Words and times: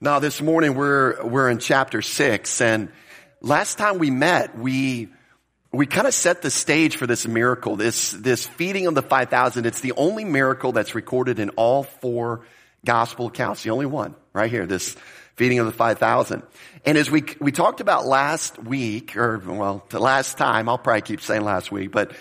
Now, 0.00 0.20
this 0.20 0.40
morning 0.40 0.76
we're, 0.76 1.24
we're 1.24 1.50
in 1.50 1.58
chapter 1.58 2.02
six, 2.02 2.60
and 2.60 2.90
last 3.40 3.78
time 3.78 3.98
we 3.98 4.12
met, 4.12 4.56
we, 4.56 5.08
we 5.72 5.86
kind 5.86 6.06
of 6.06 6.14
set 6.14 6.40
the 6.40 6.52
stage 6.52 6.94
for 6.94 7.08
this 7.08 7.26
miracle, 7.26 7.74
this, 7.74 8.12
this 8.12 8.46
feeding 8.46 8.86
of 8.86 8.94
the 8.94 9.02
5,000. 9.02 9.66
It's 9.66 9.80
the 9.80 9.94
only 9.96 10.24
miracle 10.24 10.70
that's 10.70 10.94
recorded 10.94 11.40
in 11.40 11.50
all 11.50 11.82
four 11.82 12.42
gospel 12.84 13.26
accounts, 13.26 13.64
the 13.64 13.70
only 13.70 13.86
one 13.86 14.14
right 14.32 14.48
here, 14.48 14.66
this 14.66 14.94
feeding 15.34 15.58
of 15.58 15.66
the 15.66 15.72
5,000. 15.72 16.44
And 16.84 16.96
as 16.96 17.10
we, 17.10 17.24
we 17.40 17.50
talked 17.50 17.80
about 17.80 18.06
last 18.06 18.56
week, 18.56 19.16
or 19.16 19.38
well, 19.38 19.84
last 19.90 20.38
time, 20.38 20.68
I'll 20.68 20.78
probably 20.78 21.02
keep 21.02 21.22
saying 21.22 21.42
last 21.42 21.72
week, 21.72 21.90
but 21.90 22.12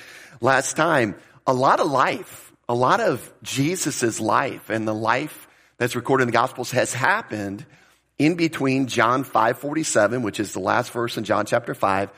last 0.41 0.77
time, 0.77 1.13
a 1.45 1.53
lot 1.53 1.79
of 1.79 1.91
life, 1.91 2.51
a 2.67 2.73
lot 2.73 3.01
of 3.01 3.31
Jesus's 3.43 4.19
life 4.19 4.71
and 4.71 4.87
the 4.87 4.95
life 4.95 5.46
that's 5.77 5.95
recorded 5.95 6.23
in 6.23 6.27
the 6.29 6.33
Gospels 6.33 6.71
has 6.71 6.93
happened 6.93 7.65
in 8.17 8.35
between 8.35 8.87
John 8.87 9.23
5:47, 9.23 10.23
which 10.23 10.39
is 10.39 10.53
the 10.53 10.59
last 10.59 10.91
verse 10.91 11.17
in 11.17 11.23
John 11.23 11.45
chapter 11.45 11.73
5, 11.73 12.09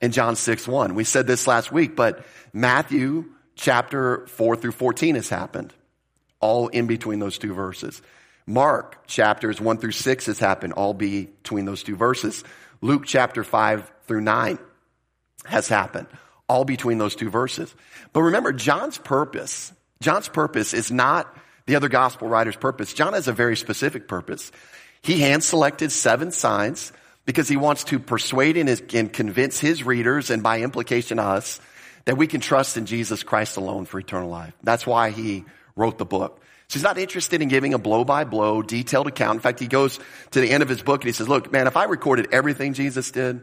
and 0.00 0.12
John 0.12 0.36
6:1. 0.36 0.94
We 0.94 1.04
said 1.04 1.26
this 1.26 1.46
last 1.46 1.72
week, 1.72 1.96
but 1.96 2.24
Matthew 2.52 3.26
chapter 3.56 4.26
4 4.28 4.56
through 4.56 4.72
14 4.72 5.16
has 5.16 5.28
happened, 5.28 5.74
all 6.40 6.68
in 6.68 6.86
between 6.86 7.18
those 7.18 7.38
two 7.38 7.54
verses. 7.54 8.00
Mark 8.46 9.06
chapters 9.06 9.60
1 9.60 9.78
through 9.78 9.92
6 9.92 10.26
has 10.26 10.38
happened, 10.38 10.72
all 10.74 10.94
between 10.94 11.64
those 11.64 11.82
two 11.82 11.96
verses. 11.96 12.44
Luke 12.80 13.02
chapter 13.04 13.44
5 13.44 13.90
through 14.06 14.20
9 14.20 14.58
has 15.44 15.68
happened, 15.68 16.06
all 16.48 16.64
between 16.64 16.98
those 16.98 17.16
two 17.16 17.30
verses. 17.30 17.74
But 18.12 18.22
remember, 18.22 18.52
John's 18.52 18.96
purpose, 18.96 19.72
John's 20.00 20.28
purpose 20.28 20.72
is 20.72 20.90
not 20.90 21.36
the 21.68 21.76
other 21.76 21.90
gospel 21.90 22.28
writer's 22.28 22.56
purpose. 22.56 22.94
John 22.94 23.12
has 23.12 23.28
a 23.28 23.32
very 23.32 23.54
specific 23.54 24.08
purpose. 24.08 24.50
He 25.02 25.20
hand 25.20 25.44
selected 25.44 25.92
seven 25.92 26.32
signs 26.32 26.92
because 27.26 27.46
he 27.46 27.58
wants 27.58 27.84
to 27.84 27.98
persuade 27.98 28.56
and 28.56 29.12
convince 29.12 29.60
his 29.60 29.84
readers 29.84 30.30
and 30.30 30.42
by 30.42 30.62
implication 30.62 31.18
us 31.18 31.60
that 32.06 32.16
we 32.16 32.26
can 32.26 32.40
trust 32.40 32.78
in 32.78 32.86
Jesus 32.86 33.22
Christ 33.22 33.58
alone 33.58 33.84
for 33.84 34.00
eternal 34.00 34.30
life. 34.30 34.54
That's 34.62 34.86
why 34.86 35.10
he 35.10 35.44
wrote 35.76 35.98
the 35.98 36.06
book. 36.06 36.40
So 36.68 36.78
he's 36.78 36.82
not 36.82 36.96
interested 36.96 37.42
in 37.42 37.48
giving 37.48 37.74
a 37.74 37.78
blow 37.78 38.02
by 38.02 38.24
blow, 38.24 38.62
detailed 38.62 39.06
account. 39.06 39.36
In 39.36 39.40
fact, 39.40 39.60
he 39.60 39.66
goes 39.66 40.00
to 40.30 40.40
the 40.40 40.50
end 40.50 40.62
of 40.62 40.70
his 40.70 40.80
book 40.80 41.02
and 41.02 41.08
he 41.08 41.12
says, 41.12 41.28
look, 41.28 41.52
man, 41.52 41.66
if 41.66 41.76
I 41.76 41.84
recorded 41.84 42.28
everything 42.32 42.72
Jesus 42.72 43.10
did, 43.10 43.42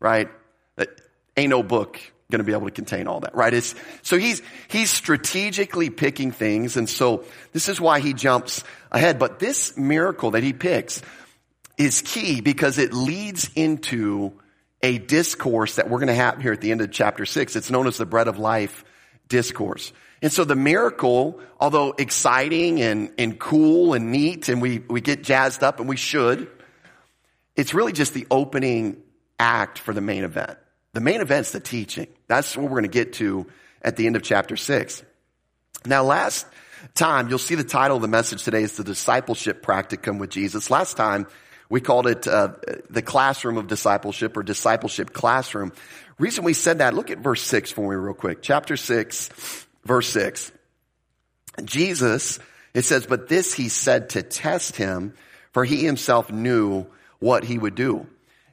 right, 0.00 0.28
that 0.74 0.88
ain't 1.36 1.50
no 1.50 1.62
book 1.62 2.00
going 2.30 2.38
to 2.38 2.44
be 2.44 2.52
able 2.52 2.66
to 2.66 2.72
contain 2.72 3.06
all 3.06 3.20
that, 3.20 3.34
right? 3.34 3.52
It's, 3.52 3.74
so 4.02 4.16
he's, 4.16 4.42
he's 4.68 4.90
strategically 4.90 5.90
picking 5.90 6.32
things. 6.32 6.76
And 6.76 6.88
so 6.88 7.24
this 7.52 7.68
is 7.68 7.80
why 7.80 8.00
he 8.00 8.14
jumps 8.14 8.64
ahead. 8.90 9.18
But 9.18 9.38
this 9.38 9.76
miracle 9.76 10.32
that 10.32 10.42
he 10.42 10.52
picks 10.52 11.02
is 11.76 12.02
key 12.02 12.40
because 12.40 12.78
it 12.78 12.92
leads 12.92 13.50
into 13.54 14.32
a 14.82 14.98
discourse 14.98 15.76
that 15.76 15.90
we're 15.90 15.98
going 15.98 16.08
to 16.08 16.14
have 16.14 16.40
here 16.40 16.52
at 16.52 16.60
the 16.60 16.70
end 16.70 16.80
of 16.80 16.90
chapter 16.90 17.26
six. 17.26 17.56
It's 17.56 17.70
known 17.70 17.86
as 17.86 17.98
the 17.98 18.06
bread 18.06 18.28
of 18.28 18.38
life 18.38 18.84
discourse. 19.28 19.92
And 20.22 20.32
so 20.32 20.44
the 20.44 20.56
miracle, 20.56 21.40
although 21.58 21.92
exciting 21.92 22.80
and, 22.82 23.12
and 23.18 23.38
cool 23.38 23.94
and 23.94 24.12
neat, 24.12 24.48
and 24.48 24.60
we, 24.60 24.78
we 24.78 25.00
get 25.00 25.22
jazzed 25.22 25.62
up 25.62 25.80
and 25.80 25.88
we 25.88 25.96
should, 25.96 26.50
it's 27.56 27.74
really 27.74 27.92
just 27.92 28.14
the 28.14 28.26
opening 28.30 29.02
act 29.38 29.78
for 29.78 29.94
the 29.94 30.00
main 30.00 30.24
event. 30.24 30.58
The 30.92 31.00
main 31.00 31.20
event's 31.20 31.52
the 31.52 31.60
teaching. 31.60 32.08
That's 32.26 32.56
what 32.56 32.64
we're 32.64 32.70
going 32.70 32.82
to 32.82 32.88
get 32.88 33.12
to 33.14 33.46
at 33.82 33.96
the 33.96 34.06
end 34.06 34.16
of 34.16 34.22
chapter 34.22 34.56
six. 34.56 35.02
Now, 35.86 36.02
last 36.02 36.46
time, 36.94 37.28
you'll 37.28 37.38
see 37.38 37.54
the 37.54 37.64
title 37.64 37.96
of 37.96 38.02
the 38.02 38.08
message 38.08 38.42
today 38.42 38.62
is 38.62 38.76
the 38.76 38.84
discipleship 38.84 39.64
practicum 39.64 40.18
with 40.18 40.30
Jesus. 40.30 40.70
Last 40.70 40.96
time, 40.96 41.26
we 41.68 41.80
called 41.80 42.06
it 42.06 42.26
uh, 42.26 42.54
the 42.90 43.02
classroom 43.02 43.56
of 43.56 43.68
discipleship 43.68 44.36
or 44.36 44.42
discipleship 44.42 45.12
classroom. 45.12 45.72
Reason 46.18 46.42
we 46.42 46.52
said 46.52 46.78
that, 46.78 46.94
look 46.94 47.10
at 47.10 47.18
verse 47.18 47.42
six 47.42 47.70
for 47.70 47.88
me 47.88 47.96
real 47.96 48.12
quick. 48.12 48.42
Chapter 48.42 48.76
six, 48.76 49.30
verse 49.84 50.08
six. 50.08 50.50
Jesus, 51.64 52.38
it 52.74 52.82
says, 52.82 53.06
but 53.06 53.28
this 53.28 53.54
he 53.54 53.68
said 53.68 54.10
to 54.10 54.22
test 54.22 54.76
him, 54.76 55.14
for 55.52 55.64
he 55.64 55.84
himself 55.84 56.30
knew 56.30 56.86
what 57.20 57.44
he 57.44 57.58
would 57.58 57.74
do. 57.74 58.06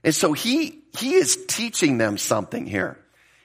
And 0.04 0.14
so 0.14 0.34
he, 0.34 0.80
he 0.98 1.14
is 1.14 1.46
teaching 1.48 1.98
them 1.98 2.18
something 2.18 2.66
here. 2.66 2.98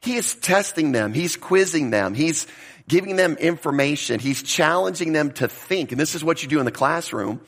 He 0.02 0.16
is 0.16 0.34
testing 0.34 0.92
them. 0.92 1.14
He's 1.14 1.36
quizzing 1.36 1.90
them. 1.90 2.14
He's 2.14 2.46
giving 2.88 3.16
them 3.16 3.36
information. 3.36 4.18
He's 4.18 4.42
challenging 4.42 5.12
them 5.12 5.32
to 5.32 5.48
think. 5.48 5.92
And 5.92 6.00
this 6.00 6.14
is 6.14 6.24
what 6.24 6.42
you 6.42 6.48
do 6.48 6.58
in 6.58 6.64
the 6.64 6.72
classroom. 6.72 7.40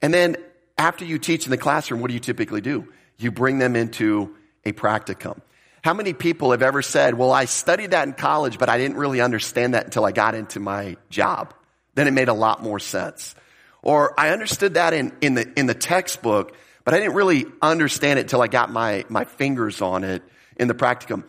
And 0.00 0.12
then 0.14 0.36
after 0.78 1.04
you 1.04 1.18
teach 1.18 1.44
in 1.44 1.50
the 1.50 1.58
classroom, 1.58 2.00
what 2.00 2.08
do 2.08 2.14
you 2.14 2.20
typically 2.20 2.62
do? 2.62 2.88
You 3.18 3.30
bring 3.30 3.58
them 3.58 3.76
into 3.76 4.34
a 4.64 4.72
practicum. 4.72 5.40
How 5.82 5.94
many 5.94 6.12
people 6.12 6.50
have 6.52 6.62
ever 6.62 6.82
said, 6.82 7.14
well, 7.14 7.32
I 7.32 7.46
studied 7.46 7.92
that 7.92 8.06
in 8.06 8.14
college, 8.14 8.58
but 8.58 8.68
I 8.68 8.78
didn't 8.78 8.96
really 8.96 9.20
understand 9.20 9.74
that 9.74 9.84
until 9.84 10.04
I 10.04 10.12
got 10.12 10.34
into 10.34 10.60
my 10.60 10.96
job. 11.08 11.54
Then 11.94 12.06
it 12.06 12.12
made 12.12 12.28
a 12.28 12.34
lot 12.34 12.62
more 12.62 12.78
sense. 12.78 13.34
Or 13.82 14.18
I 14.18 14.30
understood 14.30 14.74
that 14.74 14.92
in, 14.92 15.12
in 15.20 15.34
the, 15.34 15.50
in 15.58 15.66
the 15.66 15.74
textbook, 15.74 16.54
but 16.90 16.96
I 16.96 17.02
didn't 17.02 17.14
really 17.14 17.46
understand 17.62 18.18
it 18.18 18.26
till 18.26 18.42
I 18.42 18.48
got 18.48 18.72
my, 18.72 19.04
my 19.08 19.24
fingers 19.24 19.80
on 19.80 20.02
it 20.02 20.24
in 20.56 20.66
the 20.66 20.74
practicum. 20.74 21.22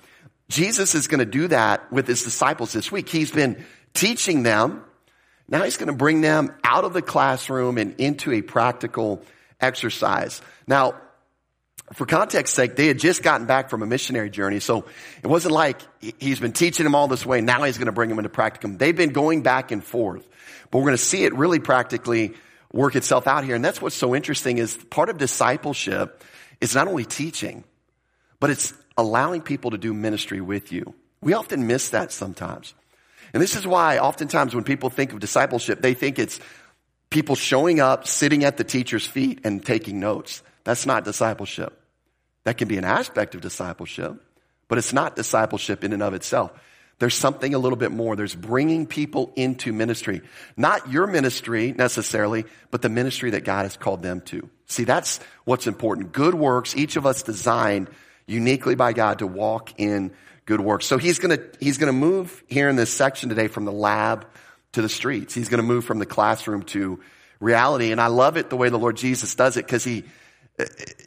Jesus 0.50 0.96
is 0.96 1.08
going 1.08 1.20
to 1.20 1.26
do 1.26 1.50
that 1.50 1.94
with 1.94 2.08
his 2.08 2.24
disciples 2.24 2.74
this 2.74 2.92
week. 2.92 3.08
He's 3.08 3.30
been 3.30 3.64
teaching 3.94 4.42
them. 4.42 4.84
Now 5.48 5.62
he's 5.62 5.78
going 5.78 5.90
to 5.90 5.94
bring 5.94 6.22
them 6.22 6.52
out 6.64 6.84
of 6.84 6.94
the 6.94 7.04
classroom 7.04 7.78
and 7.78 7.94
into 8.00 8.32
a 8.32 8.42
practical 8.42 9.22
exercise. 9.60 10.42
Now, 10.66 10.96
for 11.94 12.08
context 12.08 12.56
sake, 12.56 12.76
they 12.76 12.88
had 12.88 12.98
just 12.98 13.22
gotten 13.22 13.46
back 13.46 13.70
from 13.70 13.84
a 13.84 13.86
missionary 13.86 14.32
journey. 14.32 14.62
So 14.62 14.86
it 15.22 15.28
wasn't 15.28 15.54
like 15.54 15.80
he's 16.18 16.40
been 16.40 16.54
teaching 16.54 16.86
them 16.86 16.96
all 16.96 17.08
this 17.08 17.24
way. 17.24 17.40
Now 17.42 17.62
he's 17.62 17.78
going 17.78 17.86
to 17.86 17.92
bring 17.92 18.10
them 18.10 18.18
into 18.18 18.30
practicum. 18.30 18.80
They've 18.80 18.98
been 18.98 19.14
going 19.14 19.44
back 19.44 19.72
and 19.72 19.84
forth, 19.84 20.28
but 20.72 20.80
we're 20.80 20.86
going 20.86 20.98
to 20.98 21.04
see 21.04 21.24
it 21.24 21.36
really 21.36 21.60
practically 21.60 22.34
work 22.74 22.96
itself 22.96 23.28
out 23.28 23.44
here. 23.44 23.56
And 23.56 23.64
that's 23.64 23.82
what's 23.82 23.96
so 23.96 24.16
interesting 24.16 24.58
is 24.58 24.78
part 24.90 25.10
of 25.10 25.18
discipleship 25.18 26.24
is 26.60 26.76
not 26.76 26.88
only 26.88 27.06
teaching, 27.06 27.64
but 28.40 28.50
it's 28.50 28.74
allowing 28.98 29.42
people 29.42 29.72
to 29.72 29.78
do 29.78 29.94
ministry 29.94 30.42
with 30.42 30.72
you. 30.72 30.94
We 31.22 31.34
often 31.34 31.68
miss 31.68 31.90
that 31.90 32.12
sometimes. 32.12 32.74
And 33.34 33.42
this 33.42 33.56
is 33.56 33.66
why 33.66 34.00
oftentimes 34.00 34.54
when 34.54 34.64
people 34.64 34.90
think 34.90 35.14
of 35.14 35.20
discipleship, 35.20 35.82
they 35.82 35.94
think 35.94 36.20
it's 36.20 36.40
people 37.10 37.36
showing 37.36 37.80
up, 37.80 38.08
sitting 38.08 38.44
at 38.44 38.58
the 38.58 38.64
teacher's 38.64 39.06
feet 39.06 39.42
and 39.44 39.64
taking 39.66 40.00
notes. 40.00 40.42
That's 40.64 40.86
not 40.86 41.04
discipleship. 41.04 41.78
That 42.44 42.58
can 42.58 42.68
be 42.68 42.78
an 42.78 42.86
aspect 42.86 43.36
of 43.36 43.42
discipleship, 43.42 44.22
but 44.68 44.78
it's 44.78 44.94
not 44.94 45.16
discipleship 45.16 45.84
in 45.84 45.94
and 45.94 46.02
of 46.02 46.14
itself. 46.14 46.52
There's 47.02 47.16
something 47.16 47.56
a 47.56 47.58
little 47.58 47.80
bit 47.80 47.92
more. 47.92 48.16
There's 48.16 48.36
bringing 48.36 48.86
people 48.86 49.34
into 49.36 49.74
ministry. 49.74 50.22
Not 50.56 50.92
your 50.92 51.08
ministry 51.08 51.74
necessarily, 51.76 52.46
but 52.70 52.84
the 52.84 52.90
ministry 52.90 53.32
that 53.32 53.44
God 53.44 53.64
has 53.64 53.76
called 53.76 54.04
them 54.04 54.22
to. 54.26 54.48
See, 54.68 54.84
that's 54.84 55.20
what's 55.44 55.66
important. 55.66 56.12
Good 56.12 56.36
works, 56.36 56.76
each 56.76 56.98
of 56.98 57.08
us 57.08 57.24
designed 57.24 57.90
uniquely 58.28 58.76
by 58.76 58.94
God 58.94 59.18
to 59.18 59.26
walk 59.26 59.80
in 59.80 60.12
good 60.46 60.62
works. 60.62 60.86
So 60.86 61.00
he's 61.00 61.18
gonna, 61.18 61.40
he's 61.60 61.80
gonna 61.80 61.92
move 61.92 62.44
here 62.48 62.70
in 62.70 62.76
this 62.76 62.94
section 62.94 63.30
today 63.30 63.48
from 63.48 63.66
the 63.66 63.72
lab 63.72 64.28
to 64.74 64.84
the 64.84 64.90
streets. 64.90 65.34
He's 65.34 65.50
gonna 65.50 65.64
move 65.64 65.86
from 65.86 65.98
the 65.98 66.06
classroom 66.06 66.62
to 66.66 67.00
reality. 67.40 67.92
And 67.92 68.00
I 68.00 68.08
love 68.08 68.38
it 68.38 68.52
the 68.52 68.58
way 68.58 68.70
the 68.70 68.78
Lord 68.78 68.96
Jesus 68.96 69.34
does 69.34 69.58
it 69.58 69.66
because 69.66 69.84
he, 69.84 70.04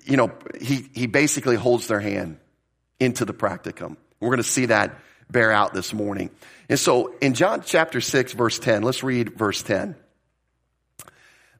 you 0.06 0.16
know, 0.16 0.32
he, 0.60 0.88
he 0.92 1.06
basically 1.06 1.54
holds 1.54 1.86
their 1.86 2.00
hand 2.00 2.38
into 2.98 3.24
the 3.24 3.32
practicum. 3.32 3.96
We're 4.18 4.30
gonna 4.30 4.42
see 4.42 4.66
that 4.66 4.98
bear 5.34 5.52
out 5.52 5.74
this 5.74 5.92
morning. 5.92 6.30
And 6.70 6.78
so 6.78 7.14
in 7.20 7.34
John 7.34 7.62
chapter 7.66 8.00
6, 8.00 8.32
verse 8.32 8.58
10, 8.58 8.82
let's 8.82 9.02
read 9.02 9.36
verse 9.36 9.62
10. 9.62 9.94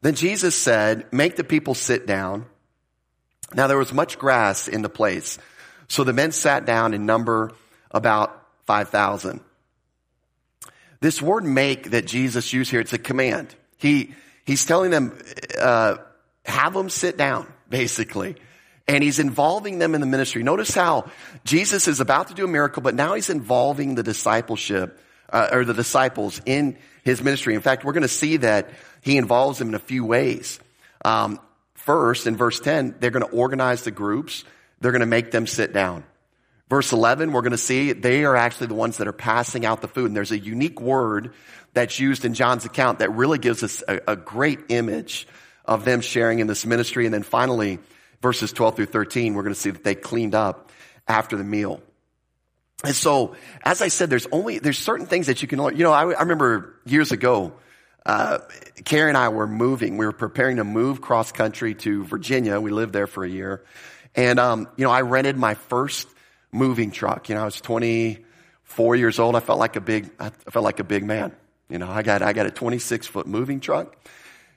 Then 0.01 0.15
Jesus 0.15 0.55
said, 0.55 1.13
Make 1.13 1.37
the 1.37 1.45
people 1.45 1.75
sit 1.75 2.07
down. 2.07 2.47
Now 3.53 3.67
there 3.67 3.77
was 3.77 3.93
much 3.93 4.19
grass 4.19 4.69
in 4.69 4.81
the 4.81 4.89
place. 4.89 5.39
So 5.89 6.05
the 6.05 6.15
men 6.15 6.33
sat 6.33 6.65
down 6.65 6.95
in 6.95 7.05
number 7.05 7.53
about 7.91 8.41
5,000. 8.65 9.41
This 11.01 11.21
word 11.21 11.45
make 11.45 11.91
that 11.91 12.07
Jesus 12.07 12.53
used 12.55 12.71
here, 12.71 12.81
it's 12.81 12.95
a 12.95 12.99
command. 12.99 13.55
He, 13.77 14.15
he's 14.47 14.65
telling 14.65 14.91
them, 14.91 15.19
uh, 15.61 15.97
have 16.47 16.73
them 16.73 16.89
sit 16.89 17.19
down, 17.19 17.53
basically 17.69 18.37
and 18.87 19.03
he's 19.03 19.19
involving 19.19 19.79
them 19.79 19.95
in 19.95 20.01
the 20.01 20.07
ministry. 20.07 20.43
Notice 20.43 20.75
how 20.75 21.11
Jesus 21.45 21.89
is 21.89 22.01
about 22.01 22.29
to 22.29 22.35
do 22.35 22.45
a 22.45 22.49
miracle, 22.49 22.83
but 22.83 22.95
now 22.95 23.15
he's 23.15 23.31
involving 23.31 23.95
the 23.95 24.03
discipleship 24.03 25.01
uh, 25.33 25.49
or 25.53 25.65
the 25.65 25.75
disciples 25.75 26.41
in 26.45 26.77
his 27.03 27.23
ministry. 27.23 27.55
In 27.55 27.61
fact, 27.61 27.85
we're 27.85 27.93
going 27.93 28.03
to 28.03 28.09
see 28.09 28.39
that 28.39 28.71
he 29.01 29.17
involves 29.17 29.59
them 29.59 29.69
in 29.69 29.75
a 29.75 29.81
few 29.81 30.05
ways. 30.05 30.61
Um, 31.05 31.41
first, 31.75 32.27
in 32.27 32.37
verse 32.37 32.61
10, 32.61 32.97
they're 33.01 33.11
going 33.11 33.27
to 33.27 33.37
organize 33.37 33.83
the 33.83 33.91
groups. 33.91 34.45
They're 34.81 34.93
going 34.93 35.01
to 35.01 35.07
make 35.07 35.31
them 35.31 35.47
sit 35.47 35.73
down. 35.73 36.05
Verse 36.69 36.93
11, 36.93 37.33
we're 37.33 37.43
going 37.43 37.53
to 37.53 37.59
see 37.59 37.93
they 37.93 38.25
are 38.25 38.37
actually 38.37 38.69
the 38.69 38.75
ones 38.75 38.97
that 38.97 39.09
are 39.09 39.13
passing 39.13 39.67
out 39.67 39.81
the 39.81 39.89
food. 39.89 40.07
And 40.07 40.17
there's 40.17 40.33
a 40.33 40.39
unique 40.39 40.81
word 40.81 41.33
that's 41.75 41.99
used 41.99 42.25
in 42.25 42.35
John's 42.35 42.65
account 42.65 43.01
that 43.01 43.13
really 43.13 43.39
gives 43.39 43.63
us 43.63 43.83
a, 43.87 44.01
a 44.09 44.17
great 44.17 44.61
image 44.69 45.27
of 45.65 45.85
them 45.85 46.01
sharing 46.01 46.39
in 46.39 46.47
this 46.47 46.65
ministry. 46.65 47.05
And 47.05 47.13
then 47.13 47.23
finally, 47.23 47.79
verses 48.23 48.53
12 48.53 48.77
through 48.77 48.87
13, 48.87 49.35
we're 49.35 49.43
going 49.43 49.55
to 49.55 49.61
see 49.61 49.71
that 49.71 49.85
they 49.85 49.95
cleaned 49.95 50.35
up 50.35 50.71
after 51.07 51.37
the 51.37 51.45
meal. 51.45 51.81
And 52.85 52.95
so, 52.95 53.37
as 53.63 53.81
I 53.81 53.89
said, 53.89 54.11
there's 54.11 54.27
only, 54.31 54.59
there's 54.59 54.79
certain 54.79 55.07
things 55.07 55.29
that 55.29 55.43
you 55.43 55.49
can 55.49 55.63
learn. 55.63 55.77
You 55.77 55.85
know, 55.85 55.93
I, 55.93 56.03
I 56.03 56.21
remember 56.21 56.75
years 56.85 57.13
ago, 57.13 57.55
uh, 58.05 58.39
Carrie 58.85 59.09
and 59.09 59.17
I 59.17 59.29
were 59.31 59.47
moving. 59.47 59.97
We 59.97 60.05
were 60.05 60.13
preparing 60.13 60.57
to 60.57 60.65
move 60.65 61.01
cross 61.01 61.33
country 61.33 61.75
to 61.77 62.05
Virginia. 62.05 62.61
We 62.61 62.71
lived 62.71 62.93
there 62.93 63.07
for 63.07 63.25
a 63.25 63.29
year. 63.29 63.65
And, 64.15 64.39
um, 64.39 64.69
you 64.77 64.85
know, 64.85 64.91
I 64.91 65.01
rented 65.01 65.37
my 65.37 65.55
first 65.55 66.09
moving 66.53 66.91
truck. 66.91 67.29
You 67.29 67.37
know, 67.37 67.43
I 67.43 67.45
was 67.47 67.61
24 67.61 68.97
years 68.97 69.19
old. 69.19 69.35
I 69.37 69.41
felt 69.41 69.59
like 69.59 69.77
a 69.77 69.81
big, 69.81 70.11
I 70.21 70.29
felt 70.29 70.65
like 70.65 70.81
a 70.81 70.85
big 70.85 71.05
man. 71.05 71.33
You 71.71 71.79
know, 71.79 71.89
I 71.89 72.03
got, 72.03 72.21
I 72.23 72.35
got 72.35 72.47
a 72.47 72.51
26 72.51 73.07
foot 73.07 73.27
moving 73.27 73.61
truck. 73.61 73.97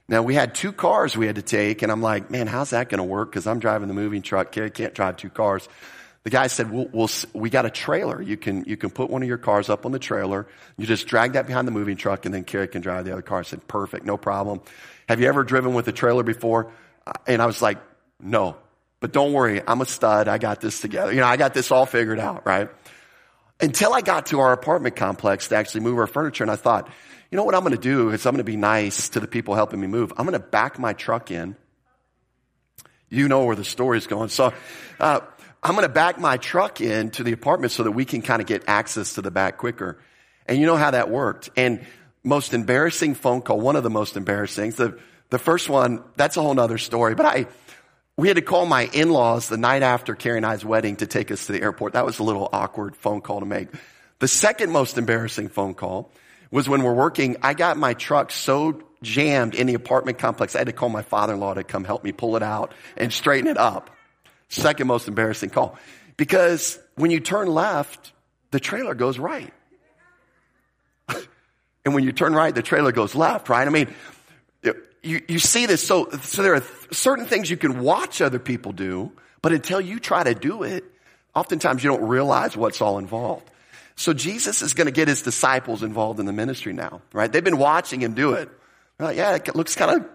Now 0.10 0.22
we 0.22 0.36
had 0.36 0.56
two 0.56 0.72
cars 0.72 1.18
we 1.18 1.28
had 1.28 1.36
to 1.36 1.42
take 1.42 1.82
and 1.82 1.92
I'm 1.92 2.02
like, 2.02 2.32
man, 2.32 2.48
how's 2.48 2.70
that 2.70 2.90
going 2.90 3.00
to 3.00 3.04
work? 3.04 3.32
Cause 3.34 3.46
I'm 3.46 3.60
driving 3.60 3.88
the 3.88 3.94
moving 3.94 4.22
truck. 4.22 4.52
Carrie 4.52 4.72
can't 4.72 4.94
drive 4.94 5.18
two 5.18 5.30
cars. 5.30 5.68
The 6.24 6.30
guy 6.30 6.48
said, 6.48 6.72
we'll, 6.72 6.88
we'll, 6.92 7.10
we 7.34 7.50
got 7.50 7.66
a 7.66 7.70
trailer. 7.70 8.22
You 8.22 8.38
can, 8.38 8.66
you 8.66 8.76
can 8.76 8.90
put 8.90 9.10
one 9.10 9.22
of 9.22 9.30
your 9.30 9.38
cars 9.38 9.70
up 9.70 9.86
on 9.86 9.92
the 9.92 10.00
trailer. 10.00 10.48
You 10.78 10.86
just 10.86 11.08
drag 11.08 11.34
that 11.34 11.48
behind 11.48 11.68
the 11.68 11.72
moving 11.72 11.98
truck 11.98 12.26
and 12.26 12.34
then 12.34 12.44
Carrie 12.44 12.68
can 12.68 12.82
drive 12.82 13.06
the 13.06 13.14
other 13.14 13.22
car. 13.22 13.40
I 13.40 13.44
said, 13.44 13.68
perfect. 13.68 14.06
No 14.06 14.18
problem. 14.18 14.62
Have 15.08 15.22
you 15.22 15.28
ever 15.28 15.44
driven 15.44 15.74
with 15.74 15.88
a 15.88 15.94
trailer 15.94 16.24
before? 16.24 16.72
And 17.26 17.42
I 17.42 17.46
was 17.46 17.62
like, 17.62 17.78
no, 18.22 18.58
but 19.00 19.12
don't 19.12 19.32
worry. 19.32 19.62
I'm 19.66 19.82
a 19.82 19.86
stud. 19.86 20.28
I 20.28 20.38
got 20.38 20.60
this 20.60 20.82
together. 20.82 21.14
You 21.14 21.22
know, 21.22 21.28
I 21.28 21.38
got 21.38 21.54
this 21.54 21.72
all 21.72 21.86
figured 21.86 22.20
out, 22.20 22.46
right? 22.46 22.70
Until 23.60 23.94
I 23.94 24.02
got 24.02 24.28
to 24.28 24.40
our 24.40 24.54
apartment 24.54 24.96
complex 24.96 25.48
to 25.48 25.56
actually 25.56 25.82
move 25.82 25.98
our 25.98 26.08
furniture 26.08 26.44
and 26.44 26.52
I 26.52 26.56
thought, 26.56 26.90
you 27.32 27.36
know 27.36 27.44
what 27.44 27.56
I'm 27.56 27.62
going 27.62 27.74
to 27.74 27.82
do 27.82 28.10
is 28.12 28.26
I'm 28.26 28.34
going 28.34 28.38
to 28.38 28.44
be 28.44 28.56
nice 28.56 29.10
to 29.10 29.20
the 29.20 29.28
people 29.28 29.56
helping 29.56 29.80
me 29.80 29.88
move. 29.88 30.14
I'm 30.16 30.26
going 30.26 30.40
to 30.40 30.46
back 30.46 30.80
my 30.80 30.94
truck 30.94 31.32
in. 31.32 31.56
You 33.10 33.28
know 33.28 33.46
where 33.46 33.56
the 33.56 33.66
story 33.66 33.98
is 33.98 34.08
going. 34.08 34.30
So, 34.30 34.54
uh, 35.00 35.22
I'm 35.64 35.74
going 35.74 35.84
to 35.84 35.94
back 35.94 36.20
my 36.20 36.38
truck 36.38 36.82
in 36.82 37.10
to 37.12 37.24
the 37.24 37.32
apartment 37.32 37.72
so 37.72 37.84
that 37.84 37.92
we 37.92 38.06
can 38.06 38.22
kind 38.22 38.42
of 38.42 38.48
get 38.48 38.64
access 38.68 39.16
to 39.16 39.22
the 39.22 39.32
back 39.32 39.58
quicker. 39.58 40.00
And 40.46 40.60
you 40.60 40.66
know 40.66 40.78
how 40.78 40.92
that 40.92 41.10
worked. 41.10 41.50
And 41.58 41.86
most 42.24 42.54
embarrassing 42.54 43.16
phone 43.16 43.42
call, 43.42 43.60
one 43.60 43.76
of 43.76 43.84
the 43.84 43.90
most 43.90 44.18
embarrassing, 44.18 44.72
the, 44.72 45.00
the 45.30 45.40
first 45.40 45.68
one, 45.68 46.04
that's 46.16 46.38
a 46.38 46.42
whole 46.42 46.54
nother 46.54 46.78
story, 46.78 47.16
but 47.16 47.26
I, 47.26 47.48
we 48.18 48.28
had 48.28 48.38
to 48.38 48.42
call 48.42 48.66
my 48.66 48.90
in-laws 48.94 49.48
the 49.48 49.58
night 49.58 49.84
after 49.84 50.16
Carrie 50.16 50.38
and 50.38 50.46
I's 50.46 50.66
wedding 50.66 50.96
to 50.98 51.08
take 51.08 51.32
us 51.32 51.46
to 51.46 51.52
the 51.52 51.62
airport. 51.62 51.94
That 51.94 52.06
was 52.06 52.18
a 52.18 52.24
little 52.24 52.50
awkward 52.52 52.96
phone 52.96 53.22
call 53.22 53.40
to 53.40 53.46
make. 53.46 53.70
The 54.20 54.28
second 54.28 54.72
most 54.72 54.98
embarrassing 54.98 55.50
phone 55.50 55.76
call 55.76 56.12
was 56.50 56.68
when 56.68 56.82
we're 56.82 56.96
working, 56.96 57.38
I 57.44 57.54
got 57.54 57.78
my 57.78 57.94
truck 57.94 58.32
so 58.32 58.82
jammed 59.04 59.54
in 59.54 59.68
the 59.68 59.76
apartment 59.76 60.18
complex, 60.18 60.56
I 60.56 60.60
had 60.60 60.68
to 60.68 60.74
call 60.74 60.90
my 60.90 61.04
father-in-law 61.04 61.56
to 61.56 61.64
come 61.64 61.84
help 61.84 62.04
me 62.04 62.12
pull 62.12 62.36
it 62.36 62.42
out 62.42 62.74
and 62.96 63.14
straighten 63.14 63.48
it 63.48 63.58
up. 63.58 63.92
Second 64.50 64.88
most 64.88 65.08
embarrassing 65.08 65.52
call. 65.52 65.78
Because 66.16 66.80
when 66.96 67.12
you 67.12 67.20
turn 67.20 67.48
left, 67.48 68.14
the 68.50 68.60
trailer 68.60 68.96
goes 68.96 69.20
right. 69.20 69.54
and 71.86 71.94
when 71.94 72.04
you 72.04 72.12
turn 72.12 72.34
right, 72.34 72.56
the 72.56 72.64
trailer 72.64 72.92
goes 72.92 73.14
left, 73.14 73.50
right? 73.50 73.68
I 73.68 73.70
mean, 73.70 73.94
you, 75.08 75.22
you 75.28 75.40
see 75.40 75.66
this. 75.66 75.86
So, 75.86 76.10
so 76.22 76.44
there 76.44 76.56
are 76.56 76.64
certain 76.92 77.26
things 77.26 77.50
you 77.50 77.58
can 77.58 77.80
watch 77.80 78.22
other 78.22 78.40
people 78.40 78.74
do, 78.74 79.12
but 79.42 79.54
until 79.54 79.82
you 79.82 80.00
try 80.00 80.24
to 80.24 80.36
do 80.36 80.64
it, 80.64 80.84
oftentimes 81.34 81.84
you 81.84 81.90
don't 81.90 82.08
realize 82.08 82.58
what's 82.58 82.82
all 82.82 82.98
involved. 82.98 83.50
So 83.96 84.14
Jesus 84.14 84.62
is 84.62 84.74
going 84.74 84.86
to 84.86 84.92
get 84.92 85.08
his 85.08 85.24
disciples 85.24 85.82
involved 85.82 86.20
in 86.20 86.26
the 86.26 86.34
ministry 86.34 86.74
now, 86.74 87.02
right? 87.14 87.32
They've 87.32 87.44
been 87.44 87.58
watching 87.58 88.02
him 88.02 88.14
do 88.14 88.34
it. 88.34 88.50
They're 88.98 89.08
like, 89.08 89.18
yeah, 89.18 89.36
it 89.36 89.56
looks 89.56 89.76
kind 89.76 90.02
of 90.02 90.10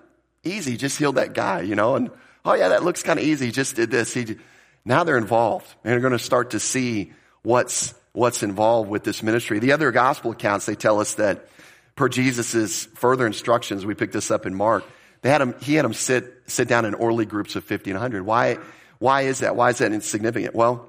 easy. 0.44 0.76
Just 0.76 0.98
healed 0.98 1.16
that 1.16 1.34
guy, 1.34 1.62
you 1.62 1.74
know, 1.74 1.96
and 1.96 2.10
oh 2.44 2.54
yeah, 2.54 2.68
that 2.68 2.84
looks 2.84 3.02
kind 3.02 3.18
of 3.18 3.24
easy. 3.24 3.50
Just 3.50 3.74
did 3.76 3.90
this. 3.90 4.14
He, 4.14 4.36
now 4.84 5.04
they're 5.04 5.18
involved 5.18 5.66
and 5.82 5.92
they're 5.92 6.00
going 6.00 6.12
to 6.12 6.18
start 6.18 6.50
to 6.50 6.60
see 6.60 7.12
what's, 7.42 7.94
what's 8.12 8.42
involved 8.42 8.88
with 8.88 9.02
this 9.02 9.22
ministry. 9.22 9.58
The 9.58 9.72
other 9.72 9.90
gospel 9.90 10.32
accounts, 10.32 10.66
they 10.66 10.76
tell 10.76 11.00
us 11.00 11.14
that 11.14 11.48
per 11.96 12.08
Jesus' 12.08 12.84
further 12.84 13.26
instructions, 13.26 13.84
we 13.84 13.94
picked 13.94 14.12
this 14.12 14.30
up 14.30 14.46
in 14.46 14.54
Mark, 14.54 14.84
they 15.22 15.30
had 15.30 15.40
him, 15.40 15.54
he 15.60 15.74
had 15.74 15.84
them 15.84 15.94
sit, 15.94 16.42
sit 16.46 16.68
down 16.68 16.84
in 16.84 16.94
orderly 16.94 17.26
groups 17.26 17.56
of 17.56 17.64
50 17.64 17.90
and 17.90 17.96
100. 17.96 18.24
Why, 18.24 18.58
why 18.98 19.22
is 19.22 19.40
that? 19.40 19.56
Why 19.56 19.70
is 19.70 19.78
that 19.78 19.92
insignificant? 19.92 20.54
Well, 20.54 20.88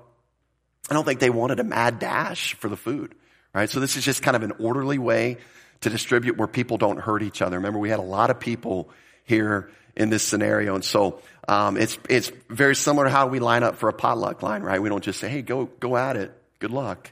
I 0.89 0.93
don't 0.93 1.05
think 1.05 1.19
they 1.19 1.29
wanted 1.29 1.59
a 1.59 1.63
mad 1.63 1.99
dash 1.99 2.55
for 2.55 2.67
the 2.67 2.77
food, 2.77 3.15
right? 3.53 3.69
So 3.69 3.79
this 3.79 3.95
is 3.95 4.03
just 4.03 4.21
kind 4.21 4.35
of 4.35 4.43
an 4.43 4.53
orderly 4.59 4.97
way 4.97 5.37
to 5.81 5.89
distribute 5.89 6.37
where 6.37 6.47
people 6.47 6.77
don't 6.77 6.99
hurt 6.99 7.21
each 7.21 7.41
other. 7.41 7.57
Remember, 7.57 7.79
we 7.79 7.89
had 7.89 7.99
a 7.99 8.03
lot 8.03 8.29
of 8.29 8.39
people 8.39 8.89
here 9.23 9.69
in 9.95 10.09
this 10.09 10.23
scenario. 10.23 10.75
And 10.75 10.83
so, 10.83 11.21
um, 11.47 11.77
it's, 11.77 11.97
it's 12.09 12.31
very 12.49 12.75
similar 12.75 13.05
to 13.05 13.09
how 13.11 13.27
we 13.27 13.39
line 13.39 13.63
up 13.63 13.77
for 13.77 13.89
a 13.89 13.93
potluck 13.93 14.41
line, 14.41 14.63
right? 14.63 14.81
We 14.81 14.89
don't 14.89 15.03
just 15.03 15.19
say, 15.19 15.29
hey, 15.29 15.41
go, 15.41 15.65
go 15.65 15.95
at 15.95 16.15
it. 16.15 16.31
Good 16.59 16.71
luck. 16.71 17.11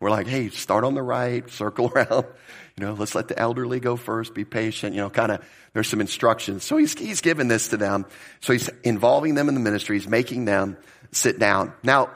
We're 0.00 0.10
like, 0.10 0.26
hey, 0.26 0.50
start 0.50 0.84
on 0.84 0.94
the 0.94 1.02
right, 1.02 1.48
circle 1.50 1.88
around. 1.94 2.26
You 2.78 2.84
know, 2.84 2.92
let's 2.92 3.14
let 3.14 3.28
the 3.28 3.38
elderly 3.38 3.80
go 3.80 3.96
first, 3.96 4.34
be 4.34 4.44
patient, 4.44 4.94
you 4.94 5.00
know, 5.00 5.08
kind 5.08 5.32
of, 5.32 5.42
there's 5.72 5.88
some 5.88 6.02
instructions. 6.02 6.62
So 6.62 6.76
he's, 6.76 6.92
he's 6.92 7.22
given 7.22 7.48
this 7.48 7.68
to 7.68 7.78
them. 7.78 8.04
So 8.40 8.52
he's 8.52 8.68
involving 8.84 9.34
them 9.34 9.48
in 9.48 9.54
the 9.54 9.60
ministry. 9.60 9.96
He's 9.96 10.06
making 10.06 10.44
them 10.44 10.76
sit 11.10 11.38
down. 11.38 11.72
Now, 11.82 12.10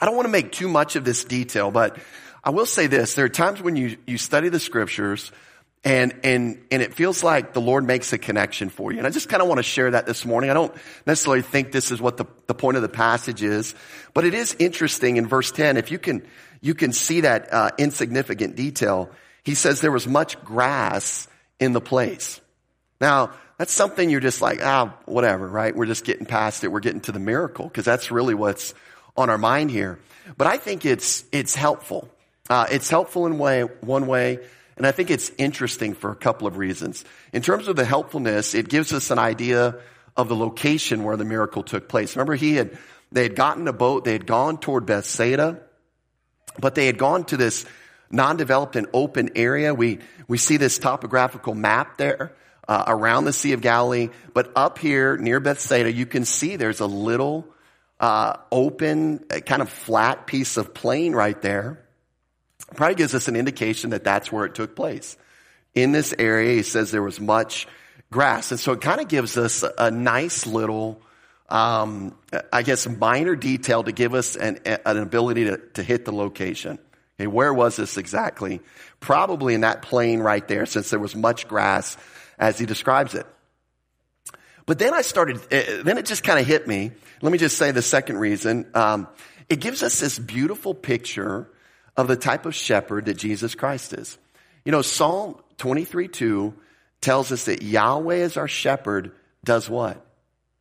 I 0.00 0.06
don't 0.06 0.16
want 0.16 0.24
to 0.24 0.32
make 0.32 0.52
too 0.52 0.68
much 0.68 0.96
of 0.96 1.04
this 1.04 1.24
detail, 1.24 1.70
but 1.70 1.98
I 2.42 2.48
will 2.48 2.64
say 2.64 2.86
this. 2.86 3.12
There 3.12 3.26
are 3.26 3.28
times 3.28 3.60
when 3.60 3.76
you, 3.76 3.98
you 4.06 4.16
study 4.16 4.48
the 4.48 4.58
scriptures 4.58 5.30
and, 5.84 6.14
and, 6.24 6.62
and 6.70 6.80
it 6.80 6.94
feels 6.94 7.22
like 7.22 7.52
the 7.52 7.60
Lord 7.60 7.84
makes 7.84 8.12
a 8.14 8.18
connection 8.18 8.70
for 8.70 8.90
you. 8.90 8.98
And 8.98 9.06
I 9.06 9.10
just 9.10 9.28
kind 9.28 9.42
of 9.42 9.48
want 9.48 9.58
to 9.58 9.64
share 9.64 9.90
that 9.90 10.06
this 10.06 10.24
morning. 10.24 10.48
I 10.48 10.54
don't 10.54 10.72
necessarily 11.06 11.42
think 11.42 11.72
this 11.72 11.90
is 11.90 12.00
what 12.00 12.16
the, 12.16 12.24
the 12.46 12.54
point 12.54 12.76
of 12.76 12.82
the 12.82 12.88
passage 12.88 13.42
is, 13.42 13.74
but 14.14 14.24
it 14.24 14.32
is 14.32 14.56
interesting 14.58 15.18
in 15.18 15.26
verse 15.26 15.52
10. 15.52 15.76
If 15.76 15.90
you 15.90 15.98
can, 15.98 16.26
you 16.62 16.74
can 16.74 16.92
see 16.92 17.20
that 17.20 17.52
uh, 17.52 17.70
insignificant 17.76 18.56
detail. 18.56 19.10
He 19.44 19.54
says 19.54 19.80
there 19.80 19.92
was 19.92 20.06
much 20.06 20.42
grass 20.44 21.26
in 21.58 21.72
the 21.72 21.80
place. 21.80 22.40
Now, 23.00 23.32
that's 23.58 23.72
something 23.72 24.10
you're 24.10 24.20
just 24.20 24.40
like, 24.40 24.60
ah, 24.62 24.94
whatever, 25.04 25.46
right? 25.46 25.74
We're 25.74 25.86
just 25.86 26.04
getting 26.04 26.26
past 26.26 26.64
it. 26.64 26.68
We're 26.68 26.80
getting 26.80 27.00
to 27.02 27.12
the 27.12 27.18
miracle 27.18 27.66
because 27.66 27.84
that's 27.84 28.10
really 28.10 28.34
what's 28.34 28.74
on 29.16 29.30
our 29.30 29.38
mind 29.38 29.70
here. 29.70 29.98
But 30.36 30.46
I 30.46 30.56
think 30.56 30.84
it's, 30.84 31.24
it's 31.32 31.54
helpful. 31.54 32.08
Uh, 32.48 32.66
it's 32.70 32.88
helpful 32.88 33.26
in 33.26 33.38
way, 33.38 33.62
one 33.62 34.06
way. 34.06 34.38
And 34.76 34.86
I 34.86 34.92
think 34.92 35.10
it's 35.10 35.30
interesting 35.38 35.94
for 35.94 36.10
a 36.10 36.16
couple 36.16 36.46
of 36.46 36.56
reasons. 36.56 37.04
In 37.32 37.42
terms 37.42 37.68
of 37.68 37.76
the 37.76 37.84
helpfulness, 37.84 38.54
it 38.54 38.68
gives 38.68 38.92
us 38.92 39.10
an 39.10 39.18
idea 39.18 39.76
of 40.16 40.28
the 40.28 40.36
location 40.36 41.04
where 41.04 41.16
the 41.16 41.24
miracle 41.24 41.62
took 41.62 41.88
place. 41.88 42.16
Remember, 42.16 42.34
he 42.34 42.54
had, 42.54 42.76
they 43.10 43.22
had 43.22 43.34
gotten 43.34 43.68
a 43.68 43.72
boat, 43.72 44.04
they 44.04 44.12
had 44.12 44.26
gone 44.26 44.58
toward 44.58 44.86
Bethsaida, 44.86 45.60
but 46.58 46.74
they 46.74 46.86
had 46.86 46.98
gone 46.98 47.24
to 47.26 47.36
this 47.36 47.64
non-developed 48.12 48.76
and 48.76 48.86
open 48.92 49.30
area. 49.34 49.74
We, 49.74 49.98
we 50.28 50.38
see 50.38 50.58
this 50.58 50.78
topographical 50.78 51.54
map 51.54 51.96
there, 51.96 52.32
uh, 52.68 52.84
around 52.86 53.24
the 53.24 53.32
Sea 53.32 53.52
of 53.52 53.60
Galilee, 53.60 54.10
but 54.34 54.52
up 54.54 54.78
here 54.78 55.16
near 55.16 55.40
Bethsaida, 55.40 55.92
you 55.92 56.06
can 56.06 56.24
see 56.24 56.56
there's 56.56 56.80
a 56.80 56.86
little, 56.86 57.48
uh, 57.98 58.36
open, 58.52 59.18
kind 59.46 59.62
of 59.62 59.68
flat 59.68 60.26
piece 60.26 60.56
of 60.56 60.72
plain 60.74 61.12
right 61.12 61.40
there 61.42 61.82
probably 62.76 62.94
gives 62.94 63.14
us 63.14 63.28
an 63.28 63.36
indication 63.36 63.90
that 63.90 64.04
that's 64.04 64.32
where 64.32 64.44
it 64.44 64.54
took 64.54 64.74
place. 64.74 65.16
In 65.74 65.92
this 65.92 66.14
area, 66.18 66.54
he 66.54 66.62
says 66.62 66.90
there 66.90 67.02
was 67.02 67.20
much 67.20 67.66
grass. 68.10 68.50
And 68.50 68.60
so 68.60 68.72
it 68.72 68.80
kind 68.80 69.00
of 69.00 69.08
gives 69.08 69.38
us 69.38 69.64
a 69.78 69.90
nice 69.90 70.46
little, 70.46 71.00
um, 71.48 72.14
I 72.52 72.62
guess, 72.62 72.86
minor 72.86 73.36
detail 73.36 73.82
to 73.84 73.92
give 73.92 74.14
us 74.14 74.36
an, 74.36 74.60
an 74.64 74.98
ability 74.98 75.44
to, 75.44 75.58
to 75.74 75.82
hit 75.82 76.04
the 76.04 76.12
location. 76.12 76.78
Where 77.26 77.52
was 77.52 77.76
this 77.76 77.96
exactly? 77.96 78.60
Probably 79.00 79.54
in 79.54 79.62
that 79.62 79.82
plain 79.82 80.20
right 80.20 80.46
there, 80.46 80.66
since 80.66 80.90
there 80.90 80.98
was 80.98 81.16
much 81.16 81.48
grass 81.48 81.96
as 82.38 82.58
he 82.58 82.66
describes 82.66 83.14
it. 83.14 83.26
But 84.66 84.78
then 84.78 84.94
I 84.94 85.02
started, 85.02 85.40
eh, 85.50 85.82
then 85.82 85.98
it 85.98 86.06
just 86.06 86.22
kind 86.22 86.38
of 86.38 86.46
hit 86.46 86.66
me. 86.66 86.92
Let 87.20 87.32
me 87.32 87.38
just 87.38 87.58
say 87.58 87.70
the 87.70 87.82
second 87.82 88.18
reason. 88.18 88.66
Um, 88.74 89.08
it 89.48 89.60
gives 89.60 89.82
us 89.82 90.00
this 90.00 90.18
beautiful 90.18 90.74
picture 90.74 91.48
of 91.96 92.08
the 92.08 92.16
type 92.16 92.46
of 92.46 92.54
shepherd 92.54 93.06
that 93.06 93.14
Jesus 93.14 93.54
Christ 93.54 93.92
is. 93.92 94.18
You 94.64 94.72
know, 94.72 94.82
Psalm 94.82 95.36
23 95.58 96.08
2 96.08 96.54
tells 97.00 97.32
us 97.32 97.46
that 97.46 97.62
Yahweh 97.62 98.16
as 98.16 98.36
our 98.36 98.48
shepherd 98.48 99.12
does 99.44 99.68
what? 99.68 100.04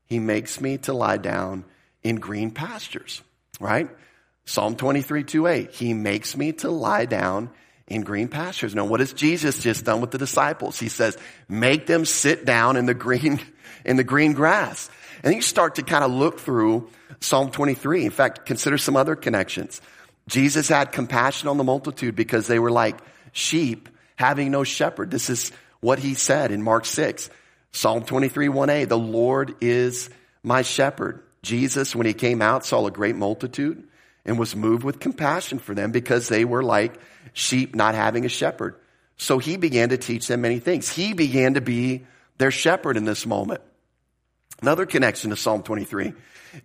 He 0.07 0.19
makes 0.19 0.59
me 0.59 0.77
to 0.79 0.93
lie 0.93 1.17
down 1.17 1.63
in 2.03 2.17
green 2.17 2.51
pastures, 2.51 3.21
right? 3.59 3.89
Psalm 4.51 4.75
23 4.75 5.23
2 5.23 5.47
8. 5.47 5.71
He 5.71 5.93
makes 5.93 6.35
me 6.35 6.51
to 6.51 6.69
lie 6.69 7.05
down 7.05 7.51
in 7.87 8.01
green 8.01 8.27
pastures. 8.27 8.75
Now, 8.75 8.83
what 8.83 8.99
has 8.99 9.13
Jesus 9.13 9.63
just 9.63 9.85
done 9.85 10.01
with 10.01 10.11
the 10.11 10.17
disciples? 10.17 10.77
He 10.77 10.89
says, 10.89 11.17
make 11.47 11.87
them 11.87 12.03
sit 12.03 12.43
down 12.43 12.75
in 12.75 12.85
the 12.85 12.93
green, 12.93 13.39
in 13.85 13.95
the 13.95 14.03
green 14.03 14.33
grass. 14.33 14.89
And 15.23 15.33
you 15.33 15.41
start 15.41 15.75
to 15.75 15.83
kind 15.83 16.03
of 16.03 16.11
look 16.11 16.41
through 16.41 16.89
Psalm 17.21 17.49
23. 17.49 18.03
In 18.03 18.11
fact, 18.11 18.45
consider 18.45 18.77
some 18.77 18.97
other 18.97 19.15
connections. 19.15 19.79
Jesus 20.27 20.67
had 20.67 20.91
compassion 20.91 21.47
on 21.47 21.57
the 21.57 21.63
multitude 21.63 22.17
because 22.17 22.47
they 22.47 22.59
were 22.59 22.71
like 22.71 22.97
sheep 23.31 23.87
having 24.17 24.51
no 24.51 24.65
shepherd. 24.65 25.11
This 25.11 25.29
is 25.29 25.53
what 25.79 25.97
he 25.97 26.13
said 26.13 26.51
in 26.51 26.61
Mark 26.61 26.83
6. 26.83 27.29
Psalm 27.71 28.03
23, 28.03 28.49
1a, 28.49 28.85
the 28.89 28.97
Lord 28.97 29.55
is 29.61 30.09
my 30.43 30.61
shepherd. 30.61 31.23
Jesus, 31.41 31.95
when 31.95 32.05
he 32.05 32.13
came 32.13 32.41
out, 32.41 32.65
saw 32.65 32.85
a 32.85 32.91
great 32.91 33.15
multitude 33.15 33.87
and 34.25 34.37
was 34.37 34.55
moved 34.55 34.83
with 34.83 34.99
compassion 34.99 35.59
for 35.59 35.73
them 35.73 35.91
because 35.91 36.27
they 36.27 36.45
were 36.45 36.63
like 36.63 36.99
sheep 37.33 37.75
not 37.75 37.95
having 37.95 38.25
a 38.25 38.29
shepherd. 38.29 38.75
So 39.17 39.37
he 39.37 39.57
began 39.57 39.89
to 39.89 39.97
teach 39.97 40.27
them 40.27 40.41
many 40.41 40.59
things. 40.59 40.89
He 40.89 41.13
began 41.13 41.55
to 41.55 41.61
be 41.61 42.05
their 42.37 42.51
shepherd 42.51 42.97
in 42.97 43.05
this 43.05 43.25
moment. 43.25 43.61
Another 44.61 44.85
connection 44.85 45.29
to 45.29 45.35
Psalm 45.35 45.63
23. 45.63 46.13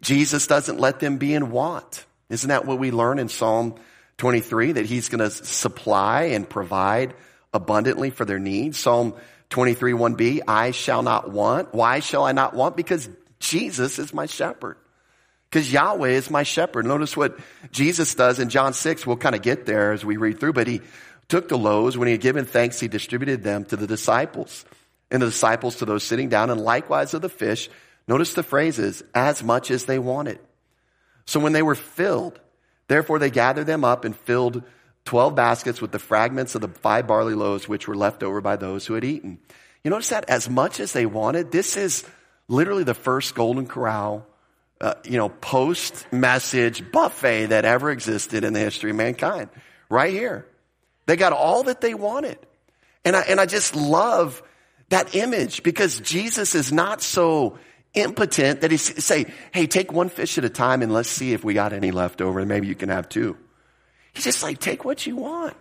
Jesus 0.00 0.46
doesn't 0.46 0.78
let 0.78 1.00
them 1.00 1.18
be 1.18 1.34
in 1.34 1.50
want. 1.50 2.04
Isn't 2.28 2.48
that 2.48 2.64
what 2.64 2.78
we 2.78 2.90
learn 2.90 3.18
in 3.18 3.28
Psalm 3.28 3.76
23? 4.18 4.72
That 4.72 4.86
he's 4.86 5.08
going 5.08 5.20
to 5.20 5.30
supply 5.30 6.24
and 6.24 6.48
provide 6.48 7.14
abundantly 7.54 8.10
for 8.10 8.24
their 8.24 8.38
needs. 8.38 8.78
Psalm 8.78 9.14
23, 9.50 9.92
1b, 9.92 10.40
I 10.48 10.72
shall 10.72 11.02
not 11.02 11.30
want. 11.30 11.72
Why 11.74 12.00
shall 12.00 12.24
I 12.24 12.32
not 12.32 12.54
want? 12.54 12.76
Because 12.76 13.08
Jesus 13.38 13.98
is 13.98 14.12
my 14.12 14.26
shepherd. 14.26 14.76
Because 15.56 15.72
Yahweh 15.72 16.10
is 16.10 16.28
my 16.28 16.42
shepherd. 16.42 16.84
Notice 16.84 17.16
what 17.16 17.38
Jesus 17.72 18.14
does 18.14 18.40
in 18.40 18.50
John 18.50 18.74
6. 18.74 19.06
We'll 19.06 19.16
kind 19.16 19.34
of 19.34 19.40
get 19.40 19.64
there 19.64 19.92
as 19.92 20.04
we 20.04 20.18
read 20.18 20.38
through, 20.38 20.52
but 20.52 20.66
he 20.66 20.82
took 21.28 21.48
the 21.48 21.56
loaves. 21.56 21.96
When 21.96 22.08
he 22.08 22.12
had 22.12 22.20
given 22.20 22.44
thanks, 22.44 22.78
he 22.78 22.88
distributed 22.88 23.42
them 23.42 23.64
to 23.64 23.76
the 23.76 23.86
disciples 23.86 24.66
and 25.10 25.22
the 25.22 25.26
disciples 25.28 25.76
to 25.76 25.86
those 25.86 26.04
sitting 26.04 26.28
down 26.28 26.50
and 26.50 26.60
likewise 26.60 27.14
of 27.14 27.22
the 27.22 27.30
fish. 27.30 27.70
Notice 28.06 28.34
the 28.34 28.42
phrases, 28.42 29.02
as 29.14 29.42
much 29.42 29.70
as 29.70 29.86
they 29.86 29.98
wanted. 29.98 30.40
So 31.24 31.40
when 31.40 31.54
they 31.54 31.62
were 31.62 31.74
filled, 31.74 32.38
therefore 32.88 33.18
they 33.18 33.30
gathered 33.30 33.66
them 33.66 33.82
up 33.82 34.04
and 34.04 34.14
filled 34.14 34.62
12 35.06 35.34
baskets 35.34 35.80
with 35.80 35.90
the 35.90 35.98
fragments 35.98 36.54
of 36.54 36.60
the 36.60 36.68
five 36.68 37.06
barley 37.06 37.32
loaves 37.32 37.66
which 37.66 37.88
were 37.88 37.96
left 37.96 38.22
over 38.22 38.42
by 38.42 38.56
those 38.56 38.84
who 38.84 38.92
had 38.92 39.04
eaten. 39.04 39.38
You 39.82 39.90
notice 39.90 40.10
that 40.10 40.28
as 40.28 40.50
much 40.50 40.80
as 40.80 40.92
they 40.92 41.06
wanted, 41.06 41.50
this 41.50 41.78
is 41.78 42.04
literally 42.46 42.84
the 42.84 42.92
first 42.92 43.34
Golden 43.34 43.66
Corral, 43.66 44.26
uh, 44.80 44.94
you 45.04 45.16
know, 45.16 45.28
post 45.28 46.06
message 46.12 46.90
buffet 46.92 47.46
that 47.46 47.64
ever 47.64 47.90
existed 47.90 48.44
in 48.44 48.52
the 48.52 48.60
history 48.60 48.90
of 48.90 48.96
mankind. 48.96 49.48
Right 49.88 50.12
here. 50.12 50.46
They 51.06 51.16
got 51.16 51.32
all 51.32 51.64
that 51.64 51.80
they 51.80 51.94
wanted. 51.94 52.38
And 53.04 53.14
I, 53.14 53.20
and 53.22 53.40
I 53.40 53.46
just 53.46 53.76
love 53.76 54.42
that 54.88 55.14
image 55.14 55.62
because 55.62 56.00
Jesus 56.00 56.54
is 56.54 56.72
not 56.72 57.00
so 57.00 57.58
impotent 57.94 58.60
that 58.60 58.70
he 58.70 58.76
say, 58.76 59.26
hey, 59.52 59.66
take 59.66 59.92
one 59.92 60.08
fish 60.08 60.36
at 60.38 60.44
a 60.44 60.50
time 60.50 60.82
and 60.82 60.92
let's 60.92 61.08
see 61.08 61.32
if 61.32 61.44
we 61.44 61.54
got 61.54 61.72
any 61.72 61.90
left 61.90 62.20
over 62.20 62.40
and 62.40 62.48
maybe 62.48 62.66
you 62.66 62.74
can 62.74 62.88
have 62.88 63.08
two. 63.08 63.36
He's 64.12 64.24
just 64.24 64.42
like, 64.42 64.58
take 64.58 64.84
what 64.84 65.06
you 65.06 65.16
want. 65.16 65.54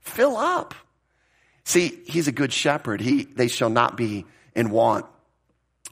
Fill 0.00 0.36
up. 0.36 0.74
See, 1.64 2.00
he's 2.06 2.28
a 2.28 2.32
good 2.32 2.52
shepherd. 2.52 3.00
He, 3.00 3.24
they 3.24 3.48
shall 3.48 3.70
not 3.70 3.96
be 3.96 4.24
in 4.54 4.70
want. 4.70 5.06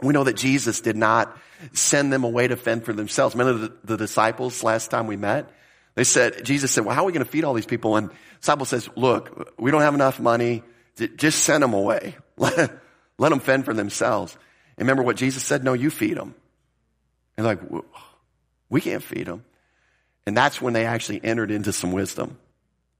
We 0.02 0.12
know 0.12 0.24
that 0.24 0.36
Jesus 0.36 0.80
did 0.80 0.96
not 0.96 1.36
send 1.72 2.12
them 2.12 2.24
away 2.24 2.48
to 2.48 2.56
fend 2.56 2.84
for 2.84 2.92
themselves. 2.92 3.34
Remember 3.34 3.68
the, 3.68 3.76
the 3.84 3.96
disciples 3.96 4.62
last 4.62 4.90
time 4.90 5.06
we 5.06 5.16
met? 5.16 5.50
They 5.94 6.04
said, 6.04 6.44
Jesus 6.44 6.70
said, 6.70 6.84
well, 6.84 6.94
how 6.94 7.02
are 7.02 7.06
we 7.06 7.12
going 7.12 7.24
to 7.24 7.30
feed 7.30 7.44
all 7.44 7.54
these 7.54 7.66
people? 7.66 7.96
And 7.96 8.10
disciple 8.40 8.66
says, 8.66 8.88
look, 8.96 9.54
we 9.58 9.70
don't 9.70 9.80
have 9.80 9.94
enough 9.94 10.20
money. 10.20 10.62
Just 11.16 11.44
send 11.44 11.62
them 11.62 11.72
away. 11.72 12.16
Let, 12.36 12.70
let 13.18 13.30
them 13.30 13.40
fend 13.40 13.64
for 13.64 13.72
themselves. 13.72 14.36
And 14.76 14.86
remember 14.86 15.02
what 15.02 15.16
Jesus 15.16 15.42
said? 15.42 15.64
No, 15.64 15.72
you 15.72 15.88
feed 15.88 16.18
them. 16.18 16.34
And 17.38 17.46
like, 17.46 17.60
we 18.68 18.82
can't 18.82 19.02
feed 19.02 19.26
them. 19.26 19.42
And 20.26 20.36
that's 20.36 20.60
when 20.60 20.74
they 20.74 20.84
actually 20.84 21.24
entered 21.24 21.50
into 21.50 21.72
some 21.72 21.92
wisdom. 21.92 22.36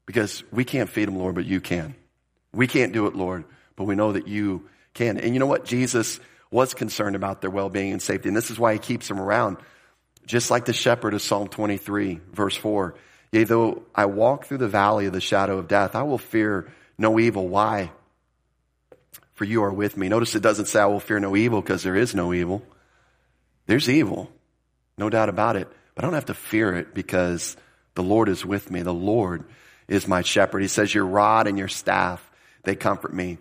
Because 0.07 0.43
we 0.51 0.65
can't 0.65 0.89
feed 0.89 1.07
them, 1.07 1.19
Lord, 1.19 1.35
but 1.35 1.45
you 1.45 1.61
can. 1.61 1.95
We 2.55 2.67
can't 2.67 2.95
do 2.95 3.07
it, 3.07 3.15
Lord, 3.15 3.45
but 3.75 3.85
we 3.85 3.95
know 3.95 4.13
that 4.13 4.27
you 4.27 4.69
can. 4.95 5.19
And 5.19 5.35
you 5.35 5.41
know 5.41 5.47
what? 5.47 5.67
Jesus 5.67 6.19
was 6.51 6.75
concerned 6.75 7.17
about 7.17 7.41
their 7.41 7.51
well-being 7.51 7.93
and 7.93 8.03
safety. 8.03 8.29
And 8.29 8.37
this 8.37 8.51
is 8.51 8.59
why 8.59 8.73
he 8.73 8.79
keeps 8.79 9.09
them 9.09 9.21
around. 9.21 9.59
Just 10.27 10.51
like 10.51 10.65
the 10.65 10.73
shepherd 10.73 11.15
of 11.15 11.23
Psalm 11.23 11.49
23, 11.49 12.21
verse 12.33 12.57
4. 12.57 12.95
Yea, 13.33 13.45
though 13.45 13.83
I 13.95 14.07
walk 14.07 14.47
through 14.47 14.59
the 14.59 14.69
valley 14.69 15.07
of 15.07 15.13
the 15.13 15.21
shadow 15.21 15.59
of 15.59 15.69
death, 15.69 15.95
I 15.95 16.03
will 16.03 16.19
fear 16.19 16.73
no 16.99 17.19
evil. 17.19 17.49
Why? 17.49 17.91
For 19.35 19.45
you 19.45 19.65
are 19.65 19.73
with 19.73 19.97
me. 19.97 20.09
Notice 20.09 20.35
it 20.35 20.43
doesn't 20.43 20.67
say 20.67 20.81
I 20.81 20.87
will 20.87 21.01
fear 21.01 21.21
no 21.21 21.37
evil 21.37 21.61
because 21.61 21.83
there 21.83 21.97
is 21.97 22.15
no 22.15 22.33
evil. 22.33 22.63
There's 23.67 23.89
evil. 23.89 24.31
No 24.97 25.11
doubt 25.11 25.29
about 25.29 25.57
it. 25.57 25.69
But 25.95 26.05
I 26.05 26.07
don't 26.07 26.15
have 26.15 26.27
to 26.27 26.35
fear 26.35 26.75
it 26.75 26.95
because 26.95 27.57
the 27.95 28.03
Lord 28.03 28.29
is 28.29 28.47
with 28.47 28.71
me. 28.71 28.83
The 28.83 28.95
Lord 28.95 29.45
is 29.89 30.09
my 30.09 30.23
shepherd. 30.23 30.63
He 30.63 30.69
says, 30.69 30.95
your 30.95 31.07
rod 31.07 31.47
and 31.47 31.59
your 31.59 31.69
staff, 31.69 32.29
they 32.65 32.77
comfort 32.77 33.13
me. 33.13 33.39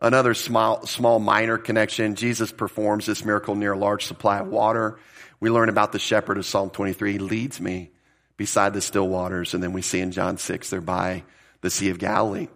Another 0.00 0.34
small, 0.34 0.86
small 0.86 1.18
minor 1.18 1.58
connection. 1.58 2.14
Jesus 2.14 2.52
performs 2.52 3.06
this 3.06 3.24
miracle 3.24 3.56
near 3.56 3.72
a 3.72 3.78
large 3.78 4.06
supply 4.06 4.38
of 4.38 4.48
water. 4.48 4.98
We 5.40 5.50
learn 5.50 5.68
about 5.68 5.92
the 5.92 5.98
shepherd 5.98 6.38
of 6.38 6.46
Psalm 6.46 6.70
23. 6.70 7.12
He 7.12 7.18
leads 7.18 7.60
me 7.60 7.90
beside 8.36 8.74
the 8.74 8.80
still 8.80 9.08
waters. 9.08 9.54
And 9.54 9.62
then 9.62 9.72
we 9.72 9.82
see 9.82 10.00
in 10.00 10.12
John 10.12 10.38
6, 10.38 10.70
they're 10.70 10.80
by 10.80 11.24
the 11.62 11.70
Sea 11.70 11.90
of 11.90 11.98
Galilee. 11.98 12.48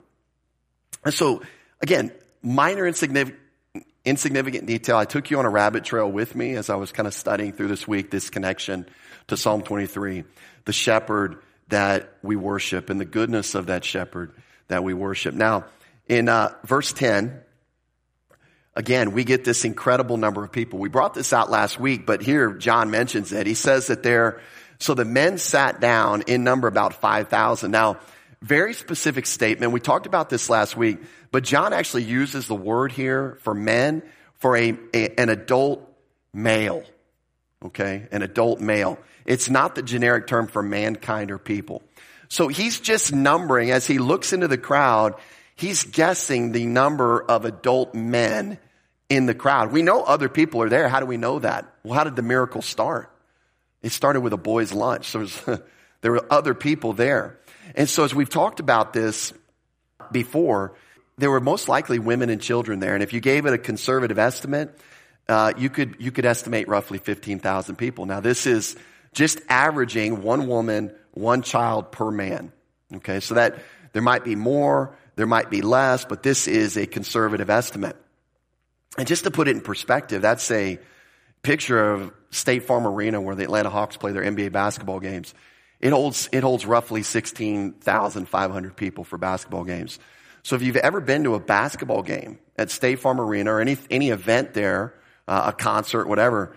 And 1.05 1.13
so, 1.13 1.43
again, 1.81 2.13
minor 2.43 2.87
insignificant, 2.87 3.41
insignificant 4.05 4.67
detail. 4.67 4.97
I 4.97 5.05
took 5.05 5.31
you 5.31 5.39
on 5.41 5.45
a 5.45 5.51
rabbit 5.51 5.85
trail 5.85 6.11
with 6.11 6.37
me 6.37 6.55
as 6.55 6.71
I 6.71 6.77
was 6.77 6.93
kind 6.93 7.09
of 7.09 7.15
studying 7.15 7.53
through 7.53 7.69
this 7.69 7.89
week, 7.89 8.11
this 8.11 8.31
connection 8.31 8.87
to 9.29 9.37
Psalm 9.37 9.63
23. 9.63 10.23
The 10.65 10.73
shepherd 10.73 11.39
that 11.69 12.15
we 12.23 12.37
worship 12.37 12.89
and 12.89 13.01
the 13.01 13.05
goodness 13.05 13.57
of 13.57 13.67
that 13.67 13.85
shepherd 13.85 14.33
that 14.69 14.85
we 14.85 14.95
worship. 14.95 15.35
Now, 15.35 15.65
in 16.07 16.29
uh, 16.29 16.55
verse 16.65 16.93
10, 16.93 17.41
again, 18.75 19.13
we 19.13 19.25
get 19.25 19.45
this 19.45 19.65
incredible 19.65 20.17
number 20.17 20.45
of 20.45 20.53
people. 20.53 20.79
We 20.79 20.89
brought 20.89 21.15
this 21.15 21.33
out 21.33 21.51
last 21.51 21.79
week, 21.79 22.07
but 22.07 22.23
here 22.23 22.53
John 22.55 22.91
mentions 22.91 23.33
it. 23.33 23.47
He 23.47 23.55
says 23.55 23.89
that 23.89 24.03
there, 24.03 24.41
so 24.79 24.95
the 24.95 25.05
men 25.05 25.39
sat 25.39 25.81
down 25.81 26.23
in 26.23 26.45
number 26.45 26.69
about 26.69 26.95
5,000. 26.95 27.71
Now, 27.71 27.99
very 28.41 28.75
specific 28.75 29.27
statement. 29.27 29.73
We 29.73 29.81
talked 29.81 30.07
about 30.07 30.29
this 30.29 30.51
last 30.51 30.77
week, 30.77 30.99
but 31.31 31.45
John 31.45 31.73
actually 31.73 32.03
uses 32.05 32.49
the 32.49 32.57
word 32.57 32.91
here 32.91 33.39
for 33.43 33.55
men 33.55 34.03
for 34.39 34.57
a, 34.57 34.77
a 34.93 35.21
an 35.21 35.29
adult 35.29 35.89
male. 36.35 36.83
Okay? 37.65 38.09
An 38.11 38.23
adult 38.23 38.61
male. 38.61 38.99
It's 39.25 39.49
not 39.49 39.77
the 39.77 39.83
generic 39.83 40.27
term 40.27 40.49
for 40.49 40.63
mankind 40.63 41.31
or 41.31 41.39
people. 41.39 41.83
So 42.29 42.49
he's 42.49 42.81
just 42.81 43.13
numbering 43.13 43.71
as 43.71 43.87
he 43.87 43.99
looks 43.99 44.33
into 44.33 44.49
the 44.49 44.59
crowd 44.59 45.15
he's 45.57 45.85
guessing 45.85 46.53
the 46.53 46.67
number 46.67 47.23
of 47.23 47.45
adult 47.45 47.95
men 47.95 48.59
in 49.09 49.27
the 49.27 49.35
crowd. 49.35 49.73
We 49.73 49.83
know 49.83 50.03
other 50.03 50.29
people 50.29 50.63
are 50.63 50.69
there. 50.69 50.89
How 50.89 51.01
do 51.01 51.07
we 51.07 51.17
know 51.17 51.39
that? 51.39 51.73
Well, 51.83 51.95
how 51.95 52.05
did 52.05 52.17
the 52.17 52.23
miracle 52.23 52.63
start? 52.63 53.11
It 53.83 53.93
started 53.93 54.21
with 54.21 54.33
a 54.33 54.39
boy's 54.39 54.73
lunch. 54.73 55.09
So 55.09 55.21
was, 55.21 55.41
there 56.01 56.13
were 56.13 56.27
other 56.31 56.55
people 56.55 56.93
there. 56.93 57.39
And 57.75 57.89
so 57.89 58.05
as 58.05 58.15
we've 58.15 58.31
talked 58.31 58.61
about 58.61 58.93
this 58.93 59.33
before, 60.11 60.75
there 61.19 61.31
were 61.31 61.41
most 61.41 61.69
likely 61.69 61.99
women 61.99 62.31
and 62.31 62.41
children 62.41 62.81
there. 62.81 62.95
And 62.95 63.03
if 63.03 63.13
you 63.13 63.21
gave 63.21 63.47
it 63.47 63.53
a 63.53 63.59
conservative 63.59 64.19
estimate, 64.19 64.79
uh, 65.29 65.53
you 65.57 65.71
could 65.71 65.97
you 65.99 66.11
could 66.11 66.25
estimate 66.25 66.69
roughly 66.69 66.99
15,000 66.99 67.77
people. 67.77 68.07
Now 68.07 68.21
this 68.21 68.47
is 68.47 68.77
just 69.13 69.41
averaging 69.49 70.23
one 70.23 70.49
woman, 70.49 70.93
one 71.13 71.43
child 71.43 71.93
per 71.93 72.11
man. 72.11 72.53
Okay, 72.97 73.21
so 73.21 73.35
that 73.35 73.59
there 73.93 74.03
might 74.03 74.25
be 74.25 74.37
more, 74.37 74.97
there 75.17 75.27
might 75.27 75.51
be 75.51 75.63
less, 75.63 76.05
but 76.05 76.23
this 76.23 76.49
is 76.49 76.77
a 76.77 76.87
conservative 76.87 77.51
estimate. 77.51 77.97
And 78.99 79.07
just 79.07 79.25
to 79.25 79.31
put 79.31 79.49
it 79.49 79.57
in 79.57 79.63
perspective, 79.63 80.23
that's 80.23 80.51
a 80.51 80.79
picture 81.43 81.93
of 81.93 82.13
State 82.31 82.65
Farm 82.65 82.87
Arena 82.87 83.21
where 83.21 83.35
the 83.35 83.45
Atlanta 83.45 83.71
Hawks 83.71 83.97
play 83.97 84.13
their 84.13 84.23
NBA 84.23 84.53
basketball 84.53 85.01
games. 85.01 85.35
It 85.81 85.91
holds, 85.91 86.29
it 86.33 86.43
holds 86.43 86.65
roughly 86.65 87.03
16,500 87.03 88.77
people 88.77 89.05
for 89.05 89.19
basketball 89.19 89.65
games. 89.65 89.99
So 90.43 90.57
if 90.57 90.63
you've 90.63 90.77
ever 90.77 91.01
been 91.01 91.25
to 91.25 91.35
a 91.35 91.41
basketball 91.41 92.03
game 92.03 92.39
at 92.57 92.71
State 92.71 93.01
Farm 93.01 93.21
Arena 93.21 93.53
or 93.53 93.61
any, 93.61 93.77
any 93.91 94.11
event 94.11 94.55
there, 94.55 94.95
uh, 95.27 95.45
a 95.47 95.53
concert, 95.53 96.07
whatever, 96.07 96.57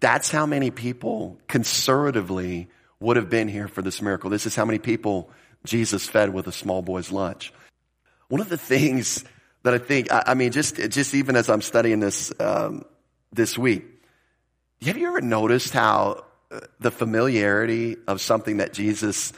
that's 0.00 0.30
how 0.30 0.46
many 0.46 0.70
people 0.70 1.38
conservatively 1.46 2.68
would 3.00 3.16
have 3.16 3.28
been 3.28 3.48
here 3.48 3.68
for 3.68 3.82
this 3.82 4.00
miracle. 4.00 4.30
This 4.30 4.46
is 4.46 4.54
how 4.54 4.64
many 4.64 4.78
people 4.78 5.30
Jesus 5.64 6.06
fed 6.06 6.32
with 6.32 6.46
a 6.46 6.52
small 6.52 6.82
boy's 6.82 7.10
lunch. 7.10 7.52
One 8.28 8.40
of 8.40 8.48
the 8.48 8.58
things 8.58 9.24
that 9.62 9.74
I 9.74 9.78
think, 9.78 10.12
I, 10.12 10.22
I 10.28 10.34
mean, 10.34 10.52
just, 10.52 10.76
just 10.90 11.14
even 11.14 11.36
as 11.36 11.48
I'm 11.48 11.62
studying 11.62 12.00
this, 12.00 12.32
um, 12.38 12.84
this 13.32 13.58
week, 13.58 13.84
have 14.82 14.98
you 14.98 15.08
ever 15.08 15.20
noticed 15.20 15.72
how 15.72 16.24
uh, 16.50 16.60
the 16.80 16.90
familiarity 16.90 17.96
of 18.06 18.20
something 18.20 18.58
that 18.58 18.72
Jesus 18.72 19.32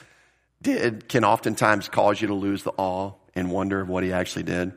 did 0.61 1.09
can 1.09 1.25
oftentimes 1.25 1.89
cause 1.89 2.21
you 2.21 2.29
to 2.29 2.35
lose 2.35 2.63
the 2.63 2.73
awe 2.77 3.13
and 3.35 3.51
wonder 3.51 3.81
of 3.81 3.89
what 3.89 4.03
he 4.03 4.13
actually 4.13 4.43
did? 4.43 4.73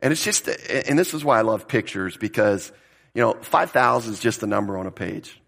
And 0.00 0.12
it's 0.12 0.24
just, 0.24 0.48
and 0.48 0.98
this 0.98 1.14
is 1.14 1.24
why 1.24 1.38
I 1.38 1.42
love 1.42 1.66
pictures 1.66 2.16
because, 2.16 2.70
you 3.14 3.22
know, 3.22 3.34
5,000 3.40 4.12
is 4.12 4.20
just 4.20 4.42
a 4.42 4.46
number 4.46 4.78
on 4.78 4.86
a 4.86 4.92
page, 4.92 5.40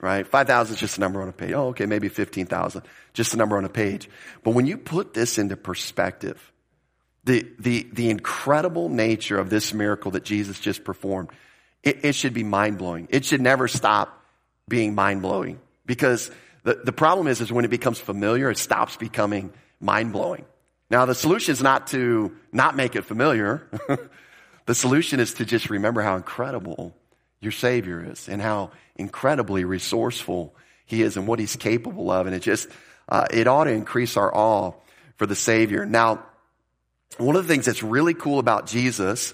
right? 0.00 0.26
5,000 0.26 0.74
is 0.74 0.80
just 0.80 0.96
a 0.96 1.00
number 1.00 1.22
on 1.22 1.28
a 1.28 1.32
page. 1.32 1.52
Oh, 1.52 1.68
okay, 1.68 1.86
maybe 1.86 2.08
15,000, 2.08 2.82
just 3.12 3.34
a 3.34 3.36
number 3.36 3.56
on 3.56 3.64
a 3.64 3.68
page. 3.68 4.08
But 4.42 4.54
when 4.54 4.66
you 4.66 4.76
put 4.76 5.14
this 5.14 5.38
into 5.38 5.56
perspective, 5.56 6.51
the, 7.24 7.46
the, 7.58 7.86
the 7.92 8.10
incredible 8.10 8.88
nature 8.88 9.38
of 9.38 9.48
this 9.50 9.72
miracle 9.72 10.12
that 10.12 10.24
Jesus 10.24 10.58
just 10.58 10.84
performed, 10.84 11.30
it, 11.82 12.04
it 12.04 12.14
should 12.14 12.34
be 12.34 12.42
mind 12.42 12.78
blowing. 12.78 13.08
It 13.10 13.24
should 13.24 13.40
never 13.40 13.68
stop 13.68 14.22
being 14.68 14.94
mind 14.94 15.22
blowing 15.22 15.60
because 15.86 16.30
the, 16.64 16.80
the 16.84 16.92
problem 16.92 17.26
is, 17.26 17.40
is 17.40 17.52
when 17.52 17.64
it 17.64 17.70
becomes 17.70 18.00
familiar, 18.00 18.50
it 18.50 18.58
stops 18.58 18.96
becoming 18.96 19.52
mind 19.80 20.12
blowing. 20.12 20.44
Now, 20.90 21.06
the 21.06 21.14
solution 21.14 21.52
is 21.52 21.62
not 21.62 21.88
to 21.88 22.36
not 22.52 22.76
make 22.76 22.96
it 22.96 23.04
familiar. 23.04 23.66
the 24.66 24.74
solution 24.74 25.20
is 25.20 25.34
to 25.34 25.44
just 25.44 25.70
remember 25.70 26.02
how 26.02 26.16
incredible 26.16 26.94
your 27.40 27.52
Savior 27.52 28.04
is 28.10 28.28
and 28.28 28.42
how 28.42 28.70
incredibly 28.96 29.64
resourceful 29.64 30.54
He 30.84 31.02
is 31.02 31.16
and 31.16 31.26
what 31.26 31.38
He's 31.38 31.56
capable 31.56 32.10
of. 32.10 32.26
And 32.26 32.36
it 32.36 32.40
just, 32.40 32.68
uh, 33.08 33.26
it 33.30 33.46
ought 33.48 33.64
to 33.64 33.72
increase 33.72 34.16
our 34.16 34.34
awe 34.34 34.72
for 35.16 35.26
the 35.26 35.34
Savior. 35.34 35.86
Now, 35.86 36.24
one 37.18 37.36
of 37.36 37.46
the 37.46 37.52
things 37.52 37.66
that's 37.66 37.82
really 37.82 38.14
cool 38.14 38.38
about 38.38 38.66
Jesus 38.66 39.32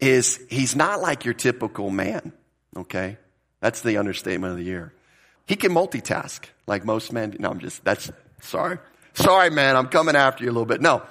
is 0.00 0.40
He's 0.48 0.74
not 0.74 1.00
like 1.00 1.24
your 1.24 1.34
typical 1.34 1.90
man, 1.90 2.32
okay? 2.76 3.18
That's 3.60 3.82
the 3.82 3.98
understatement 3.98 4.52
of 4.52 4.58
the 4.58 4.64
year. 4.64 4.92
He 5.46 5.56
can 5.56 5.72
multitask 5.72 6.44
like 6.66 6.84
most 6.84 7.12
men. 7.12 7.36
No, 7.38 7.50
I'm 7.50 7.60
just, 7.60 7.84
that's, 7.84 8.10
sorry. 8.40 8.78
Sorry, 9.14 9.50
man, 9.50 9.76
I'm 9.76 9.88
coming 9.88 10.16
after 10.16 10.44
you 10.44 10.50
a 10.50 10.52
little 10.52 10.66
bit. 10.66 10.80
No. 10.80 11.02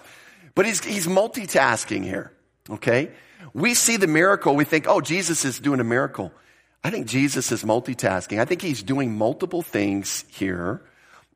But 0.56 0.66
he's, 0.66 0.84
he's 0.84 1.08
multitasking 1.08 2.04
here, 2.04 2.32
okay? 2.70 3.12
We 3.54 3.74
see 3.74 3.98
the 3.98 4.08
miracle, 4.08 4.56
we 4.56 4.66
think, 4.66 4.86
oh, 4.88 5.02
Jesus 5.02 5.46
is 5.46 5.60
doing 5.60 5.80
a 5.80 5.84
miracle. 5.84 6.32
I 6.84 6.92
think 6.92 7.08
Jesus 7.08 7.52
is 7.52 7.64
multitasking. 7.64 8.40
I 8.40 8.46
think 8.46 8.62
he's 8.62 8.84
doing 8.84 9.18
multiple 9.18 9.62
things 9.62 10.24
here, 10.30 10.82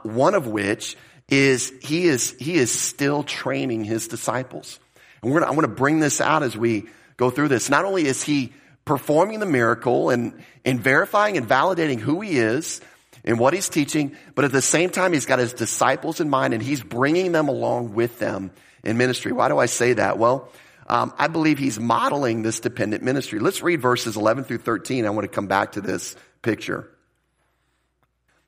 one 0.01 0.36
of 0.36 0.48
which 0.48 0.95
is 1.29 1.71
he 1.81 2.05
is, 2.05 2.35
he 2.39 2.55
is 2.55 2.71
still 2.71 3.23
training 3.23 3.83
his 3.83 4.07
disciples. 4.07 4.79
And 5.21 5.31
we're 5.31 5.39
gonna, 5.39 5.51
I 5.51 5.55
want 5.55 5.67
to 5.67 5.75
bring 5.75 5.99
this 5.99 6.21
out 6.21 6.43
as 6.43 6.55
we 6.57 6.85
go 7.17 7.29
through 7.29 7.47
this. 7.47 7.69
Not 7.69 7.85
only 7.85 8.05
is 8.05 8.23
he 8.23 8.53
performing 8.85 9.39
the 9.39 9.45
miracle 9.45 10.09
and, 10.09 10.33
and 10.65 10.79
verifying 10.79 11.37
and 11.37 11.47
validating 11.47 11.99
who 11.99 12.21
he 12.21 12.37
is 12.37 12.81
and 13.23 13.39
what 13.39 13.53
he's 13.53 13.69
teaching, 13.69 14.15
but 14.35 14.45
at 14.45 14.51
the 14.51 14.61
same 14.61 14.89
time, 14.89 15.13
he's 15.13 15.25
got 15.25 15.39
his 15.39 15.53
disciples 15.53 16.19
in 16.19 16.29
mind 16.29 16.53
and 16.53 16.61
he's 16.61 16.83
bringing 16.83 17.31
them 17.31 17.47
along 17.47 17.93
with 17.93 18.19
them 18.19 18.51
in 18.83 18.97
ministry. 18.97 19.31
Why 19.31 19.47
do 19.47 19.57
I 19.57 19.67
say 19.67 19.93
that? 19.93 20.17
Well, 20.17 20.49
um, 20.87 21.13
I 21.17 21.27
believe 21.27 21.57
he's 21.57 21.79
modeling 21.79 22.41
this 22.41 22.59
dependent 22.59 23.03
ministry. 23.03 23.39
Let's 23.39 23.61
read 23.61 23.81
verses 23.81 24.17
11 24.17 24.43
through 24.43 24.57
13. 24.59 25.05
I 25.05 25.09
want 25.11 25.23
to 25.23 25.33
come 25.33 25.47
back 25.47 25.73
to 25.73 25.81
this 25.81 26.15
picture. 26.41 26.89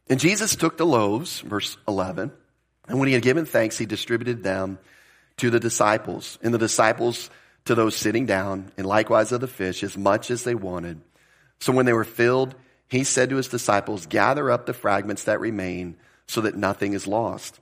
And 0.09 0.19
Jesus 0.19 0.55
took 0.55 0.77
the 0.77 0.85
loaves, 0.85 1.39
verse 1.39 1.77
11, 1.87 2.31
and 2.87 2.99
when 2.99 3.07
he 3.07 3.13
had 3.13 3.23
given 3.23 3.45
thanks, 3.45 3.77
he 3.77 3.85
distributed 3.85 4.43
them 4.43 4.79
to 5.37 5.49
the 5.49 5.59
disciples, 5.59 6.37
and 6.41 6.53
the 6.53 6.57
disciples 6.57 7.29
to 7.65 7.75
those 7.75 7.95
sitting 7.95 8.25
down, 8.25 8.71
and 8.77 8.85
likewise 8.85 9.31
of 9.31 9.41
the 9.41 9.47
fish, 9.47 9.83
as 9.83 9.97
much 9.97 10.31
as 10.31 10.43
they 10.43 10.55
wanted. 10.55 11.01
So 11.59 11.73
when 11.73 11.85
they 11.85 11.93
were 11.93 12.03
filled, 12.03 12.55
he 12.87 13.03
said 13.03 13.29
to 13.29 13.37
his 13.37 13.47
disciples, 13.47 14.05
Gather 14.05 14.51
up 14.51 14.65
the 14.65 14.73
fragments 14.73 15.23
that 15.23 15.39
remain, 15.39 15.97
so 16.27 16.41
that 16.41 16.55
nothing 16.55 16.93
is 16.93 17.07
lost. 17.07 17.59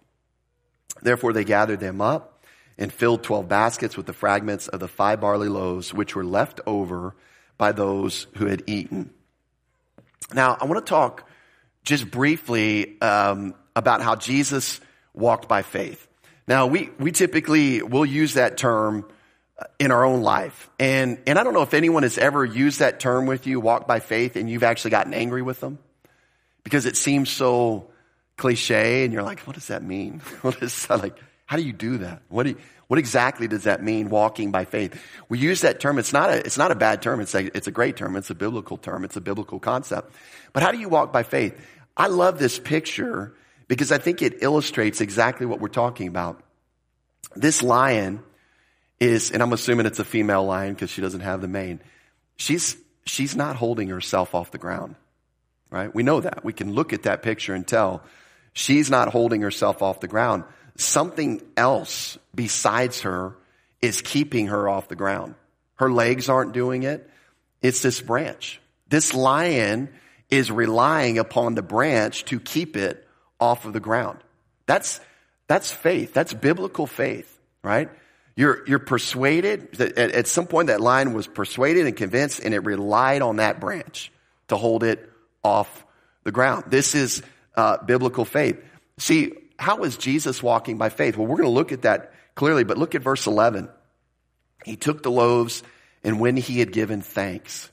Therefore 1.02 1.34
they 1.34 1.44
gathered 1.44 1.80
them 1.80 2.02
up 2.02 2.44
and 2.78 2.92
filled 2.92 3.24
twelve 3.24 3.48
baskets 3.48 3.96
with 3.98 4.06
the 4.06 4.14
fragments 4.14 4.68
of 4.68 4.80
the 4.80 4.88
five 4.88 5.22
barley 5.22 5.50
loaves, 5.50 5.94
which 5.94 6.16
were 6.16 6.26
left 6.26 6.60
over 6.66 7.16
by 7.58 7.72
those 7.72 8.28
who 8.38 8.48
had 8.48 8.64
eaten. 8.68 9.12
Now, 10.34 10.58
I 10.60 10.66
want 10.66 10.86
to 10.86 10.90
talk 10.90 11.30
just 11.84 12.10
briefly 12.10 13.00
um, 13.02 13.54
about 13.76 14.02
how 14.02 14.16
Jesus 14.16 14.80
walked 15.14 15.48
by 15.48 15.62
faith. 15.62 16.08
Now, 16.48 16.68
we, 16.68 16.90
we 17.00 17.12
typically 17.12 17.82
will 17.82 18.06
use 18.06 18.34
that 18.34 18.58
term 18.58 19.06
uh, 19.58 19.66
in 19.80 19.92
our 19.92 20.04
own 20.04 20.22
life. 20.22 20.70
And, 20.80 21.20
and 21.26 21.40
I 21.40 21.44
don't 21.44 21.54
know 21.54 21.62
if 21.62 21.74
anyone 21.74 22.04
has 22.04 22.18
ever 22.18 22.44
used 22.44 22.80
that 22.80 23.00
term 23.00 23.26
with 23.26 23.48
you, 23.48 23.60
walk 23.60 23.88
by 23.88 24.00
faith, 24.00 24.36
and 24.36 24.50
you've 24.50 24.64
actually 24.64 24.92
gotten 24.92 25.14
angry 25.14 25.42
with 25.42 25.60
them 25.60 25.78
because 26.64 26.86
it 26.86 26.98
seems 26.98 27.30
so 27.30 27.90
cliche 28.38 29.04
and 29.04 29.14
you're 29.14 29.24
like, 29.24 29.42
what 29.42 29.56
does 29.56 29.68
that 29.68 29.84
mean? 29.84 30.22
What 30.42 30.62
is 30.62 30.88
that 30.88 31.02
like? 31.02 31.18
How 31.46 31.58
do 31.58 31.64
you 31.64 31.74
do 31.74 32.00
that? 32.00 32.24
What 32.30 32.44
do 32.44 32.50
you, 32.50 32.58
what 32.88 33.00
exactly 33.00 33.48
does 33.48 33.64
that 33.64 33.84
mean, 33.84 34.10
walking 34.10 34.52
by 34.52 34.66
faith? 34.66 35.02
We 35.30 35.40
use 35.40 35.62
that 35.62 35.80
term. 35.80 36.00
It's 36.00 36.14
not 36.14 36.30
a, 36.30 36.46
it's 36.46 36.58
not 36.58 36.72
a 36.72 36.76
bad 36.76 37.02
term. 37.02 37.22
It's 37.22 37.36
a, 37.36 37.56
it's 37.56 37.68
a 37.68 37.72
great 37.72 37.96
term. 37.96 38.16
It's 38.16 38.30
a 38.30 38.36
biblical 38.36 38.78
term. 38.78 39.04
It's 39.04 39.16
a 39.16 39.22
biblical 39.22 39.60
concept. 39.60 40.14
But 40.52 40.64
how 40.64 40.72
do 40.72 40.78
you 40.78 40.90
walk 40.90 41.14
by 41.14 41.24
faith? 41.24 41.60
I 41.96 42.08
love 42.08 42.40
this 42.40 42.60
picture 42.60 43.36
because 43.68 43.92
I 43.92 43.98
think 43.98 44.22
it 44.22 44.42
illustrates 44.42 45.02
exactly 45.02 45.46
what 45.46 45.60
we're 45.60 45.68
talking 45.68 46.08
about. 46.08 46.44
This 47.36 47.64
lion 47.64 48.22
is, 49.00 49.32
and 49.32 49.42
I'm 49.42 49.54
assuming 49.54 49.86
it's 49.86 50.00
a 50.00 50.06
female 50.06 50.46
lion 50.46 50.74
because 50.74 50.90
she 50.90 51.02
doesn't 51.02 51.22
have 51.22 51.42
the 51.42 51.48
mane. 51.48 51.82
She's, 52.36 52.78
she's 53.06 53.36
not 53.36 53.56
holding 53.56 53.90
herself 53.90 54.36
off 54.36 54.52
the 54.52 54.58
ground, 54.58 54.96
right? 55.70 55.94
We 55.94 56.04
know 56.04 56.22
that. 56.22 56.44
We 56.44 56.54
can 56.54 56.74
look 56.74 56.94
at 56.94 57.04
that 57.04 57.22
picture 57.22 57.54
and 57.54 57.68
tell 57.68 58.04
she's 58.54 58.90
not 58.90 59.10
holding 59.10 59.42
herself 59.42 59.82
off 59.82 60.00
the 60.00 60.08
ground. 60.08 60.44
Something 60.76 61.42
else 61.56 62.18
besides 62.34 63.02
her 63.02 63.36
is 63.82 64.02
keeping 64.02 64.48
her 64.48 64.70
off 64.70 64.88
the 64.88 64.96
ground. 64.96 65.36
Her 65.76 65.92
legs 65.92 66.30
aren't 66.30 66.54
doing 66.54 66.84
it. 66.84 67.10
It's 67.62 67.82
this 67.82 68.02
branch. 68.02 68.62
This 68.88 69.14
lion 69.14 69.90
is 70.30 70.52
relying 70.52 71.18
upon 71.18 71.56
the 71.56 71.62
branch 71.62 72.26
to 72.26 72.40
keep 72.40 72.76
it 72.78 73.08
off 73.44 73.66
of 73.66 73.74
the 73.74 73.80
ground. 73.82 74.20
That's, 74.66 75.02
that's 75.48 75.70
faith. 75.70 76.14
That's 76.14 76.34
biblical 76.34 76.88
faith, 76.88 77.40
right? 77.62 77.90
You're, 78.36 78.66
you're 78.68 78.80
persuaded 78.80 79.74
that 79.74 79.98
at, 79.98 80.12
at 80.12 80.28
some 80.28 80.48
point 80.48 80.68
that 80.68 80.80
line 80.80 81.14
was 81.14 81.28
persuaded 81.28 81.86
and 81.86 81.96
convinced 81.96 82.40
and 82.40 82.54
it 82.54 82.60
relied 82.60 83.22
on 83.22 83.36
that 83.36 83.60
branch 83.60 84.12
to 84.48 84.56
hold 84.56 84.84
it 84.84 85.12
off 85.44 85.86
the 86.24 86.32
ground. 86.32 86.66
This 86.68 86.96
is 86.96 87.22
uh, 87.56 87.78
biblical 87.84 88.26
faith. 88.26 88.64
See, 88.98 89.34
how 89.60 89.84
is 89.84 89.98
Jesus 89.98 90.42
walking 90.42 90.78
by 90.78 90.90
faith? 90.90 91.18
Well, 91.18 91.28
we're 91.28 91.38
going 91.38 91.50
to 91.50 91.54
look 91.54 91.74
at 91.74 91.84
that 91.84 92.14
clearly, 92.34 92.64
but 92.64 92.78
look 92.78 92.96
at 92.96 93.02
verse 93.02 93.28
11. 93.28 93.70
He 94.66 94.78
took 94.78 95.04
the 95.04 95.12
loaves 95.12 95.64
and 96.04 96.20
when 96.20 96.38
he 96.38 96.60
had 96.60 96.72
given 96.72 97.02
thanks. 97.02 97.70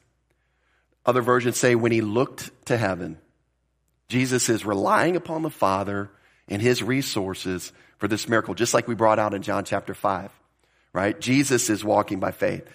Other 1.06 1.22
versions 1.22 1.56
say 1.56 1.74
when 1.76 1.92
he 1.92 2.00
looked 2.00 2.50
to 2.66 2.76
heaven. 2.76 3.18
Jesus 4.10 4.50
is 4.50 4.66
relying 4.66 5.16
upon 5.16 5.40
the 5.40 5.50
Father 5.50 6.10
and 6.48 6.60
his 6.60 6.82
resources 6.82 7.72
for 7.96 8.08
this 8.08 8.28
miracle, 8.28 8.54
just 8.54 8.74
like 8.74 8.86
we 8.86 8.94
brought 8.94 9.18
out 9.18 9.32
in 9.32 9.40
John 9.40 9.64
chapter 9.64 9.94
5 9.94 10.30
right? 10.92 11.20
Jesus 11.20 11.70
is 11.70 11.84
walking 11.84 12.20
by 12.20 12.32
faith. 12.32 12.68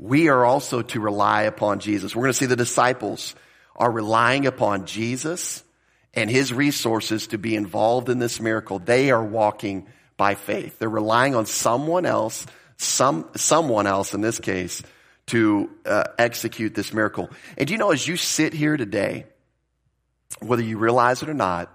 We 0.00 0.28
are 0.28 0.44
also 0.44 0.82
to 0.82 1.00
rely 1.00 1.42
upon 1.42 1.80
Jesus. 1.80 2.14
We're 2.14 2.22
going 2.22 2.32
to 2.32 2.38
see 2.38 2.46
the 2.46 2.56
disciples 2.56 3.34
are 3.76 3.90
relying 3.90 4.46
upon 4.46 4.86
Jesus 4.86 5.64
and 6.12 6.30
his 6.30 6.52
resources 6.52 7.28
to 7.28 7.38
be 7.38 7.56
involved 7.56 8.08
in 8.08 8.18
this 8.18 8.40
miracle. 8.40 8.78
They 8.78 9.10
are 9.10 9.24
walking 9.24 9.86
by 10.16 10.34
faith. 10.34 10.78
They're 10.78 10.88
relying 10.88 11.34
on 11.34 11.46
someone 11.46 12.06
else, 12.06 12.46
some, 12.76 13.28
someone 13.36 13.86
else 13.86 14.14
in 14.14 14.20
this 14.20 14.38
case, 14.38 14.82
to 15.26 15.70
uh, 15.86 16.04
execute 16.18 16.74
this 16.74 16.92
miracle. 16.92 17.30
And 17.56 17.70
you 17.70 17.78
know, 17.78 17.90
as 17.90 18.06
you 18.06 18.16
sit 18.16 18.52
here 18.52 18.76
today, 18.76 19.26
whether 20.40 20.62
you 20.62 20.78
realize 20.78 21.22
it 21.22 21.28
or 21.28 21.34
not, 21.34 21.70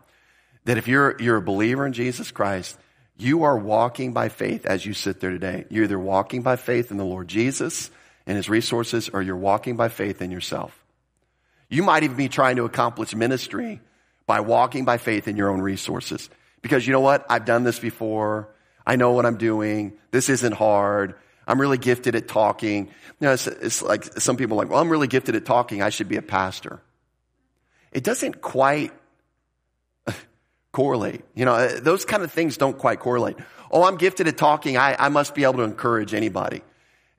that 0.65 0.78
if 0.78 0.88
you're, 0.88 1.15
you're 1.19 1.38
a 1.38 1.41
believer 1.41 1.86
in 1.86 1.93
Jesus 1.93 2.32
Christ, 2.32 2.78
you 3.17 3.43
are 3.43 3.58
walking 3.58 4.13
by 4.13 4.30
faith 4.30 4.65
as 4.65 4.86
you 4.86 4.93
sit 4.93 5.19
there 5.19 5.32
today. 5.32 5.65
You're 5.69 5.86
either 5.86 6.00
walking 6.00 6.41
by 6.41 6.56
faith 6.56 6.91
in 6.91 6.98
the 6.98 7.06
Lord 7.06 7.28
Jesus 7.28 7.91
and 8.26 8.38
his 8.38 8.50
resources, 8.50 9.10
or 9.10 9.22
you're 9.22 9.36
walking 9.36 9.76
by 9.76 9.89
faith 9.89 10.22
in 10.22 10.32
yourself. 10.32 10.78
You 11.69 11.84
might 11.84 12.04
even 12.04 12.17
be 12.17 12.30
trying 12.30 12.56
to 12.58 12.65
accomplish 12.65 13.13
ministry 13.13 13.82
by 14.26 14.39
walking 14.41 14.86
by 14.86 14.98
faith 14.98 15.28
in 15.28 15.36
your 15.36 15.50
own 15.50 15.62
resources. 15.62 16.30
Because 16.62 16.86
you 16.86 16.93
know 16.93 17.00
what? 17.00 17.26
I've 17.30 17.45
done 17.45 17.63
this 17.63 17.80
before. 17.80 18.50
I 18.86 18.95
know 18.95 19.12
what 19.12 19.26
I'm 19.26 19.38
doing. 19.38 19.93
This 20.12 20.30
isn't 20.30 20.54
hard. 20.54 21.15
I'm 21.48 21.60
really 21.60 21.78
gifted 21.78 22.15
at 22.15 22.28
talking. 22.28 22.86
You 22.86 22.93
know, 23.22 23.34
it's, 23.34 23.48
it's 23.48 23.82
like 23.82 24.04
some 24.04 24.38
people 24.38 24.56
are 24.56 24.63
like, 24.63 24.72
well, 24.72 24.80
I'm 24.80 24.89
really 24.89 25.08
gifted 25.08 25.36
at 25.36 25.45
talking. 25.45 25.82
I 25.82 25.89
should 25.89 26.08
be 26.08 26.17
a 26.17 26.22
pastor. 26.22 26.80
It 27.91 28.04
doesn't 28.04 28.41
quite 28.41 28.93
correlate. 30.71 31.23
You 31.36 31.45
know, 31.45 31.67
those 31.67 32.06
kind 32.06 32.23
of 32.23 32.32
things 32.32 32.58
don't 32.58 32.78
quite 32.78 32.99
correlate. 32.99 33.38
Oh, 33.71 33.84
I'm 33.84 33.97
gifted 33.97 34.28
at 34.28 34.38
talking. 34.38 34.78
I, 34.78 34.95
I 34.97 35.10
must 35.10 35.36
be 35.36 35.43
able 35.43 35.56
to 35.56 35.63
encourage 35.63 36.13
anybody. 36.13 36.62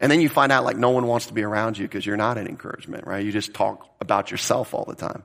And 0.00 0.10
then 0.10 0.20
you 0.20 0.28
find 0.28 0.50
out 0.50 0.64
like 0.64 0.76
no 0.76 0.90
one 0.90 1.06
wants 1.06 1.26
to 1.26 1.34
be 1.34 1.42
around 1.42 1.76
you 1.76 1.86
because 1.86 2.06
you're 2.06 2.16
not 2.16 2.38
an 2.38 2.46
encouragement, 2.46 3.06
right? 3.06 3.24
You 3.24 3.32
just 3.32 3.52
talk 3.52 3.86
about 4.00 4.30
yourself 4.30 4.72
all 4.72 4.84
the 4.86 4.94
time. 4.94 5.24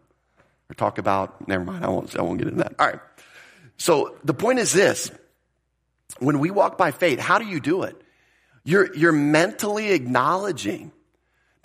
Or 0.70 0.74
talk 0.74 0.98
about, 0.98 1.48
never 1.48 1.64
mind, 1.64 1.86
I 1.86 1.90
won't, 1.90 2.18
I 2.18 2.24
won't 2.24 2.40
get 2.40 2.48
into 2.48 2.64
that. 2.64 2.74
All 2.80 2.88
right. 2.88 3.00
So 3.78 4.18
the 4.24 4.34
point 4.34 4.60
is 4.60 4.74
this. 4.74 5.12
When 6.20 6.40
we 6.40 6.50
walk 6.50 6.78
by 6.78 6.92
faith, 6.92 7.20
how 7.20 7.40
do 7.40 7.46
you 7.46 7.60
do 7.60 7.84
it? 7.84 8.00
You're, 8.64 8.96
you're 8.96 9.12
mentally 9.12 9.92
acknowledging 9.92 10.92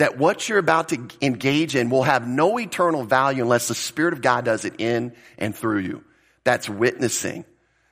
that 0.00 0.16
what 0.16 0.48
you're 0.48 0.56
about 0.56 0.88
to 0.88 1.08
engage 1.20 1.76
in 1.76 1.90
will 1.90 2.04
have 2.04 2.26
no 2.26 2.58
eternal 2.58 3.04
value 3.04 3.42
unless 3.42 3.68
the 3.68 3.74
Spirit 3.74 4.14
of 4.14 4.22
God 4.22 4.46
does 4.46 4.64
it 4.64 4.76
in 4.78 5.12
and 5.36 5.54
through 5.54 5.80
you. 5.80 6.02
That's 6.42 6.70
witnessing. 6.70 7.44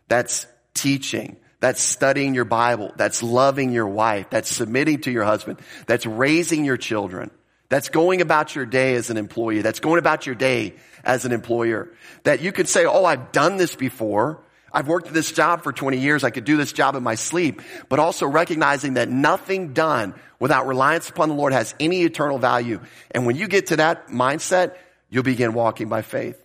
That's 0.08 0.46
teaching. 0.72 1.36
That's 1.60 1.82
studying 1.82 2.34
your 2.34 2.46
Bible. 2.46 2.94
That's 2.96 3.22
loving 3.22 3.72
your 3.72 3.86
wife. 3.86 4.30
That's 4.30 4.50
submitting 4.50 5.02
to 5.02 5.10
your 5.10 5.24
husband. 5.24 5.60
That's 5.86 6.06
raising 6.06 6.64
your 6.64 6.78
children. 6.78 7.30
That's 7.68 7.90
going 7.90 8.22
about 8.22 8.54
your 8.54 8.64
day 8.64 8.94
as 8.94 9.10
an 9.10 9.18
employee. 9.18 9.60
That's 9.60 9.80
going 9.80 9.98
about 9.98 10.24
your 10.24 10.34
day 10.34 10.76
as 11.04 11.26
an 11.26 11.32
employer. 11.32 11.92
That 12.22 12.40
you 12.40 12.52
could 12.52 12.68
say, 12.68 12.86
Oh, 12.86 13.04
I've 13.04 13.32
done 13.32 13.58
this 13.58 13.74
before. 13.74 14.42
I've 14.72 14.88
worked 14.88 15.12
this 15.12 15.32
job 15.32 15.62
for 15.62 15.72
20 15.72 15.98
years. 15.98 16.24
I 16.24 16.30
could 16.30 16.44
do 16.44 16.56
this 16.56 16.72
job 16.72 16.94
in 16.94 17.02
my 17.02 17.14
sleep, 17.14 17.62
but 17.88 17.98
also 17.98 18.26
recognizing 18.26 18.94
that 18.94 19.08
nothing 19.08 19.72
done 19.72 20.14
without 20.38 20.66
reliance 20.66 21.08
upon 21.08 21.28
the 21.28 21.34
Lord 21.34 21.52
has 21.52 21.74
any 21.80 22.02
eternal 22.02 22.38
value. 22.38 22.80
And 23.10 23.26
when 23.26 23.36
you 23.36 23.48
get 23.48 23.68
to 23.68 23.76
that 23.76 24.08
mindset, 24.08 24.76
you'll 25.10 25.22
begin 25.22 25.54
walking 25.54 25.88
by 25.88 26.02
faith 26.02 26.40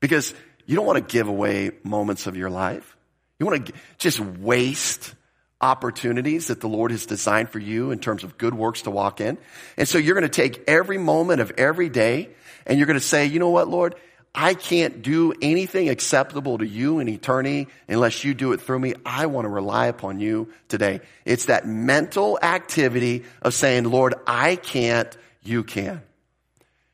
because 0.00 0.34
you 0.66 0.76
don't 0.76 0.86
want 0.86 0.96
to 0.96 1.12
give 1.12 1.28
away 1.28 1.72
moments 1.84 2.26
of 2.26 2.36
your 2.36 2.50
life. 2.50 2.96
You 3.38 3.46
want 3.46 3.66
to 3.66 3.72
just 3.98 4.18
waste 4.18 5.14
opportunities 5.60 6.48
that 6.48 6.60
the 6.60 6.68
Lord 6.68 6.90
has 6.90 7.06
designed 7.06 7.50
for 7.50 7.58
you 7.58 7.90
in 7.90 7.98
terms 7.98 8.24
of 8.24 8.36
good 8.36 8.54
works 8.54 8.82
to 8.82 8.90
walk 8.90 9.20
in. 9.20 9.38
And 9.76 9.88
so 9.88 9.98
you're 9.98 10.14
going 10.14 10.28
to 10.28 10.28
take 10.28 10.64
every 10.66 10.98
moment 10.98 11.40
of 11.40 11.52
every 11.56 11.88
day 11.88 12.30
and 12.66 12.78
you're 12.78 12.86
going 12.86 12.98
to 12.98 13.04
say, 13.04 13.26
you 13.26 13.38
know 13.38 13.50
what, 13.50 13.68
Lord? 13.68 13.94
I 14.38 14.52
can't 14.52 15.00
do 15.00 15.32
anything 15.40 15.88
acceptable 15.88 16.58
to 16.58 16.66
you 16.66 16.98
in 16.98 17.08
eternity 17.08 17.68
unless 17.88 18.22
you 18.22 18.34
do 18.34 18.52
it 18.52 18.60
through 18.60 18.78
me. 18.78 18.92
I 19.06 19.26
want 19.26 19.46
to 19.46 19.48
rely 19.48 19.86
upon 19.86 20.20
you 20.20 20.52
today. 20.68 21.00
It's 21.24 21.46
that 21.46 21.66
mental 21.66 22.38
activity 22.42 23.24
of 23.40 23.54
saying, 23.54 23.84
Lord, 23.84 24.14
I 24.26 24.56
can't, 24.56 25.16
you 25.42 25.64
can. 25.64 26.02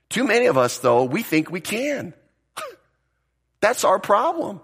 Too 0.09 0.23
many 0.23 0.47
of 0.47 0.57
us, 0.57 0.79
though, 0.79 1.03
we 1.03 1.25
think 1.25 1.51
we 1.51 1.61
can. 1.61 2.15
That's 3.61 3.83
our 3.83 3.99
problem. 3.99 4.61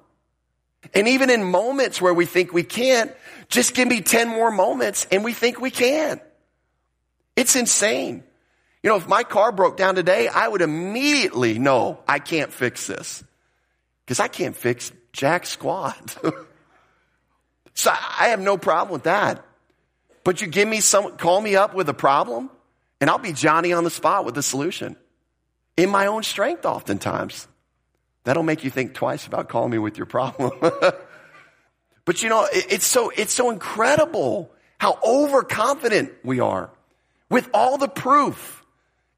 And 0.95 1.09
even 1.09 1.31
in 1.31 1.43
moments 1.43 2.01
where 2.01 2.15
we 2.15 2.27
think 2.27 2.53
we 2.53 2.63
can't, 2.63 3.13
just 3.49 3.75
give 3.75 3.89
me 3.89 4.03
10 4.03 4.29
more 4.29 4.53
moments 4.53 5.09
and 5.11 5.25
we 5.25 5.33
think 5.33 5.61
we 5.61 5.73
can. 5.73 6.21
It's 7.35 7.57
insane. 7.57 8.23
You 8.83 8.91
know, 8.91 8.97
if 8.97 9.09
my 9.09 9.25
car 9.25 9.51
broke 9.53 9.77
down 9.77 9.97
today, 9.97 10.29
I 10.29 10.47
would 10.47 10.63
immediately 10.63 11.59
know 11.59 11.99
I 12.07 12.19
can't 12.19 12.53
fix 12.53 12.87
this. 12.87 13.25
Because 14.05 14.21
I 14.21 14.29
can't 14.29 14.57
fix 14.57 14.93
jack 15.13 15.47
squat. 15.47 16.17
so 17.75 17.91
I 17.91 18.29
have 18.29 18.41
no 18.41 18.57
problem 18.57 18.93
with 18.93 19.05
that. 19.05 19.45
But 20.25 20.41
you 20.41 20.47
give 20.47 20.69
me 20.69 20.81
some, 20.81 21.17
call 21.17 21.41
me 21.41 21.57
up 21.57 21.75
with 21.75 21.89
a 21.89 21.95
problem, 21.95 22.51
and 23.01 23.11
I'll 23.11 23.19
be 23.19 23.33
Johnny 23.33 23.73
on 23.73 23.85
the 23.85 23.91
spot 23.91 24.25
with 24.25 24.37
a 24.39 24.43
solution. 24.43 24.97
In 25.77 25.91
my 25.91 26.07
own 26.07 26.23
strength, 26.23 26.65
oftentimes. 26.65 27.49
That'll 28.25 28.43
make 28.43 28.65
you 28.65 28.71
think 28.71 28.95
twice 28.95 29.27
about 29.27 29.49
calling 29.49 29.71
me 29.71 29.79
with 29.79 29.97
your 29.97 30.07
problem. 30.07 30.53
but 32.05 32.23
you 32.23 32.29
know, 32.29 32.47
it's 32.53 32.87
so, 32.87 33.11
it's 33.11 33.33
so 33.33 33.51
incredible 33.51 34.53
how 34.79 34.99
overconfident 35.05 36.13
we 36.25 36.41
are 36.41 36.71
with 37.31 37.49
all 37.53 37.79
the 37.79 37.89
proof 37.89 38.58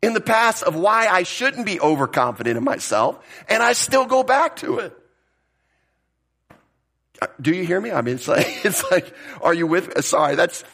in 0.02 0.14
the 0.14 0.20
past 0.20 0.62
of 0.62 0.74
why 0.74 1.06
I 1.08 1.24
shouldn't 1.24 1.66
be 1.66 1.80
overconfident 1.80 2.56
in 2.56 2.64
myself, 2.64 3.18
and 3.48 3.62
I 3.62 3.74
still 3.74 4.06
go 4.06 4.22
back 4.22 4.56
to 4.56 4.78
it. 4.78 4.96
Uh, 7.20 7.26
do 7.40 7.54
you 7.54 7.64
hear 7.64 7.80
me? 7.80 7.90
I 7.90 8.00
mean, 8.00 8.14
it's 8.14 8.28
like, 8.28 8.64
it's 8.64 8.90
like, 8.90 9.12
are 9.42 9.52
you 9.52 9.66
with, 9.66 9.94
me? 9.94 10.02
sorry, 10.02 10.36
that's, 10.36 10.64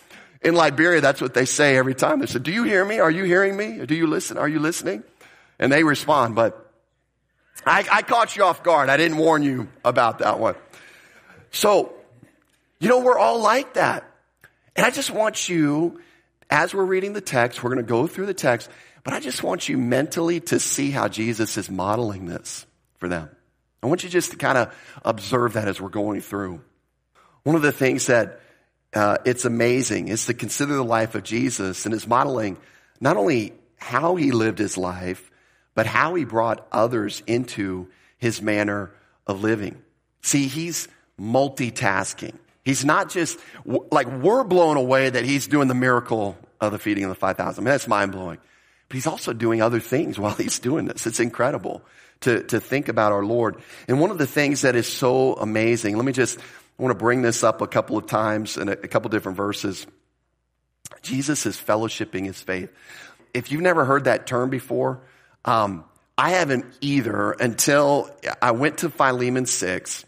in 0.42 0.54
Liberia, 0.54 1.00
that's 1.00 1.20
what 1.20 1.34
they 1.34 1.44
say 1.44 1.76
every 1.76 1.94
time. 1.94 2.20
They 2.20 2.26
say, 2.26 2.38
do 2.38 2.52
you 2.52 2.62
hear 2.62 2.84
me? 2.84 3.00
Are 3.00 3.10
you 3.10 3.24
hearing 3.24 3.56
me? 3.56 3.84
Do 3.84 3.94
you 3.94 4.06
listen? 4.06 4.38
Are 4.38 4.48
you 4.48 4.60
listening? 4.60 5.02
And 5.58 5.72
they 5.72 5.82
respond, 5.82 6.34
but 6.34 6.70
I, 7.64 7.84
I 7.90 8.02
caught 8.02 8.36
you 8.36 8.44
off 8.44 8.62
guard. 8.62 8.88
I 8.88 8.96
didn't 8.96 9.16
warn 9.16 9.42
you 9.42 9.68
about 9.84 10.20
that 10.20 10.38
one. 10.38 10.54
So, 11.50 11.92
you 12.78 12.88
know, 12.88 13.00
we're 13.00 13.18
all 13.18 13.40
like 13.40 13.74
that. 13.74 14.04
And 14.76 14.84
I 14.84 14.90
just 14.90 15.10
want 15.10 15.48
you, 15.48 16.00
as 16.50 16.74
we're 16.74 16.84
reading 16.84 17.14
the 17.14 17.20
text, 17.20 17.62
we're 17.64 17.70
going 17.70 17.84
to 17.84 17.88
go 17.88 18.06
through 18.06 18.26
the 18.26 18.34
text, 18.34 18.70
but 19.06 19.14
I 19.14 19.20
just 19.20 19.44
want 19.44 19.68
you 19.68 19.78
mentally 19.78 20.40
to 20.40 20.58
see 20.58 20.90
how 20.90 21.06
Jesus 21.06 21.56
is 21.56 21.70
modeling 21.70 22.26
this 22.26 22.66
for 22.96 23.06
them. 23.06 23.30
I 23.80 23.86
want 23.86 24.02
you 24.02 24.10
just 24.10 24.32
to 24.32 24.36
kind 24.36 24.58
of 24.58 24.74
observe 25.04 25.52
that 25.52 25.68
as 25.68 25.80
we're 25.80 25.90
going 25.90 26.20
through. 26.20 26.60
One 27.44 27.54
of 27.54 27.62
the 27.62 27.70
things 27.70 28.06
that 28.06 28.40
uh, 28.92 29.18
it's 29.24 29.44
amazing 29.44 30.08
is 30.08 30.26
to 30.26 30.34
consider 30.34 30.74
the 30.74 30.82
life 30.82 31.14
of 31.14 31.22
Jesus 31.22 31.86
and 31.86 31.92
his 31.92 32.04
modeling 32.04 32.56
not 33.00 33.16
only 33.16 33.52
how 33.76 34.16
he 34.16 34.32
lived 34.32 34.58
his 34.58 34.76
life, 34.76 35.30
but 35.76 35.86
how 35.86 36.16
he 36.16 36.24
brought 36.24 36.66
others 36.72 37.22
into 37.28 37.86
his 38.18 38.42
manner 38.42 38.90
of 39.24 39.40
living. 39.40 39.80
See, 40.22 40.48
he's 40.48 40.88
multitasking. 41.16 42.34
He's 42.64 42.84
not 42.84 43.10
just 43.10 43.38
like 43.64 44.08
we're 44.08 44.42
blown 44.42 44.76
away 44.76 45.10
that 45.10 45.24
he's 45.24 45.46
doing 45.46 45.68
the 45.68 45.74
miracle 45.74 46.36
of 46.60 46.72
the 46.72 46.80
feeding 46.80 47.04
of 47.04 47.10
the 47.10 47.14
5,000. 47.14 47.62
I 47.62 47.64
mean, 47.64 47.70
that's 47.70 47.86
mind 47.86 48.10
blowing. 48.10 48.38
But 48.88 48.94
he's 48.94 49.06
also 49.06 49.32
doing 49.32 49.62
other 49.62 49.80
things 49.80 50.18
while 50.18 50.34
he's 50.34 50.58
doing 50.58 50.86
this. 50.86 51.06
It's 51.06 51.20
incredible 51.20 51.82
to, 52.20 52.42
to 52.44 52.60
think 52.60 52.88
about 52.88 53.12
our 53.12 53.24
Lord. 53.24 53.60
And 53.88 54.00
one 54.00 54.10
of 54.10 54.18
the 54.18 54.26
things 54.26 54.62
that 54.62 54.76
is 54.76 54.86
so 54.86 55.34
amazing, 55.34 55.96
let 55.96 56.04
me 56.04 56.12
just, 56.12 56.38
I 56.38 56.82
want 56.82 56.92
to 56.92 56.98
bring 56.98 57.22
this 57.22 57.44
up 57.44 57.60
a 57.60 57.66
couple 57.66 57.96
of 57.96 58.06
times 58.06 58.56
in 58.56 58.68
a, 58.68 58.72
a 58.72 58.88
couple 58.88 59.10
different 59.10 59.36
verses. 59.36 59.86
Jesus 61.02 61.46
is 61.46 61.56
fellowshipping 61.56 62.24
his 62.24 62.40
faith. 62.40 62.72
If 63.34 63.52
you've 63.52 63.62
never 63.62 63.84
heard 63.84 64.04
that 64.04 64.26
term 64.26 64.50
before, 64.50 65.02
um, 65.44 65.84
I 66.18 66.30
haven't 66.30 66.64
either 66.80 67.32
until 67.32 68.10
I 68.40 68.52
went 68.52 68.78
to 68.78 68.88
Philemon 68.88 69.46
6. 69.46 70.04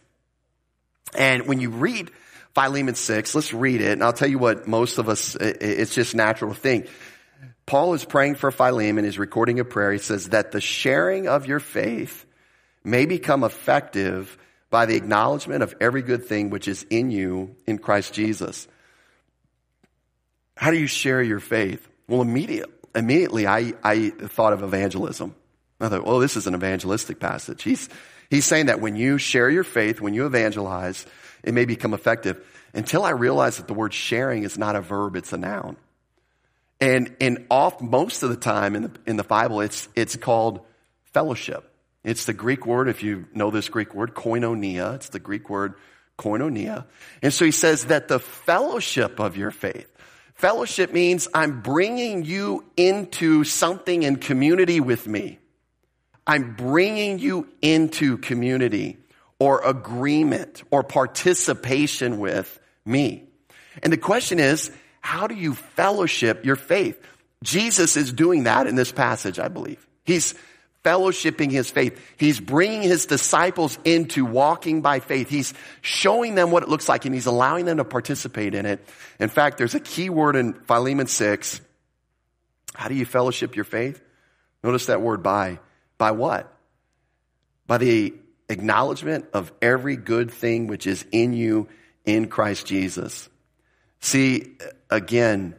And 1.16 1.46
when 1.46 1.60
you 1.60 1.70
read 1.70 2.10
Philemon 2.54 2.94
6, 2.94 3.34
let's 3.34 3.52
read 3.52 3.80
it. 3.82 3.92
And 3.92 4.02
I'll 4.02 4.12
tell 4.12 4.28
you 4.28 4.38
what 4.38 4.66
most 4.66 4.98
of 4.98 5.08
us, 5.08 5.36
it's 5.36 5.94
just 5.94 6.14
natural 6.14 6.54
to 6.54 6.58
think. 6.58 6.88
Paul 7.68 7.92
is 7.92 8.02
praying 8.02 8.37
for 8.37 8.50
Philemon. 8.50 9.04
He's 9.04 9.18
recording 9.18 9.61
a 9.61 9.64
prayer. 9.64 9.92
He 9.92 9.98
says 9.98 10.31
that 10.31 10.52
the 10.52 10.61
sharing 10.61 11.28
of 11.28 11.44
your 11.44 11.61
faith 11.61 12.24
may 12.83 13.04
become 13.04 13.44
effective 13.44 14.38
by 14.70 14.87
the 14.87 14.96
acknowledgement 14.96 15.62
of 15.62 15.74
every 15.78 16.00
good 16.00 16.24
thing 16.24 16.48
which 16.48 16.66
is 16.66 16.87
in 16.88 17.11
you 17.11 17.54
in 17.66 17.76
Christ 17.76 18.14
Jesus. 18.14 18.66
How 20.57 20.70
do 20.70 20.78
you 20.78 20.87
share 20.87 21.22
your 21.22 21.40
faith? 21.40 21.87
Well, 22.09 22.22
immediately 22.22 22.72
immediately 22.94 23.46
I, 23.46 23.74
I 23.85 24.12
thought 24.16 24.54
of 24.54 24.62
evangelism. 24.62 25.35
I 25.78 25.90
thought, 25.90 26.07
well, 26.07 26.20
this 26.20 26.38
is 26.38 26.46
an 26.46 26.54
evangelistic 26.54 27.20
passage. 27.20 27.62
He's, 27.62 27.90
he's 28.31 28.46
saying 28.46 28.66
that 28.66 28.81
when 28.81 28.96
you 28.96 29.18
share 29.18 29.50
your 29.50 29.62
faith, 29.62 30.00
when 30.00 30.14
you 30.14 30.24
evangelize, 30.24 31.04
it 31.44 31.52
may 31.52 31.66
become 31.66 31.92
effective. 31.92 32.42
Until 32.72 33.04
I 33.04 33.11
realized 33.11 33.59
that 33.59 33.68
the 33.68 33.74
word 33.74 33.92
sharing 33.92 34.44
is 34.44 34.57
not 34.57 34.74
a 34.74 34.81
verb, 34.81 35.16
it's 35.16 35.35
a 35.35 35.37
noun. 35.37 35.76
And, 36.80 37.16
and 37.20 37.46
off 37.50 37.80
most 37.80 38.22
of 38.22 38.30
the 38.30 38.36
time 38.36 38.76
in 38.76 38.82
the, 38.82 38.92
in 39.06 39.16
the 39.16 39.24
Bible, 39.24 39.60
it's, 39.60 39.88
it's 39.94 40.16
called 40.16 40.60
fellowship. 41.12 41.72
It's 42.04 42.24
the 42.24 42.32
Greek 42.32 42.66
word, 42.66 42.88
if 42.88 43.02
you 43.02 43.26
know 43.34 43.50
this 43.50 43.68
Greek 43.68 43.94
word, 43.94 44.14
koinonia. 44.14 44.94
It's 44.94 45.08
the 45.08 45.18
Greek 45.18 45.50
word 45.50 45.74
koinonia. 46.16 46.86
And 47.22 47.32
so 47.32 47.44
he 47.44 47.50
says 47.50 47.86
that 47.86 48.08
the 48.08 48.20
fellowship 48.20 49.18
of 49.18 49.36
your 49.36 49.50
faith, 49.50 49.88
Fellowship 50.38 50.92
means 50.92 51.26
I'm 51.34 51.62
bringing 51.62 52.24
you 52.24 52.64
into 52.76 53.42
something 53.42 54.04
in 54.04 54.18
community 54.18 54.78
with 54.78 55.08
me. 55.08 55.40
I'm 56.28 56.54
bringing 56.54 57.18
you 57.18 57.48
into 57.60 58.18
community 58.18 58.98
or 59.40 59.66
agreement 59.66 60.62
or 60.70 60.84
participation 60.84 62.20
with 62.20 62.60
me. 62.84 63.24
And 63.82 63.92
the 63.92 63.96
question 63.96 64.38
is, 64.38 64.70
how 65.09 65.27
do 65.27 65.35
you 65.35 65.55
fellowship 65.55 66.44
your 66.44 66.55
faith? 66.55 67.01
Jesus 67.42 67.97
is 67.97 68.12
doing 68.12 68.44
that 68.44 68.66
in 68.66 68.75
this 68.75 68.92
passage, 68.92 69.38
I 69.38 69.49
believe. 69.49 69.87
He's 70.05 70.35
fellowshipping 70.85 71.51
his 71.51 71.71
faith. 71.71 71.99
He's 72.18 72.38
bringing 72.38 72.83
his 72.83 73.07
disciples 73.07 73.79
into 73.87 74.27
walking 74.27 74.83
by 74.83 75.01
faith. 75.01 75.31
He's 75.31 75.55
showing 75.81 76.35
them 76.35 76.51
what 76.51 76.62
it 76.62 76.68
looks 76.68 76.90
like 76.90 77.07
and 77.07 77.14
he's 77.14 77.25
allowing 77.25 77.64
them 77.64 77.79
to 77.79 77.85
participate 77.85 78.55
in 78.55 78.66
it. 78.66 78.87
In 79.18 79.31
fact, 79.31 79.57
there's 79.57 79.75
a 79.75 79.81
key 79.81 80.11
word 80.11 80.37
in 80.37 80.53
Philemon 80.53 81.07
6. 81.07 81.61
How 82.75 82.88
do 82.88 82.94
you 82.94 83.07
fellowship 83.07 83.57
your 83.57 83.64
faith? 83.64 84.03
Notice 84.62 84.87
that 84.87 85.01
word 85.01 85.23
by. 85.23 85.59
By 85.97 86.11
what? 86.11 86.53
By 87.66 87.79
the 87.79 88.12
acknowledgement 88.51 89.25
of 89.33 89.53
every 89.62 89.97
good 89.97 90.31
thing 90.31 90.66
which 90.66 90.87
is 90.87 91.07
in 91.12 91.33
you 91.33 91.66
in 92.05 92.29
Christ 92.29 92.66
Jesus. 92.66 93.31
See, 94.01 94.59
again, 94.90 95.55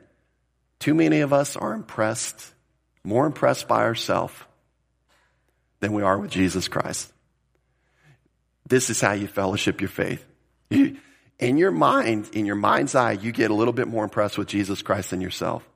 too 0.79 0.93
many 0.93 1.21
of 1.21 1.33
us 1.33 1.55
are 1.55 1.73
impressed, 1.73 2.53
more 3.03 3.25
impressed 3.25 3.67
by 3.67 3.83
ourselves 3.83 4.33
than 5.79 5.93
we 5.93 6.03
are 6.03 6.17
with 6.17 6.31
Jesus 6.31 6.67
Christ. 6.67 7.11
This 8.67 8.89
is 8.89 9.01
how 9.01 9.13
you 9.13 9.27
fellowship 9.27 9.81
your 9.81 9.89
faith. 9.89 10.25
In 10.69 11.57
your 11.57 11.71
mind, 11.71 12.29
in 12.33 12.45
your 12.45 12.55
mind's 12.55 12.95
eye, 12.95 13.13
you 13.13 13.31
get 13.31 13.49
a 13.49 13.53
little 13.53 13.73
bit 13.73 13.87
more 13.87 14.03
impressed 14.03 14.37
with 14.37 14.47
Jesus 14.47 14.81
Christ 14.81 15.11
than 15.11 15.21
yourself. 15.21 15.67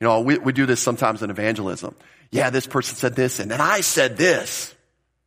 You 0.00 0.08
know, 0.08 0.20
we, 0.20 0.38
we 0.38 0.52
do 0.52 0.66
this 0.66 0.80
sometimes 0.80 1.22
in 1.22 1.30
evangelism. 1.30 1.94
Yeah, 2.30 2.50
this 2.50 2.66
person 2.66 2.96
said 2.96 3.14
this, 3.14 3.38
and 3.38 3.50
then 3.50 3.60
I 3.60 3.82
said 3.82 4.16
this. 4.16 4.74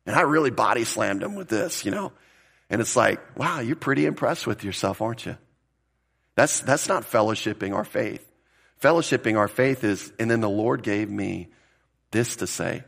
And 0.04 0.14
I 0.14 0.20
really 0.20 0.50
body 0.50 0.84
slammed 0.84 1.22
him 1.22 1.34
with 1.34 1.48
this, 1.48 1.84
you 1.84 1.90
know. 1.90 2.12
And 2.70 2.80
it's 2.80 2.94
like, 2.94 3.38
wow, 3.38 3.60
you're 3.60 3.74
pretty 3.74 4.06
impressed 4.06 4.46
with 4.46 4.62
yourself, 4.62 5.00
aren't 5.00 5.26
you? 5.26 5.36
That's, 6.36 6.60
that's 6.60 6.88
not 6.88 7.02
fellowshipping 7.02 7.74
our 7.74 7.84
faith. 7.84 8.24
Fellowshipping 8.80 9.36
our 9.36 9.48
faith 9.48 9.82
is, 9.82 10.12
and 10.18 10.30
then 10.30 10.40
the 10.40 10.48
Lord 10.48 10.82
gave 10.82 11.10
me 11.10 11.48
this 12.10 12.36
to 12.36 12.46
say. 12.46 12.84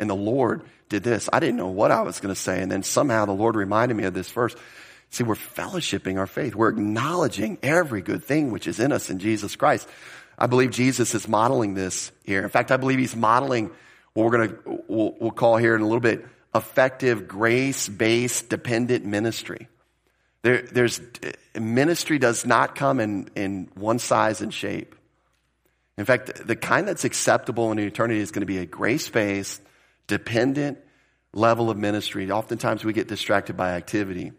And 0.00 0.10
the 0.10 0.16
Lord 0.16 0.62
did 0.88 1.02
this. 1.02 1.28
I 1.32 1.40
didn't 1.40 1.56
know 1.56 1.68
what 1.68 1.90
I 1.90 2.02
was 2.02 2.20
going 2.20 2.34
to 2.34 2.40
say. 2.40 2.60
And 2.60 2.72
then 2.72 2.82
somehow 2.82 3.26
the 3.26 3.32
Lord 3.32 3.54
reminded 3.54 3.96
me 3.96 4.04
of 4.04 4.14
this 4.14 4.30
verse. 4.30 4.56
See, 5.10 5.24
we're 5.24 5.34
fellowshipping 5.34 6.18
our 6.18 6.26
faith. 6.26 6.54
We're 6.54 6.70
acknowledging 6.70 7.58
every 7.62 8.02
good 8.02 8.24
thing 8.24 8.50
which 8.50 8.66
is 8.66 8.80
in 8.80 8.92
us 8.92 9.08
in 9.10 9.18
Jesus 9.18 9.56
Christ. 9.56 9.88
I 10.38 10.46
believe 10.46 10.70
Jesus 10.70 11.14
is 11.14 11.28
modeling 11.28 11.74
this 11.74 12.12
here. 12.24 12.42
In 12.42 12.50
fact, 12.50 12.72
I 12.72 12.76
believe 12.76 12.98
he's 12.98 13.16
modeling 13.16 13.70
what 14.14 14.24
we're 14.24 14.36
going 14.36 14.48
to, 14.48 14.82
we'll, 14.88 15.14
we'll 15.20 15.30
call 15.30 15.56
here 15.56 15.74
in 15.74 15.82
a 15.82 15.86
little 15.86 16.00
bit, 16.00 16.26
effective 16.54 17.28
grace-based 17.28 18.48
dependent 18.48 19.04
ministry. 19.04 19.68
There, 20.42 20.62
there's, 20.62 21.00
ministry 21.58 22.18
does 22.18 22.46
not 22.46 22.74
come 22.74 23.00
in, 23.00 23.28
in 23.34 23.68
one 23.74 23.98
size 23.98 24.40
and 24.40 24.52
shape. 24.52 24.94
In 25.98 26.04
fact, 26.04 26.46
the 26.46 26.56
kind 26.56 26.86
that's 26.86 27.04
acceptable 27.04 27.72
in 27.72 27.78
eternity 27.78 28.20
is 28.20 28.30
going 28.30 28.42
to 28.42 28.46
be 28.46 28.58
a 28.58 28.66
grace-based, 28.66 29.60
dependent 30.06 30.78
level 31.32 31.70
of 31.70 31.78
ministry. 31.78 32.30
Oftentimes 32.30 32.84
we 32.84 32.92
get 32.92 33.08
distracted 33.08 33.56
by 33.56 33.72
activity. 33.72 34.32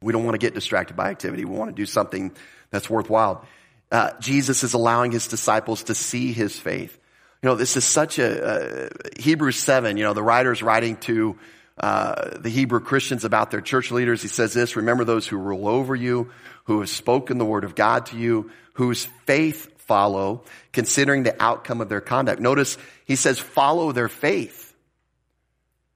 We 0.00 0.12
don't 0.12 0.24
want 0.24 0.34
to 0.34 0.38
get 0.38 0.54
distracted 0.54 0.96
by 0.96 1.10
activity. 1.10 1.44
We 1.44 1.56
want 1.56 1.70
to 1.70 1.74
do 1.74 1.86
something 1.86 2.32
that's 2.70 2.90
worthwhile. 2.90 3.46
Uh, 3.90 4.10
Jesus 4.20 4.62
is 4.62 4.74
allowing 4.74 5.12
his 5.12 5.28
disciples 5.28 5.84
to 5.84 5.94
see 5.94 6.32
his 6.32 6.58
faith. 6.58 6.98
You 7.42 7.50
know, 7.50 7.54
this 7.56 7.76
is 7.76 7.84
such 7.84 8.18
a, 8.18 8.44
uh, 8.44 8.88
Hebrews 9.18 9.56
7, 9.56 9.96
you 9.96 10.04
know, 10.04 10.14
the 10.14 10.22
writer's 10.22 10.62
writing 10.62 10.96
to 10.98 11.38
uh, 11.78 12.38
the 12.38 12.50
Hebrew 12.50 12.80
Christians 12.80 13.24
about 13.24 13.50
their 13.50 13.60
church 13.60 13.90
leaders. 13.90 14.22
He 14.22 14.28
says 14.28 14.52
this, 14.52 14.76
remember 14.76 15.04
those 15.04 15.26
who 15.26 15.36
rule 15.36 15.66
over 15.66 15.94
you, 15.94 16.30
who 16.64 16.80
have 16.80 16.88
spoken 16.88 17.38
the 17.38 17.44
word 17.44 17.64
of 17.64 17.74
God 17.74 18.06
to 18.06 18.16
you, 18.16 18.50
whose 18.74 19.06
faith 19.26 19.80
follow, 19.80 20.44
considering 20.72 21.24
the 21.24 21.42
outcome 21.42 21.80
of 21.80 21.88
their 21.88 22.00
conduct. 22.00 22.40
Notice 22.40 22.78
he 23.04 23.16
says 23.16 23.38
follow 23.38 23.92
their 23.92 24.08
faith. 24.08 24.74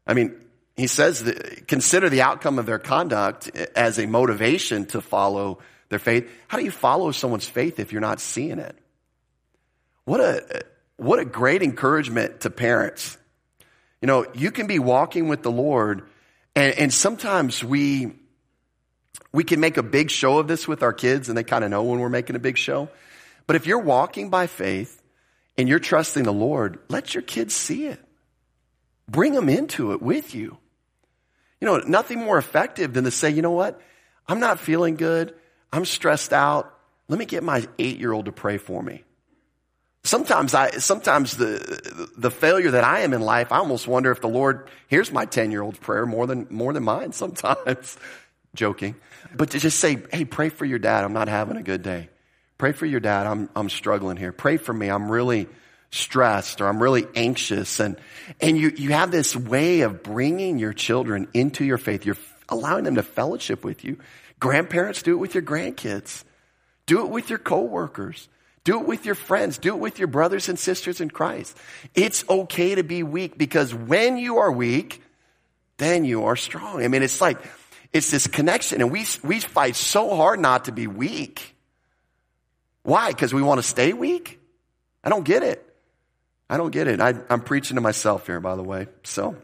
I 0.06 0.14
mean, 0.14 0.34
he 0.76 0.86
says 0.86 1.22
consider 1.66 2.08
the 2.08 2.22
outcome 2.22 2.58
of 2.58 2.66
their 2.66 2.78
conduct 2.78 3.48
as 3.76 3.98
a 3.98 4.06
motivation 4.06 4.86
to 4.86 5.00
follow 5.00 5.58
their 5.88 5.98
faith. 5.98 6.30
How 6.48 6.58
do 6.58 6.64
you 6.64 6.70
follow 6.70 7.12
someone's 7.12 7.48
faith 7.48 7.78
if 7.78 7.92
you're 7.92 8.00
not 8.00 8.20
seeing 8.20 8.58
it? 8.58 8.76
What 10.04 10.20
a, 10.20 10.64
what 10.96 11.18
a 11.18 11.24
great 11.24 11.62
encouragement 11.62 12.40
to 12.40 12.50
parents. 12.50 13.16
You 14.00 14.06
know, 14.06 14.26
you 14.34 14.50
can 14.50 14.66
be 14.66 14.78
walking 14.78 15.28
with 15.28 15.42
the 15.42 15.50
Lord 15.50 16.08
and, 16.54 16.74
and 16.78 16.94
sometimes 16.94 17.62
we, 17.62 18.12
we 19.32 19.44
can 19.44 19.60
make 19.60 19.76
a 19.76 19.82
big 19.82 20.10
show 20.10 20.38
of 20.38 20.48
this 20.48 20.66
with 20.66 20.82
our 20.82 20.92
kids 20.92 21.28
and 21.28 21.38
they 21.38 21.44
kind 21.44 21.64
of 21.64 21.70
know 21.70 21.84
when 21.84 22.00
we're 22.00 22.08
making 22.08 22.36
a 22.36 22.40
big 22.40 22.58
show. 22.58 22.88
But 23.46 23.56
if 23.56 23.66
you're 23.66 23.78
walking 23.78 24.28
by 24.28 24.46
faith 24.46 25.02
and 25.56 25.68
you're 25.68 25.78
trusting 25.78 26.24
the 26.24 26.32
Lord, 26.32 26.78
let 26.88 27.14
your 27.14 27.22
kids 27.22 27.54
see 27.54 27.86
it. 27.86 28.00
Bring 29.08 29.32
them 29.32 29.48
into 29.48 29.92
it 29.92 30.02
with 30.02 30.34
you. 30.34 30.58
You 31.60 31.66
know, 31.66 31.78
nothing 31.78 32.18
more 32.18 32.38
effective 32.38 32.92
than 32.92 33.04
to 33.04 33.10
say, 33.10 33.30
you 33.30 33.42
know 33.42 33.52
what? 33.52 33.80
I'm 34.28 34.40
not 34.40 34.60
feeling 34.60 34.96
good. 34.96 35.34
I'm 35.72 35.84
stressed 35.84 36.32
out. 36.32 36.72
Let 37.08 37.18
me 37.18 37.24
get 37.24 37.42
my 37.42 37.66
eight 37.78 37.98
year 37.98 38.12
old 38.12 38.26
to 38.26 38.32
pray 38.32 38.58
for 38.58 38.82
me. 38.82 39.02
Sometimes 40.08 40.54
I, 40.54 40.70
sometimes 40.78 41.36
the, 41.36 42.08
the 42.16 42.30
failure 42.30 42.70
that 42.70 42.84
I 42.84 43.00
am 43.00 43.12
in 43.12 43.20
life, 43.20 43.52
I 43.52 43.58
almost 43.58 43.86
wonder 43.86 44.10
if 44.10 44.20
the 44.20 44.28
Lord 44.28 44.68
hears 44.88 45.12
my 45.12 45.26
10 45.26 45.50
year 45.50 45.62
old's 45.62 45.78
prayer 45.78 46.06
more 46.06 46.26
than, 46.26 46.46
more 46.50 46.72
than 46.72 46.82
mine 46.82 47.12
sometimes. 47.22 47.98
Joking. 48.54 48.96
But 49.36 49.50
to 49.50 49.58
just 49.58 49.78
say, 49.78 50.02
hey, 50.10 50.24
pray 50.24 50.48
for 50.48 50.64
your 50.64 50.78
dad. 50.78 51.04
I'm 51.04 51.12
not 51.12 51.28
having 51.28 51.58
a 51.58 51.62
good 51.62 51.82
day. 51.82 52.08
Pray 52.56 52.72
for 52.72 52.86
your 52.86 53.00
dad. 53.00 53.26
I'm, 53.26 53.50
I'm 53.54 53.68
struggling 53.68 54.16
here. 54.16 54.32
Pray 54.32 54.56
for 54.56 54.72
me. 54.72 54.88
I'm 54.88 55.12
really, 55.12 55.46
stressed 55.90 56.60
or 56.60 56.68
I'm 56.68 56.82
really 56.82 57.06
anxious. 57.14 57.80
And, 57.80 57.96
and 58.40 58.56
you, 58.58 58.72
you 58.76 58.92
have 58.92 59.10
this 59.10 59.34
way 59.36 59.82
of 59.82 60.02
bringing 60.02 60.58
your 60.58 60.72
children 60.72 61.28
into 61.34 61.64
your 61.64 61.78
faith. 61.78 62.04
You're 62.04 62.16
allowing 62.48 62.84
them 62.84 62.96
to 62.96 63.02
fellowship 63.02 63.64
with 63.64 63.84
you. 63.84 63.98
Grandparents, 64.40 65.02
do 65.02 65.12
it 65.12 65.18
with 65.18 65.34
your 65.34 65.42
grandkids. 65.42 66.24
Do 66.86 67.04
it 67.04 67.10
with 67.10 67.30
your 67.30 67.38
coworkers. 67.38 68.28
Do 68.68 68.80
it 68.80 68.86
with 68.86 69.06
your 69.06 69.14
friends. 69.14 69.56
Do 69.56 69.74
it 69.74 69.78
with 69.78 69.98
your 69.98 70.08
brothers 70.08 70.50
and 70.50 70.58
sisters 70.58 71.00
in 71.00 71.08
Christ. 71.08 71.56
It's 71.94 72.22
okay 72.28 72.74
to 72.74 72.82
be 72.82 73.02
weak 73.02 73.38
because 73.38 73.72
when 73.72 74.18
you 74.18 74.40
are 74.40 74.52
weak, 74.52 75.02
then 75.78 76.04
you 76.04 76.24
are 76.24 76.36
strong. 76.36 76.84
I 76.84 76.88
mean, 76.88 77.02
it's 77.02 77.18
like, 77.18 77.38
it's 77.94 78.10
this 78.10 78.26
connection 78.26 78.82
and 78.82 78.90
we, 78.90 79.06
we 79.24 79.40
fight 79.40 79.74
so 79.74 80.14
hard 80.14 80.38
not 80.38 80.66
to 80.66 80.72
be 80.72 80.86
weak. 80.86 81.56
Why? 82.82 83.08
Because 83.08 83.32
we 83.32 83.40
want 83.40 83.58
to 83.58 83.66
stay 83.66 83.94
weak? 83.94 84.38
I 85.02 85.08
don't 85.08 85.24
get 85.24 85.42
it. 85.42 85.64
I 86.50 86.58
don't 86.58 86.70
get 86.70 86.88
it. 86.88 87.00
I, 87.00 87.14
am 87.30 87.40
preaching 87.40 87.76
to 87.76 87.80
myself 87.80 88.26
here, 88.26 88.38
by 88.38 88.54
the 88.54 88.62
way. 88.62 88.88
So, 89.02 89.34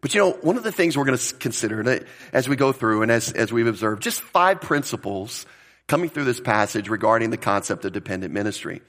but 0.00 0.14
you 0.14 0.20
know, 0.22 0.30
one 0.30 0.56
of 0.56 0.62
the 0.62 0.72
things 0.72 0.96
we're 0.96 1.04
going 1.04 1.18
to 1.18 1.34
consider 1.34 2.06
as 2.32 2.48
we 2.48 2.56
go 2.56 2.72
through 2.72 3.02
and 3.02 3.12
as, 3.12 3.32
as 3.32 3.52
we've 3.52 3.66
observed, 3.66 4.02
just 4.02 4.22
five 4.22 4.62
principles 4.62 5.44
coming 5.90 6.08
through 6.08 6.22
this 6.22 6.38
passage 6.38 6.88
regarding 6.88 7.30
the 7.30 7.36
concept 7.36 7.84
of 7.84 7.92
dependent 7.92 8.32
ministry. 8.32 8.80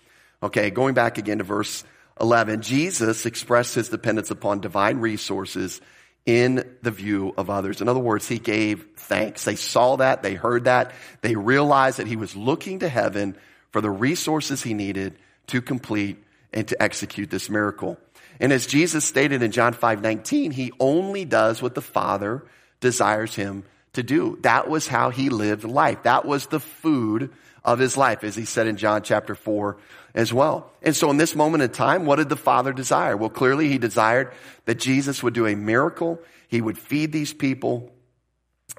Okay, 0.44 0.70
going 0.70 0.94
back 0.94 1.18
again 1.18 1.40
to 1.40 1.44
verse 1.44 1.84
11, 2.20 2.62
Jesus 2.62 3.26
expressed 3.26 3.74
his 3.74 3.90
dependence 3.90 4.30
upon 4.30 4.62
divine 4.62 5.00
resources 5.00 5.82
in 6.28 6.64
the 6.84 6.92
view 6.92 7.34
of 7.38 7.50
others. 7.50 7.82
In 7.82 7.90
other 7.90 8.00
words, 8.00 8.28
he 8.28 8.38
gave 8.38 8.86
thanks. 8.98 9.46
They 9.46 9.56
saw 9.56 9.96
that, 9.96 10.22
they 10.22 10.36
heard 10.36 10.66
that, 10.66 10.92
they 11.22 11.36
realized 11.36 11.98
that 11.98 12.06
he 12.06 12.18
was 12.18 12.36
looking 12.36 12.78
to 12.80 12.88
heaven 12.88 13.36
for 13.72 13.82
the 13.82 13.90
resources 13.90 14.62
he 14.62 14.76
needed 14.76 15.18
to 15.48 15.60
complete 15.60 16.24
and 16.54 16.68
to 16.68 16.80
execute 16.80 17.32
this 17.32 17.50
miracle. 17.50 17.98
And 18.40 18.54
as 18.54 18.68
Jesus 18.68 19.06
stated 19.06 19.42
in 19.42 19.52
John 19.52 19.74
5 19.74 20.04
19, 20.04 20.52
he 20.52 20.72
only 20.80 21.26
does 21.26 21.64
what 21.64 21.74
the 21.74 21.82
Father 21.82 22.44
desires 22.80 23.34
him 23.34 23.64
to 23.94 24.04
do. 24.04 24.38
That 24.42 24.70
was 24.70 24.88
how 24.88 25.10
he 25.10 25.30
lived 25.30 25.64
life. 25.64 26.04
That 26.04 26.26
was 26.26 26.48
the 26.48 26.60
food 26.60 27.32
of 27.64 27.80
his 27.80 27.96
life, 27.98 28.24
as 28.24 28.36
he 28.36 28.46
said 28.46 28.68
in 28.68 28.78
John 28.78 29.04
chapter 29.04 29.36
4 29.36 29.78
as 30.14 30.34
well. 30.34 30.72
And 30.82 30.96
so 30.96 31.10
in 31.10 31.18
this 31.18 31.36
moment 31.36 31.64
in 31.64 31.70
time, 31.70 32.06
what 32.06 32.18
did 32.18 32.30
the 32.30 32.36
Father 32.36 32.74
desire? 32.74 33.16
Well, 33.16 33.30
clearly 33.30 33.70
he 33.70 33.78
desired 33.78 34.34
that 34.66 34.80
Jesus 34.80 35.22
would 35.22 35.34
do 35.34 35.46
a 35.46 35.56
miracle. 35.56 36.20
He 36.48 36.62
would 36.62 36.78
feed 36.78 37.12
these 37.12 37.34
people 37.34 37.92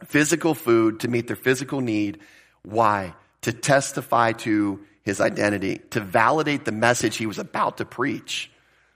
physical 0.04 0.54
food 0.54 1.00
to 1.00 1.08
meet 1.08 1.26
their 1.26 1.36
physical 1.36 1.80
need. 1.80 2.18
Why? 2.62 3.14
To 3.42 3.52
testify 3.52 4.32
to 4.32 4.80
his 5.02 5.20
identity, 5.20 5.80
to 5.90 6.00
validate 6.00 6.64
the 6.64 6.72
message 6.72 7.16
he 7.16 7.26
was 7.26 7.38
about 7.38 7.78
to 7.78 7.84
preach 7.84 8.50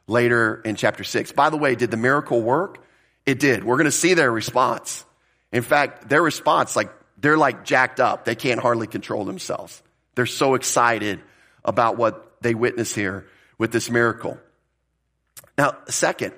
later 0.06 0.60
in 0.64 0.76
chapter 0.76 1.04
6. 1.04 1.32
By 1.32 1.50
the 1.50 1.56
way, 1.56 1.74
did 1.74 1.90
the 1.90 1.96
miracle 1.96 2.42
work? 2.42 2.78
It 3.24 3.40
did. 3.40 3.64
We're 3.64 3.76
going 3.76 3.86
to 3.86 3.92
see 3.92 4.14
their 4.14 4.30
response. 4.30 5.04
In 5.52 5.62
fact, 5.62 6.08
their 6.08 6.22
response, 6.22 6.76
like, 6.76 6.90
they're 7.18 7.38
like 7.38 7.64
jacked 7.64 8.00
up. 8.00 8.24
They 8.24 8.34
can't 8.34 8.60
hardly 8.60 8.86
control 8.86 9.24
themselves. 9.24 9.82
They're 10.14 10.26
so 10.26 10.54
excited 10.54 11.20
about 11.64 11.96
what 11.96 12.42
they 12.42 12.54
witness 12.54 12.94
here 12.94 13.26
with 13.58 13.72
this 13.72 13.90
miracle. 13.90 14.38
Now, 15.56 15.76
second, 15.88 16.32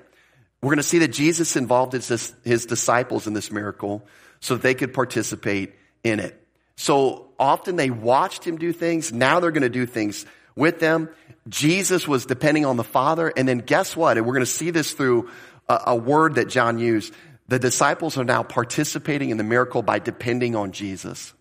we're 0.61 0.69
going 0.69 0.77
to 0.77 0.83
see 0.83 0.99
that 0.99 1.09
Jesus 1.09 1.55
involved 1.55 1.93
his, 1.93 2.33
his 2.43 2.65
disciples 2.65 3.27
in 3.27 3.33
this 3.33 3.51
miracle 3.51 4.05
so 4.39 4.55
they 4.55 4.73
could 4.73 4.93
participate 4.93 5.73
in 6.03 6.19
it. 6.19 6.35
So 6.75 7.29
often 7.37 7.75
they 7.75 7.89
watched 7.89 8.45
him 8.45 8.57
do 8.57 8.71
things. 8.71 9.11
Now 9.11 9.39
they're 9.39 9.51
going 9.51 9.63
to 9.63 9.69
do 9.69 9.85
things 9.85 10.25
with 10.55 10.79
them. 10.79 11.09
Jesus 11.47 12.07
was 12.07 12.25
depending 12.25 12.65
on 12.65 12.77
the 12.77 12.83
Father. 12.83 13.31
And 13.35 13.47
then 13.47 13.59
guess 13.59 13.95
what? 13.95 14.17
And 14.17 14.25
we're 14.25 14.33
going 14.33 14.45
to 14.45 14.51
see 14.51 14.71
this 14.71 14.93
through 14.93 15.29
a, 15.67 15.81
a 15.87 15.95
word 15.95 16.35
that 16.35 16.49
John 16.49 16.79
used. 16.79 17.13
The 17.49 17.59
disciples 17.59 18.15
are 18.17 18.23
now 18.23 18.43
participating 18.43 19.31
in 19.31 19.37
the 19.37 19.43
miracle 19.43 19.81
by 19.81 19.97
depending 19.97 20.55
on 20.55 20.71
Jesus. 20.71 21.33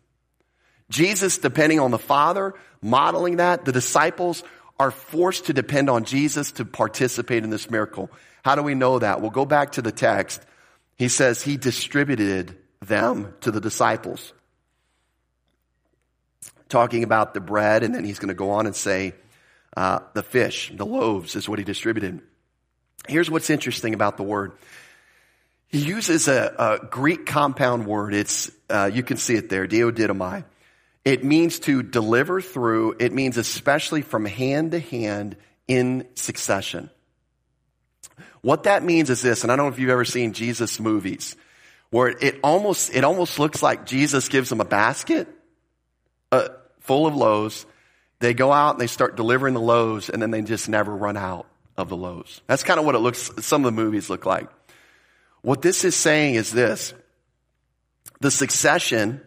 Jesus 0.88 1.36
depending 1.36 1.80
on 1.80 1.90
the 1.90 1.98
Father, 1.98 2.54
modeling 2.80 3.36
that. 3.36 3.66
The 3.66 3.72
disciples 3.72 4.42
are 4.80 4.90
forced 4.90 5.46
to 5.46 5.52
depend 5.52 5.90
on 5.90 6.04
Jesus 6.04 6.52
to 6.52 6.64
participate 6.64 7.44
in 7.44 7.50
this 7.50 7.70
miracle. 7.70 8.10
How 8.42 8.54
do 8.54 8.62
we 8.62 8.74
know 8.74 8.98
that? 8.98 9.20
We'll 9.20 9.30
go 9.30 9.44
back 9.44 9.72
to 9.72 9.82
the 9.82 9.92
text. 9.92 10.40
He 10.96 11.08
says 11.08 11.42
he 11.42 11.58
distributed 11.58 12.56
them 12.80 13.34
to 13.42 13.50
the 13.50 13.60
disciples 13.60 14.32
talking 16.70 17.04
about 17.04 17.34
the 17.34 17.40
bread, 17.40 17.82
and 17.82 17.94
then 17.94 18.04
he's 18.04 18.18
going 18.18 18.28
to 18.28 18.34
go 18.34 18.52
on 18.52 18.66
and 18.66 18.74
say 18.74 19.14
uh, 19.76 20.00
the 20.14 20.22
fish, 20.22 20.72
the 20.74 20.86
loaves 20.86 21.36
is 21.36 21.48
what 21.48 21.58
he 21.58 21.64
distributed. 21.64 22.20
Here's 23.06 23.30
what's 23.30 23.50
interesting 23.50 23.94
about 23.94 24.16
the 24.16 24.22
word. 24.22 24.52
He 25.68 25.78
uses 25.80 26.28
a, 26.28 26.54
a 26.58 26.86
Greek 26.86 27.26
compound 27.26 27.86
word. 27.86 28.14
It's 28.14 28.50
uh, 28.70 28.90
you 28.92 29.02
can 29.02 29.18
see 29.18 29.34
it 29.34 29.48
there, 29.48 29.66
diadidomi. 29.66 30.44
It 31.04 31.24
means 31.24 31.58
to 31.60 31.82
deliver 31.82 32.40
through. 32.40 32.96
It 32.98 33.12
means 33.12 33.36
especially 33.36 34.02
from 34.02 34.24
hand 34.24 34.72
to 34.72 34.80
hand 34.80 35.36
in 35.66 36.06
succession. 36.14 36.90
What 38.40 38.64
that 38.64 38.82
means 38.82 39.10
is 39.10 39.20
this, 39.20 39.42
and 39.42 39.52
I 39.52 39.56
don't 39.56 39.66
know 39.66 39.72
if 39.72 39.78
you've 39.78 39.90
ever 39.90 40.04
seen 40.04 40.32
Jesus 40.32 40.80
movies, 40.80 41.36
where 41.90 42.08
it 42.08 42.40
almost 42.42 42.94
it 42.94 43.04
almost 43.04 43.38
looks 43.38 43.62
like 43.62 43.84
Jesus 43.84 44.28
gives 44.28 44.48
them 44.48 44.60
a 44.60 44.64
basket, 44.64 45.28
uh, 46.32 46.48
full 46.80 47.06
of 47.06 47.14
loaves. 47.14 47.66
They 48.20 48.34
go 48.34 48.52
out 48.52 48.72
and 48.72 48.80
they 48.80 48.86
start 48.86 49.16
delivering 49.16 49.54
the 49.54 49.60
loaves 49.60 50.08
and 50.08 50.20
then 50.20 50.30
they 50.30 50.42
just 50.42 50.68
never 50.68 50.94
run 50.94 51.16
out 51.16 51.46
of 51.76 51.88
the 51.88 51.96
loaves. 51.96 52.40
That's 52.46 52.64
kind 52.64 52.80
of 52.80 52.86
what 52.86 52.94
it 52.94 52.98
looks, 52.98 53.30
some 53.40 53.64
of 53.64 53.74
the 53.74 53.80
movies 53.80 54.10
look 54.10 54.26
like. 54.26 54.48
What 55.42 55.62
this 55.62 55.84
is 55.84 55.94
saying 55.94 56.34
is 56.34 56.52
this. 56.52 56.94
The 58.20 58.30
succession 58.30 59.20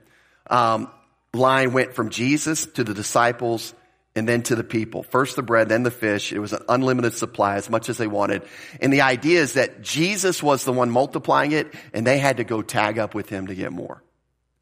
um, 0.49 0.91
line 1.33 1.73
went 1.73 1.93
from 1.93 2.09
Jesus 2.09 2.65
to 2.65 2.83
the 2.83 2.93
disciples 2.93 3.73
and 4.15 4.27
then 4.27 4.43
to 4.43 4.55
the 4.55 4.63
people. 4.63 5.03
First 5.03 5.37
the 5.37 5.43
bread, 5.43 5.69
then 5.69 5.83
the 5.83 5.91
fish. 5.91 6.33
It 6.33 6.39
was 6.39 6.51
an 6.51 6.63
unlimited 6.67 7.13
supply, 7.13 7.55
as 7.55 7.69
much 7.69 7.87
as 7.87 7.97
they 7.97 8.07
wanted. 8.07 8.43
And 8.81 8.91
the 8.91 9.01
idea 9.01 9.41
is 9.41 9.53
that 9.53 9.81
Jesus 9.81 10.43
was 10.43 10.65
the 10.65 10.73
one 10.73 10.89
multiplying 10.89 11.53
it, 11.53 11.73
and 11.93 12.05
they 12.05 12.17
had 12.17 12.37
to 12.37 12.43
go 12.43 12.61
tag 12.61 12.99
up 12.99 13.15
with 13.15 13.29
him 13.29 13.47
to 13.47 13.55
get 13.55 13.71
more. 13.71 14.03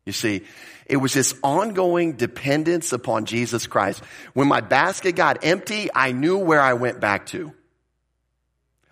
You 0.06 0.14
see, 0.14 0.44
it 0.86 0.98
was 0.98 1.14
this 1.14 1.34
ongoing 1.44 2.14
dependence 2.14 2.94
upon 2.94 3.26
Jesus 3.26 3.66
Christ. 3.66 4.04
When 4.34 4.48
my 4.48 4.62
basket 4.62 5.16
got 5.16 5.44
empty, 5.44 5.90
I 5.94 6.12
knew 6.12 6.38
where 6.38 6.62
I 6.62 6.74
went 6.74 7.00
back 7.00 7.26
to. 7.28 7.54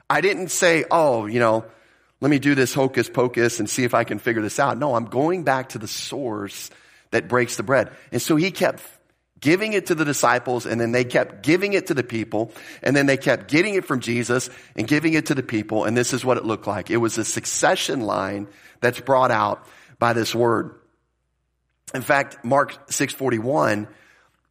I 0.10 0.22
didn't 0.22 0.50
say, 0.50 0.86
oh, 0.90 1.26
you 1.26 1.40
know, 1.40 1.66
let 2.20 2.30
me 2.30 2.40
do 2.40 2.56
this 2.56 2.74
hocus 2.74 3.10
pocus 3.10 3.60
and 3.60 3.70
see 3.70 3.84
if 3.84 3.94
I 3.94 4.04
can 4.04 4.20
figure 4.20 4.42
this 4.42 4.60
out. 4.60 4.78
No, 4.78 4.96
I'm 4.96 5.06
going 5.06 5.44
back 5.44 5.70
to 5.70 5.78
the 5.78 5.88
source 5.88 6.70
that 7.12 7.28
breaks 7.28 7.58
the 7.58 7.64
bread. 7.64 7.92
And 8.12 8.22
so 8.22 8.36
he 8.36 8.52
kept 8.52 8.82
giving 9.40 9.74
it 9.74 9.88
to 9.88 9.96
the 9.96 10.04
disciples 10.06 10.66
and 10.66 10.82
then 10.82 10.92
they 10.92 11.04
kept 11.04 11.44
giving 11.44 11.74
it 11.74 11.88
to 11.88 11.94
the 11.94 12.04
people 12.04 12.52
and 12.82 12.96
then 12.96 13.06
they 13.06 13.18
kept 13.18 13.50
getting 13.50 13.76
it 13.76 13.86
from 13.86 14.00
Jesus 14.00 14.50
and 14.76 14.88
giving 14.88 15.14
it 15.14 15.28
to 15.28 15.36
the 15.36 15.44
people. 15.44 15.86
And 15.86 15.96
this 15.96 16.12
is 16.12 16.26
what 16.26 16.38
it 16.38 16.46
looked 16.46 16.66
like. 16.66 16.90
It 16.90 16.98
was 16.98 17.18
a 17.18 17.26
succession 17.26 18.02
line 18.02 18.48
that's 18.82 19.00
brought 19.00 19.32
out 19.32 19.68
by 20.00 20.14
this 20.14 20.34
word. 20.34 20.76
In 21.94 22.02
fact, 22.02 22.44
Mark 22.44 22.92
641 22.92 23.88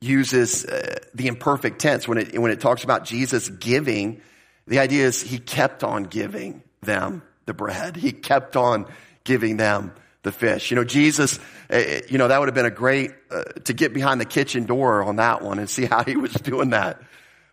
uses 0.00 0.64
uh, 0.64 0.98
the 1.14 1.26
imperfect 1.26 1.80
tense 1.80 2.06
when 2.06 2.18
it, 2.18 2.38
when 2.38 2.52
it 2.52 2.60
talks 2.60 2.84
about 2.84 3.04
Jesus 3.04 3.48
giving. 3.48 4.20
The 4.66 4.78
idea 4.78 5.04
is 5.04 5.20
he 5.20 5.38
kept 5.38 5.82
on 5.82 6.04
giving 6.04 6.62
them 6.82 7.22
the 7.46 7.54
bread. 7.54 7.96
He 7.96 8.12
kept 8.12 8.56
on 8.56 8.86
giving 9.24 9.56
them 9.56 9.92
the 10.22 10.32
fish. 10.32 10.70
You 10.70 10.76
know, 10.76 10.84
Jesus, 10.84 11.38
uh, 11.70 12.00
you 12.08 12.18
know, 12.18 12.28
that 12.28 12.38
would 12.38 12.48
have 12.48 12.54
been 12.54 12.66
a 12.66 12.70
great, 12.70 13.12
uh, 13.30 13.44
to 13.64 13.72
get 13.72 13.94
behind 13.94 14.20
the 14.20 14.24
kitchen 14.24 14.64
door 14.64 15.02
on 15.02 15.16
that 15.16 15.40
one 15.42 15.58
and 15.58 15.70
see 15.76 15.86
how 15.86 16.04
he 16.04 16.16
was 16.16 16.32
doing 16.32 16.70
that. 16.70 17.00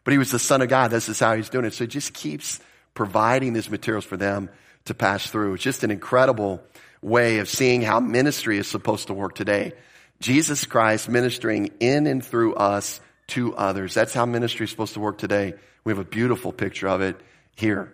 But 0.03 0.11
he 0.11 0.17
was 0.17 0.31
the 0.31 0.39
son 0.39 0.61
of 0.61 0.69
God. 0.69 0.91
This 0.91 1.07
is 1.07 1.19
how 1.19 1.35
he's 1.35 1.49
doing 1.49 1.65
it. 1.65 1.73
So 1.73 1.85
he 1.85 1.87
just 1.87 2.13
keeps 2.13 2.59
providing 2.93 3.53
these 3.53 3.69
materials 3.69 4.05
for 4.05 4.17
them 4.17 4.49
to 4.85 4.93
pass 4.93 5.29
through. 5.29 5.53
It's 5.53 5.63
just 5.63 5.83
an 5.83 5.91
incredible 5.91 6.61
way 7.01 7.39
of 7.39 7.47
seeing 7.47 7.81
how 7.81 7.99
ministry 7.99 8.57
is 8.57 8.67
supposed 8.67 9.07
to 9.07 9.13
work 9.13 9.35
today. 9.35 9.73
Jesus 10.19 10.65
Christ 10.65 11.09
ministering 11.09 11.71
in 11.79 12.07
and 12.07 12.23
through 12.23 12.55
us 12.55 12.99
to 13.27 13.55
others. 13.55 13.93
That's 13.93 14.13
how 14.13 14.25
ministry 14.25 14.65
is 14.65 14.71
supposed 14.71 14.93
to 14.93 14.99
work 14.99 15.17
today. 15.17 15.53
We 15.83 15.91
have 15.91 15.99
a 15.99 16.05
beautiful 16.05 16.51
picture 16.51 16.87
of 16.87 17.01
it 17.01 17.19
here. 17.55 17.93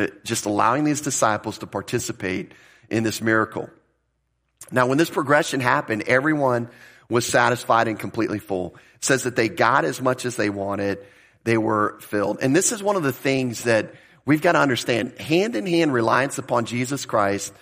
It, 0.00 0.24
just 0.24 0.46
allowing 0.46 0.84
these 0.84 1.00
disciples 1.00 1.58
to 1.58 1.66
participate 1.66 2.52
in 2.88 3.02
this 3.02 3.20
miracle. 3.20 3.70
Now, 4.72 4.86
when 4.86 4.98
this 4.98 5.10
progression 5.10 5.60
happened, 5.60 6.04
everyone 6.06 6.68
was 7.08 7.26
satisfied 7.26 7.88
and 7.88 7.98
completely 7.98 8.38
full. 8.38 8.76
It 8.96 9.04
says 9.04 9.24
that 9.24 9.36
they 9.36 9.48
got 9.48 9.84
as 9.84 10.00
much 10.00 10.24
as 10.24 10.36
they 10.36 10.50
wanted. 10.50 10.98
They 11.44 11.58
were 11.58 11.98
filled. 12.00 12.38
And 12.42 12.54
this 12.54 12.72
is 12.72 12.82
one 12.82 12.96
of 12.96 13.02
the 13.02 13.12
things 13.12 13.64
that 13.64 13.94
we've 14.24 14.42
got 14.42 14.52
to 14.52 14.60
understand. 14.60 15.18
Hand 15.18 15.56
in 15.56 15.66
hand 15.66 15.92
reliance 15.92 16.38
upon 16.38 16.66
Jesus 16.66 17.06
Christ 17.06 17.52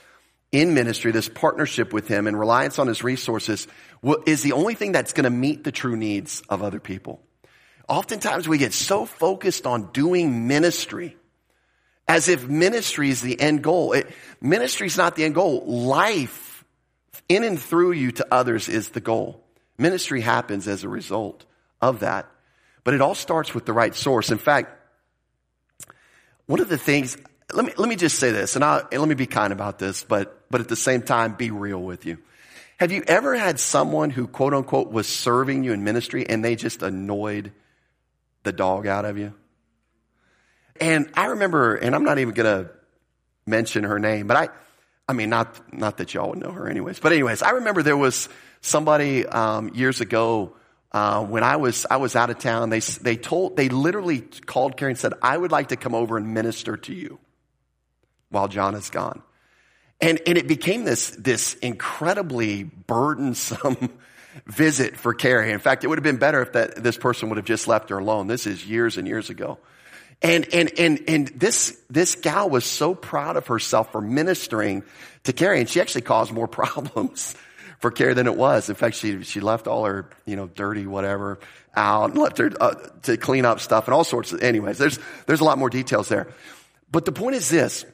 in 0.50 0.72
ministry, 0.72 1.12
this 1.12 1.28
partnership 1.28 1.92
with 1.92 2.08
Him 2.08 2.26
and 2.26 2.38
reliance 2.38 2.78
on 2.78 2.86
His 2.86 3.04
resources 3.04 3.66
is 4.26 4.42
the 4.42 4.52
only 4.52 4.74
thing 4.74 4.92
that's 4.92 5.12
going 5.12 5.24
to 5.24 5.30
meet 5.30 5.62
the 5.62 5.72
true 5.72 5.96
needs 5.96 6.42
of 6.48 6.62
other 6.62 6.80
people. 6.80 7.20
Oftentimes 7.86 8.48
we 8.48 8.58
get 8.58 8.72
so 8.72 9.04
focused 9.04 9.66
on 9.66 9.92
doing 9.92 10.46
ministry 10.46 11.16
as 12.08 12.28
if 12.28 12.48
ministry 12.48 13.10
is 13.10 13.20
the 13.20 13.38
end 13.38 13.62
goal. 13.62 13.94
ministry 14.40 14.86
is 14.86 14.96
not 14.96 15.14
the 15.14 15.24
end 15.24 15.34
goal. 15.34 15.62
Life 15.66 16.64
in 17.28 17.44
and 17.44 17.60
through 17.60 17.92
you 17.92 18.10
to 18.12 18.26
others 18.32 18.68
is 18.68 18.88
the 18.88 19.00
goal. 19.00 19.44
Ministry 19.76 20.22
happens 20.22 20.66
as 20.66 20.82
a 20.82 20.88
result 20.88 21.44
of 21.80 22.00
that. 22.00 22.26
But 22.82 22.94
it 22.94 23.02
all 23.02 23.14
starts 23.14 23.54
with 23.54 23.66
the 23.66 23.74
right 23.74 23.94
source. 23.94 24.30
In 24.30 24.38
fact, 24.38 24.74
one 26.46 26.60
of 26.60 26.70
the 26.70 26.78
things, 26.78 27.18
let 27.52 27.66
me, 27.66 27.72
let 27.76 27.88
me 27.88 27.96
just 27.96 28.18
say 28.18 28.30
this, 28.30 28.56
and, 28.56 28.64
i 28.64 28.82
and 28.90 29.00
let 29.00 29.08
me 29.08 29.14
be 29.14 29.26
kind 29.26 29.52
about 29.52 29.78
this, 29.78 30.02
but, 30.02 30.50
but 30.50 30.62
at 30.62 30.68
the 30.68 30.76
same 30.76 31.02
time, 31.02 31.34
be 31.34 31.50
real 31.50 31.80
with 31.80 32.06
you. 32.06 32.16
Have 32.78 32.90
you 32.90 33.02
ever 33.06 33.36
had 33.36 33.60
someone 33.60 34.08
who 34.08 34.26
quote 34.26 34.54
unquote 34.54 34.90
was 34.90 35.06
serving 35.06 35.64
you 35.64 35.72
in 35.72 35.84
ministry 35.84 36.26
and 36.26 36.42
they 36.42 36.56
just 36.56 36.80
annoyed 36.80 37.52
the 38.44 38.52
dog 38.52 38.86
out 38.86 39.04
of 39.04 39.18
you? 39.18 39.34
And 40.80 41.10
I 41.14 41.26
remember, 41.26 41.74
and 41.74 41.94
I'm 41.94 42.04
not 42.04 42.18
even 42.18 42.34
going 42.34 42.64
to 42.64 42.70
mention 43.46 43.84
her 43.84 43.98
name, 43.98 44.26
but 44.26 44.36
I, 44.36 44.48
I 45.08 45.12
mean, 45.12 45.30
not, 45.30 45.72
not 45.72 45.96
that 45.98 46.14
y'all 46.14 46.30
would 46.30 46.38
know 46.38 46.52
her 46.52 46.68
anyways, 46.68 47.00
but 47.00 47.12
anyways, 47.12 47.42
I 47.42 47.50
remember 47.50 47.82
there 47.82 47.96
was 47.96 48.28
somebody, 48.60 49.26
um, 49.26 49.70
years 49.74 50.00
ago, 50.00 50.54
uh, 50.92 51.24
when 51.24 51.42
I 51.42 51.56
was, 51.56 51.86
I 51.90 51.96
was 51.96 52.16
out 52.16 52.30
of 52.30 52.38
town, 52.38 52.70
they, 52.70 52.80
they 52.80 53.16
told, 53.16 53.56
they 53.56 53.68
literally 53.68 54.20
called 54.20 54.76
Carrie 54.76 54.92
and 54.92 54.98
said, 54.98 55.14
I 55.22 55.36
would 55.36 55.52
like 55.52 55.68
to 55.68 55.76
come 55.76 55.94
over 55.94 56.16
and 56.16 56.32
minister 56.34 56.76
to 56.76 56.94
you 56.94 57.18
while 58.30 58.48
John 58.48 58.74
is 58.74 58.90
gone. 58.90 59.22
And, 60.00 60.20
and 60.26 60.38
it 60.38 60.46
became 60.46 60.84
this, 60.84 61.10
this 61.10 61.54
incredibly 61.54 62.62
burdensome 62.62 63.98
visit 64.46 64.96
for 64.96 65.12
Carrie. 65.12 65.50
In 65.52 65.58
fact, 65.58 65.84
it 65.84 65.88
would 65.88 65.98
have 65.98 66.04
been 66.04 66.18
better 66.18 66.40
if 66.42 66.52
that, 66.52 66.76
this 66.76 66.96
person 66.96 67.28
would 67.28 67.36
have 67.36 67.46
just 67.46 67.66
left 67.66 67.90
her 67.90 67.98
alone. 67.98 68.26
This 68.26 68.46
is 68.46 68.64
years 68.64 68.96
and 68.96 69.08
years 69.08 69.28
ago. 69.28 69.58
And, 70.20 70.52
and, 70.52 70.72
and, 70.78 71.04
and 71.06 71.28
this, 71.28 71.78
this 71.88 72.16
gal 72.16 72.50
was 72.50 72.64
so 72.64 72.94
proud 72.94 73.36
of 73.36 73.46
herself 73.46 73.92
for 73.92 74.00
ministering 74.00 74.82
to 75.24 75.32
Carrie, 75.32 75.60
and 75.60 75.68
she 75.68 75.80
actually 75.80 76.02
caused 76.02 76.32
more 76.32 76.48
problems 76.48 77.34
for 77.78 77.90
Carrie 77.90 78.14
than 78.14 78.26
it 78.26 78.36
was. 78.36 78.68
In 78.68 78.74
fact, 78.74 78.96
she, 78.96 79.22
she 79.22 79.40
left 79.40 79.68
all 79.68 79.84
her, 79.84 80.10
you 80.24 80.34
know, 80.36 80.48
dirty 80.48 80.86
whatever 80.86 81.38
out 81.76 82.10
and 82.10 82.18
left 82.18 82.38
her 82.38 82.50
uh, 82.60 82.74
to 83.02 83.16
clean 83.16 83.44
up 83.44 83.60
stuff 83.60 83.86
and 83.86 83.94
all 83.94 84.02
sorts 84.02 84.32
of, 84.32 84.42
anyways, 84.42 84.78
there's, 84.78 84.98
there's 85.26 85.40
a 85.40 85.44
lot 85.44 85.58
more 85.58 85.70
details 85.70 86.08
there. 86.08 86.28
But 86.90 87.04
the 87.04 87.12
point 87.12 87.36
is 87.36 87.48
this. 87.48 87.84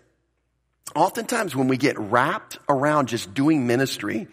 Oftentimes 0.94 1.56
when 1.56 1.68
we 1.68 1.76
get 1.76 1.98
wrapped 1.98 2.58
around 2.68 3.08
just 3.08 3.34
doing 3.34 3.66
ministry, 3.66 4.28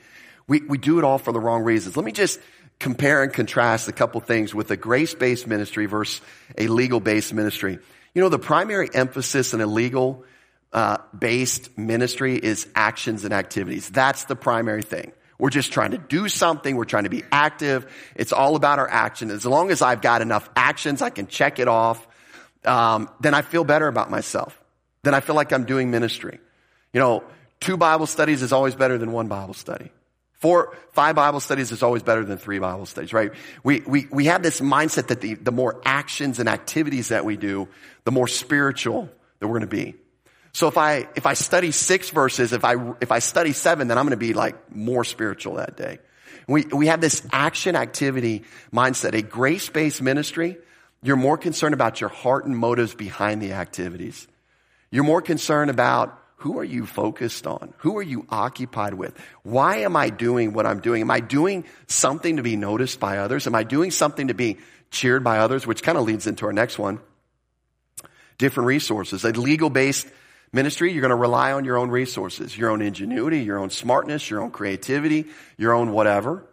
we, 0.47 0.61
we 0.61 0.77
do 0.77 0.99
it 0.99 1.03
all 1.03 1.17
for 1.17 1.31
the 1.31 1.39
wrong 1.39 1.63
reasons. 1.63 1.97
Let 1.97 2.05
me 2.05 2.11
just 2.11 2.39
compare 2.81 3.21
and 3.21 3.31
contrast 3.31 3.87
a 3.87 3.91
couple 3.91 4.19
things 4.21 4.55
with 4.55 4.71
a 4.71 4.75
grace-based 4.75 5.45
ministry 5.45 5.85
versus 5.85 6.19
a 6.57 6.67
legal-based 6.67 7.31
ministry. 7.33 7.77
You 8.15 8.21
know, 8.21 8.29
the 8.29 8.39
primary 8.39 8.89
emphasis 8.93 9.53
in 9.53 9.61
a 9.61 9.67
legal 9.67 10.25
uh, 10.73 10.97
based 11.17 11.77
ministry 11.77 12.35
is 12.35 12.67
actions 12.73 13.23
and 13.23 13.33
activities. 13.33 13.87
That's 13.89 14.25
the 14.25 14.35
primary 14.35 14.81
thing. 14.81 15.11
We're 15.37 15.51
just 15.51 15.71
trying 15.71 15.91
to 15.91 15.99
do 15.99 16.27
something. 16.27 16.75
We're 16.75 16.85
trying 16.85 17.03
to 17.03 17.09
be 17.09 17.23
active. 17.31 17.85
It's 18.15 18.33
all 18.33 18.55
about 18.55 18.79
our 18.79 18.89
action. 18.89 19.29
As 19.29 19.45
long 19.45 19.69
as 19.69 19.83
I've 19.83 20.01
got 20.01 20.21
enough 20.21 20.49
actions, 20.55 21.03
I 21.03 21.11
can 21.11 21.27
check 21.27 21.59
it 21.59 21.67
off. 21.67 22.07
Um, 22.65 23.09
then 23.19 23.33
I 23.35 23.43
feel 23.43 23.63
better 23.63 23.87
about 23.87 24.09
myself. 24.09 24.59
Then 25.03 25.13
I 25.13 25.19
feel 25.19 25.35
like 25.35 25.53
I'm 25.53 25.65
doing 25.65 25.91
ministry. 25.91 26.39
You 26.93 26.99
know, 26.99 27.23
two 27.59 27.77
Bible 27.77 28.07
studies 28.07 28.41
is 28.41 28.51
always 28.51 28.75
better 28.75 28.97
than 28.97 29.11
one 29.11 29.27
Bible 29.27 29.53
study. 29.53 29.91
Four, 30.41 30.75
five 30.93 31.15
Bible 31.15 31.39
studies 31.39 31.71
is 31.71 31.83
always 31.83 32.01
better 32.01 32.25
than 32.25 32.39
three 32.39 32.57
Bible 32.57 32.87
studies, 32.87 33.13
right? 33.13 33.31
We, 33.63 33.81
we, 33.81 34.07
we 34.11 34.25
have 34.25 34.41
this 34.41 34.59
mindset 34.59 35.07
that 35.09 35.21
the, 35.21 35.35
the 35.35 35.51
more 35.51 35.79
actions 35.85 36.39
and 36.39 36.49
activities 36.49 37.09
that 37.09 37.25
we 37.25 37.37
do, 37.37 37.67
the 38.05 38.11
more 38.11 38.27
spiritual 38.27 39.07
that 39.39 39.47
we're 39.47 39.59
going 39.59 39.61
to 39.61 39.67
be. 39.67 39.93
So 40.53 40.67
if 40.67 40.79
I, 40.79 41.07
if 41.15 41.27
I 41.27 41.35
study 41.35 41.71
six 41.71 42.09
verses, 42.09 42.53
if 42.53 42.65
I, 42.65 42.73
if 43.01 43.11
I 43.11 43.19
study 43.19 43.53
seven, 43.53 43.87
then 43.87 43.99
I'm 43.99 44.05
going 44.05 44.11
to 44.11 44.17
be 44.17 44.33
like 44.33 44.75
more 44.75 45.03
spiritual 45.03 45.55
that 45.55 45.77
day. 45.77 45.99
We, 46.47 46.65
we 46.65 46.87
have 46.87 47.01
this 47.01 47.25
action 47.31 47.75
activity 47.75 48.43
mindset. 48.73 49.13
A 49.13 49.21
grace-based 49.21 50.01
ministry, 50.01 50.57
you're 51.03 51.17
more 51.17 51.37
concerned 51.37 51.75
about 51.75 52.01
your 52.01 52.09
heart 52.09 52.45
and 52.45 52.57
motives 52.57 52.95
behind 52.95 53.43
the 53.43 53.53
activities. 53.53 54.27
You're 54.89 55.03
more 55.03 55.21
concerned 55.21 55.69
about 55.69 56.20
who 56.41 56.57
are 56.57 56.63
you 56.63 56.87
focused 56.87 57.45
on? 57.45 57.71
Who 57.77 57.97
are 57.99 58.03
you 58.03 58.25
occupied 58.29 58.95
with? 58.95 59.15
Why 59.43 59.77
am 59.77 59.95
I 59.95 60.09
doing 60.09 60.53
what 60.53 60.65
I'm 60.65 60.79
doing? 60.79 61.01
Am 61.01 61.11
I 61.11 61.19
doing 61.19 61.65
something 61.85 62.37
to 62.37 62.41
be 62.41 62.55
noticed 62.55 62.99
by 62.99 63.19
others? 63.19 63.45
Am 63.45 63.53
I 63.53 63.61
doing 63.61 63.91
something 63.91 64.29
to 64.29 64.33
be 64.33 64.57
cheered 64.89 65.23
by 65.23 65.37
others? 65.37 65.67
Which 65.67 65.83
kind 65.83 65.99
of 65.99 66.03
leads 66.03 66.25
into 66.25 66.47
our 66.47 66.51
next 66.51 66.79
one. 66.79 66.99
Different 68.39 68.65
resources. 68.65 69.23
A 69.23 69.33
legal 69.33 69.69
based 69.69 70.07
ministry, 70.51 70.91
you're 70.91 71.01
going 71.01 71.09
to 71.09 71.15
rely 71.15 71.51
on 71.51 71.63
your 71.63 71.77
own 71.77 71.91
resources, 71.91 72.57
your 72.57 72.71
own 72.71 72.81
ingenuity, 72.81 73.41
your 73.41 73.59
own 73.59 73.69
smartness, 73.69 74.27
your 74.27 74.41
own 74.41 74.49
creativity, 74.49 75.27
your 75.57 75.73
own 75.73 75.91
whatever. 75.91 76.43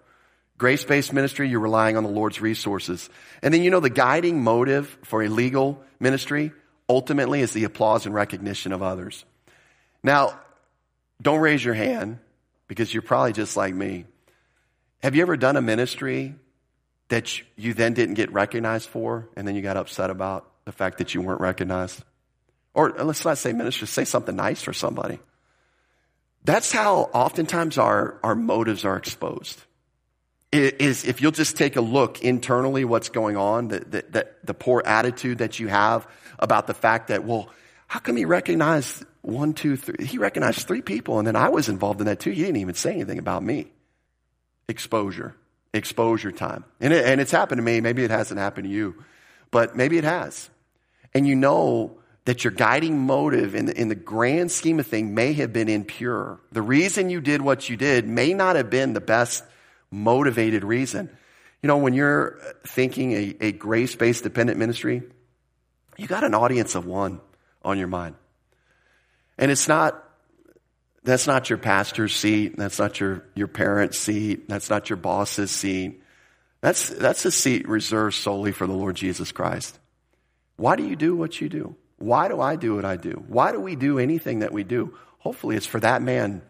Grace 0.58 0.84
based 0.84 1.14
ministry, 1.14 1.48
you're 1.48 1.60
relying 1.60 1.96
on 1.96 2.02
the 2.02 2.10
Lord's 2.10 2.42
resources. 2.42 3.08
And 3.42 3.54
then 3.54 3.62
you 3.62 3.70
know 3.70 3.80
the 3.80 3.88
guiding 3.88 4.42
motive 4.42 4.98
for 5.04 5.22
a 5.22 5.28
legal 5.28 5.82
ministry 5.98 6.52
ultimately 6.90 7.40
is 7.40 7.54
the 7.54 7.64
applause 7.64 8.04
and 8.04 8.14
recognition 8.14 8.72
of 8.72 8.82
others. 8.82 9.24
Now, 10.02 10.38
don't 11.20 11.40
raise 11.40 11.64
your 11.64 11.74
hand 11.74 12.18
because 12.68 12.92
you're 12.92 13.02
probably 13.02 13.32
just 13.32 13.56
like 13.56 13.74
me. 13.74 14.04
Have 15.02 15.14
you 15.14 15.22
ever 15.22 15.36
done 15.36 15.56
a 15.56 15.62
ministry 15.62 16.34
that 17.08 17.40
you 17.56 17.74
then 17.74 17.94
didn't 17.94 18.14
get 18.14 18.32
recognized 18.32 18.88
for, 18.88 19.28
and 19.36 19.46
then 19.46 19.54
you 19.54 19.62
got 19.62 19.76
upset 19.76 20.10
about 20.10 20.48
the 20.64 20.72
fact 20.72 20.98
that 20.98 21.14
you 21.14 21.22
weren't 21.22 21.40
recognized? 21.40 22.02
Or 22.74 23.00
uh, 23.00 23.04
let's 23.04 23.24
not 23.24 23.38
say 23.38 23.52
ministry, 23.52 23.86
say 23.86 24.04
something 24.04 24.36
nice 24.36 24.62
for 24.62 24.72
somebody. 24.72 25.18
That's 26.44 26.70
how 26.70 27.10
oftentimes 27.12 27.78
our, 27.78 28.18
our 28.22 28.34
motives 28.34 28.84
are 28.84 28.96
exposed. 28.96 29.60
It 30.52 30.80
is 30.80 31.04
if 31.04 31.20
you'll 31.20 31.32
just 31.32 31.56
take 31.56 31.76
a 31.76 31.80
look 31.80 32.22
internally 32.22 32.84
what's 32.84 33.08
going 33.08 33.36
on, 33.36 33.68
the, 33.68 33.80
the, 33.80 34.04
the, 34.08 34.28
the 34.44 34.54
poor 34.54 34.82
attitude 34.84 35.38
that 35.38 35.58
you 35.58 35.68
have 35.68 36.06
about 36.38 36.66
the 36.66 36.74
fact 36.74 37.08
that, 37.08 37.24
well, 37.24 37.50
how 37.86 37.98
come 37.98 38.16
he 38.16 38.24
recognized 38.24 39.04
one, 39.28 39.52
two, 39.52 39.76
three? 39.76 40.04
He 40.04 40.18
recognized 40.18 40.66
three 40.66 40.82
people 40.82 41.18
and 41.18 41.26
then 41.26 41.36
I 41.36 41.48
was 41.50 41.68
involved 41.68 42.00
in 42.00 42.06
that 42.06 42.20
too. 42.20 42.30
He 42.30 42.42
didn't 42.42 42.56
even 42.56 42.74
say 42.74 42.92
anything 42.92 43.18
about 43.18 43.42
me. 43.42 43.70
Exposure, 44.68 45.34
exposure 45.72 46.32
time. 46.32 46.64
And, 46.80 46.92
it, 46.92 47.04
and 47.04 47.20
it's 47.20 47.30
happened 47.30 47.58
to 47.58 47.62
me. 47.62 47.80
Maybe 47.80 48.04
it 48.04 48.10
hasn't 48.10 48.40
happened 48.40 48.64
to 48.68 48.72
you, 48.72 49.02
but 49.50 49.76
maybe 49.76 49.98
it 49.98 50.04
has. 50.04 50.50
And 51.14 51.26
you 51.26 51.34
know 51.34 51.98
that 52.24 52.44
your 52.44 52.52
guiding 52.52 52.98
motive 52.98 53.54
in 53.54 53.66
the, 53.66 53.80
in 53.80 53.88
the 53.88 53.94
grand 53.94 54.52
scheme 54.52 54.78
of 54.78 54.86
thing 54.86 55.14
may 55.14 55.32
have 55.32 55.52
been 55.52 55.68
impure. 55.68 56.38
The 56.52 56.60
reason 56.60 57.08
you 57.08 57.22
did 57.22 57.40
what 57.40 57.70
you 57.70 57.76
did 57.76 58.06
may 58.06 58.34
not 58.34 58.56
have 58.56 58.68
been 58.68 58.92
the 58.92 59.00
best 59.00 59.42
motivated 59.90 60.64
reason. 60.64 61.08
You 61.62 61.68
know, 61.68 61.78
when 61.78 61.94
you're 61.94 62.38
thinking 62.66 63.12
a, 63.12 63.36
a 63.40 63.52
grace 63.52 63.94
based 63.94 64.24
dependent 64.24 64.58
ministry, 64.58 65.02
you 65.96 66.06
got 66.06 66.22
an 66.22 66.34
audience 66.34 66.74
of 66.74 66.84
one 66.86 67.20
on 67.62 67.78
your 67.78 67.88
mind. 67.88 68.14
And 69.38 69.50
it's 69.50 69.68
not, 69.68 70.02
that's 71.04 71.26
not 71.26 71.48
your 71.48 71.58
pastor's 71.58 72.14
seat. 72.14 72.56
That's 72.56 72.78
not 72.78 72.98
your, 73.00 73.24
your 73.34 73.48
parent's 73.48 73.98
seat. 73.98 74.48
That's 74.48 74.68
not 74.68 74.90
your 74.90 74.96
boss's 74.96 75.50
seat. 75.50 76.02
That's, 76.60 76.88
that's 76.88 77.24
a 77.24 77.30
seat 77.30 77.68
reserved 77.68 78.16
solely 78.16 78.52
for 78.52 78.66
the 78.66 78.72
Lord 78.72 78.96
Jesus 78.96 79.30
Christ. 79.30 79.78
Why 80.56 80.74
do 80.74 80.84
you 80.84 80.96
do 80.96 81.16
what 81.16 81.40
you 81.40 81.48
do? 81.48 81.76
Why 81.98 82.28
do 82.28 82.40
I 82.40 82.56
do 82.56 82.74
what 82.74 82.84
I 82.84 82.96
do? 82.96 83.22
Why 83.28 83.52
do 83.52 83.60
we 83.60 83.76
do 83.76 83.98
anything 83.98 84.40
that 84.40 84.52
we 84.52 84.64
do? 84.64 84.96
Hopefully 85.18 85.56
it's 85.56 85.66
for 85.66 85.80
that 85.80 86.02
man 86.02 86.42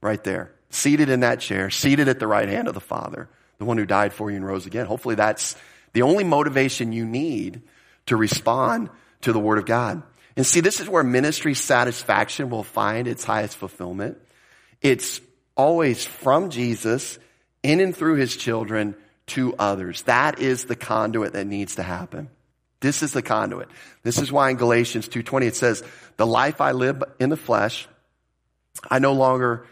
right 0.00 0.22
there 0.24 0.54
seated 0.70 1.08
in 1.08 1.20
that 1.20 1.40
chair, 1.40 1.70
seated 1.70 2.08
at 2.08 2.18
the 2.18 2.26
right 2.26 2.48
hand 2.48 2.68
of 2.68 2.74
the 2.74 2.80
Father, 2.80 3.28
the 3.58 3.64
one 3.64 3.78
who 3.78 3.86
died 3.86 4.12
for 4.12 4.30
you 4.30 4.36
and 4.36 4.44
rose 4.44 4.66
again. 4.66 4.86
Hopefully 4.86 5.14
that's 5.14 5.56
the 5.92 6.02
only 6.02 6.24
motivation 6.24 6.92
you 6.92 7.06
need 7.06 7.62
to 8.06 8.16
respond 8.16 8.90
to 9.22 9.32
the 9.32 9.38
Word 9.38 9.58
of 9.58 9.66
God. 9.66 10.02
And 10.36 10.44
see, 10.44 10.60
this 10.60 10.80
is 10.80 10.88
where 10.88 11.04
ministry 11.04 11.54
satisfaction 11.54 12.50
will 12.50 12.64
find 12.64 13.06
its 13.06 13.24
highest 13.24 13.56
fulfillment. 13.56 14.18
It's 14.80 15.20
always 15.56 16.04
from 16.04 16.50
Jesus, 16.50 17.18
in 17.62 17.80
and 17.80 17.96
through 17.96 18.16
His 18.16 18.36
children, 18.36 18.96
to 19.26 19.54
others. 19.58 20.02
That 20.02 20.40
is 20.40 20.64
the 20.64 20.76
conduit 20.76 21.32
that 21.34 21.46
needs 21.46 21.76
to 21.76 21.82
happen. 21.82 22.28
This 22.80 23.02
is 23.02 23.12
the 23.12 23.22
conduit. 23.22 23.68
This 24.02 24.18
is 24.18 24.30
why 24.30 24.50
in 24.50 24.56
Galatians 24.56 25.08
2.20 25.08 25.46
it 25.46 25.56
says, 25.56 25.82
the 26.16 26.26
life 26.26 26.60
I 26.60 26.72
live 26.72 27.02
in 27.18 27.30
the 27.30 27.36
flesh, 27.36 27.88
I 28.90 28.98
no 28.98 29.14
longer 29.14 29.66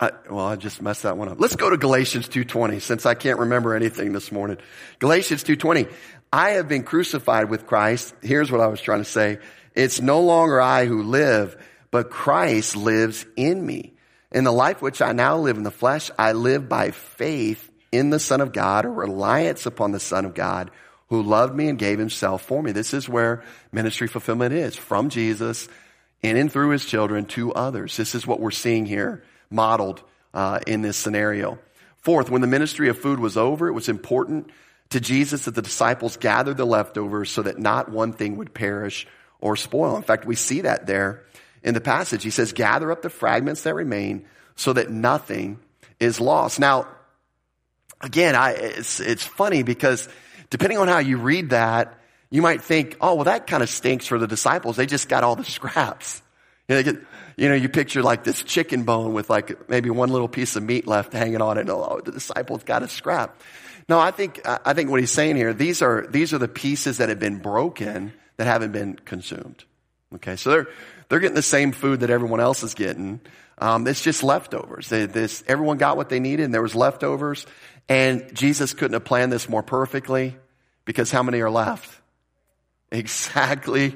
I, 0.00 0.10
well, 0.28 0.46
I 0.46 0.56
just 0.56 0.82
messed 0.82 1.04
that 1.04 1.16
one 1.16 1.28
up. 1.28 1.40
Let's 1.40 1.54
go 1.54 1.70
to 1.70 1.76
Galatians 1.76 2.28
2.20 2.28 2.80
since 2.80 3.06
I 3.06 3.14
can't 3.14 3.38
remember 3.38 3.74
anything 3.74 4.12
this 4.12 4.32
morning. 4.32 4.58
Galatians 4.98 5.44
2.20. 5.44 5.92
I 6.32 6.50
have 6.50 6.68
been 6.68 6.82
crucified 6.82 7.50
with 7.50 7.66
Christ. 7.66 8.14
Here's 8.20 8.50
what 8.50 8.60
I 8.60 8.66
was 8.66 8.80
trying 8.80 8.98
to 8.98 9.04
say. 9.04 9.38
It's 9.74 10.00
no 10.00 10.20
longer 10.20 10.60
I 10.60 10.86
who 10.86 11.02
live, 11.02 11.56
but 11.90 12.10
Christ 12.10 12.76
lives 12.76 13.26
in 13.36 13.64
me. 13.64 13.94
In 14.32 14.44
the 14.44 14.52
life 14.52 14.80
which 14.80 15.02
I 15.02 15.12
now 15.12 15.38
live 15.38 15.56
in 15.56 15.64
the 15.64 15.70
flesh, 15.70 16.10
I 16.18 16.32
live 16.32 16.68
by 16.68 16.92
faith 16.92 17.70
in 17.92 18.10
the 18.10 18.20
Son 18.20 18.40
of 18.40 18.52
God 18.52 18.84
or 18.84 18.92
reliance 18.92 19.66
upon 19.66 19.92
the 19.92 20.00
Son 20.00 20.24
of 20.24 20.34
God 20.34 20.70
who 21.08 21.22
loved 21.22 21.54
me 21.54 21.68
and 21.68 21.78
gave 21.78 21.98
himself 21.98 22.42
for 22.42 22.62
me. 22.62 22.70
This 22.70 22.94
is 22.94 23.08
where 23.08 23.42
ministry 23.72 24.06
fulfillment 24.06 24.54
is 24.54 24.76
from 24.76 25.08
Jesus 25.08 25.68
in 26.22 26.36
and 26.36 26.52
through 26.52 26.70
his 26.70 26.84
children 26.84 27.24
to 27.26 27.52
others. 27.52 27.96
This 27.96 28.14
is 28.14 28.26
what 28.26 28.40
we're 28.40 28.52
seeing 28.52 28.86
here 28.86 29.24
modeled 29.50 30.02
uh, 30.32 30.60
in 30.66 30.82
this 30.82 30.96
scenario. 30.96 31.58
Fourth, 31.98 32.30
when 32.30 32.40
the 32.40 32.46
ministry 32.46 32.88
of 32.88 32.98
food 32.98 33.18
was 33.18 33.36
over, 33.36 33.66
it 33.66 33.72
was 33.72 33.88
important 33.88 34.50
to 34.90 35.00
Jesus 35.00 35.44
that 35.44 35.54
the 35.54 35.62
disciples 35.62 36.16
gathered 36.16 36.56
the 36.56 36.64
leftovers 36.64 37.30
so 37.30 37.42
that 37.42 37.58
not 37.58 37.90
one 37.90 38.12
thing 38.12 38.36
would 38.36 38.54
perish 38.54 39.06
or 39.40 39.56
spoil. 39.56 39.96
In 39.96 40.02
fact, 40.02 40.24
we 40.24 40.34
see 40.34 40.62
that 40.62 40.86
there 40.86 41.24
in 41.62 41.74
the 41.74 41.80
passage. 41.80 42.22
He 42.22 42.30
says, 42.30 42.52
gather 42.52 42.90
up 42.90 43.02
the 43.02 43.10
fragments 43.10 43.62
that 43.62 43.74
remain 43.74 44.26
so 44.56 44.72
that 44.72 44.90
nothing 44.90 45.58
is 45.98 46.20
lost. 46.20 46.58
Now, 46.58 46.86
again, 48.00 48.34
I, 48.34 48.52
it's, 48.52 49.00
it's 49.00 49.24
funny 49.24 49.62
because 49.62 50.08
depending 50.48 50.78
on 50.78 50.88
how 50.88 50.98
you 50.98 51.18
read 51.18 51.50
that, 51.50 51.98
you 52.30 52.42
might 52.42 52.62
think, 52.62 52.96
oh, 53.00 53.16
well, 53.16 53.24
that 53.24 53.46
kind 53.46 53.62
of 53.62 53.68
stinks 53.68 54.06
for 54.06 54.18
the 54.18 54.26
disciples. 54.26 54.76
They 54.76 54.86
just 54.86 55.08
got 55.08 55.24
all 55.24 55.36
the 55.36 55.44
scraps. 55.58 56.22
You 56.68 56.76
know, 56.76 56.82
get, 56.82 56.96
you 57.36 57.48
know, 57.48 57.54
you 57.54 57.68
picture 57.68 58.02
like 58.02 58.22
this 58.22 58.42
chicken 58.42 58.84
bone 58.84 59.12
with 59.12 59.28
like 59.28 59.68
maybe 59.68 59.90
one 59.90 60.10
little 60.10 60.28
piece 60.28 60.54
of 60.56 60.62
meat 60.62 60.86
left 60.86 61.12
hanging 61.12 61.42
on 61.42 61.58
it. 61.58 61.68
Oh, 61.68 62.00
the 62.04 62.12
disciples 62.12 62.62
got 62.62 62.82
a 62.82 62.88
scrap. 62.88 63.40
No, 63.88 63.98
I 63.98 64.12
think, 64.12 64.40
I 64.44 64.72
think 64.72 64.88
what 64.88 65.00
he's 65.00 65.10
saying 65.10 65.34
here, 65.34 65.52
these 65.52 65.82
are, 65.82 66.06
these 66.08 66.32
are 66.32 66.38
the 66.38 66.46
pieces 66.46 66.98
that 66.98 67.08
have 67.08 67.18
been 67.18 67.38
broken 67.38 68.12
that 68.40 68.46
haven't 68.46 68.72
been 68.72 68.96
consumed. 68.96 69.64
Okay. 70.16 70.36
So 70.36 70.50
they're, 70.50 70.68
they're 71.08 71.20
getting 71.20 71.36
the 71.36 71.42
same 71.42 71.72
food 71.72 72.00
that 72.00 72.10
everyone 72.10 72.40
else 72.40 72.62
is 72.62 72.74
getting. 72.74 73.20
Um, 73.58 73.86
it's 73.86 74.02
just 74.02 74.22
leftovers. 74.22 74.88
They, 74.88 75.06
this, 75.06 75.44
everyone 75.46 75.76
got 75.76 75.96
what 75.96 76.08
they 76.08 76.18
needed 76.18 76.44
and 76.44 76.54
there 76.54 76.62
was 76.62 76.74
leftovers. 76.74 77.46
And 77.88 78.34
Jesus 78.34 78.72
couldn't 78.72 78.94
have 78.94 79.04
planned 79.04 79.30
this 79.30 79.48
more 79.48 79.62
perfectly 79.62 80.36
because 80.84 81.10
how 81.10 81.22
many 81.22 81.40
are 81.40 81.50
left? 81.50 81.98
Exactly 82.92 83.94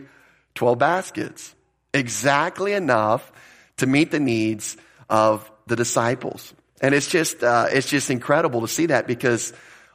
12 0.55 0.79
baskets 0.79 1.53
exactly 1.95 2.73
enough 2.73 3.33
to 3.79 3.87
meet 3.87 4.11
the 4.11 4.21
needs 4.21 4.77
of 5.09 5.51
the 5.67 5.77
disciples. 5.77 6.53
And 6.83 6.95
it's 6.95 7.09
just, 7.09 7.43
uh, 7.43 7.69
it's 7.71 7.89
just 7.89 8.11
incredible 8.11 8.61
to 8.61 8.69
see 8.69 8.87
that 8.87 9.07
because 9.07 9.55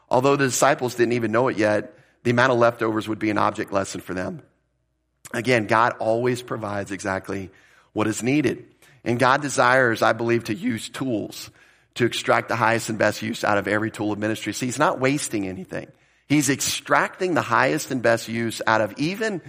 although 0.10 0.36
the 0.36 0.45
disciples 0.45 0.95
didn't 0.95 1.14
even 1.14 1.32
know 1.32 1.50
it 1.50 1.58
yet, 1.58 1.93
the 2.24 2.32
amount 2.32 2.51
of 2.51 2.59
leftovers 2.59 3.07
would 3.07 3.20
be 3.20 3.30
an 3.30 3.38
object 3.38 3.72
lesson 3.72 4.01
for 4.01 4.13
them. 4.13 4.41
Again, 5.34 5.67
God 5.67 5.93
always 5.99 6.41
provides 6.41 6.91
exactly 6.91 7.49
what 7.93 8.07
is 8.07 8.24
needed. 8.24 8.65
And 9.03 9.20
God 9.20 9.41
desires, 9.41 10.01
I 10.01 10.13
believe, 10.13 10.45
to 10.45 10.55
use 10.55 10.89
tools 10.89 11.49
to 11.95 12.05
extract 12.05 12.49
the 12.49 12.55
highest 12.55 12.89
and 12.89 12.97
best 12.97 13.22
use 13.22 13.43
out 13.43 13.57
of 13.57 13.67
every 13.67 13.91
tool 13.91 14.11
of 14.11 14.20
ministry. 14.20 14.53
See, 14.53 14.67
he's 14.67 14.80
not 14.80 14.99
wasting 14.99 15.47
anything. 15.47 15.88
He's 16.28 16.49
extracting 16.49 17.34
the 17.34 17.41
highest 17.41 17.91
and 17.91 18.01
best 18.01 18.28
use 18.28 18.61
out 18.67 18.82
of 18.82 18.93
even 18.97 19.41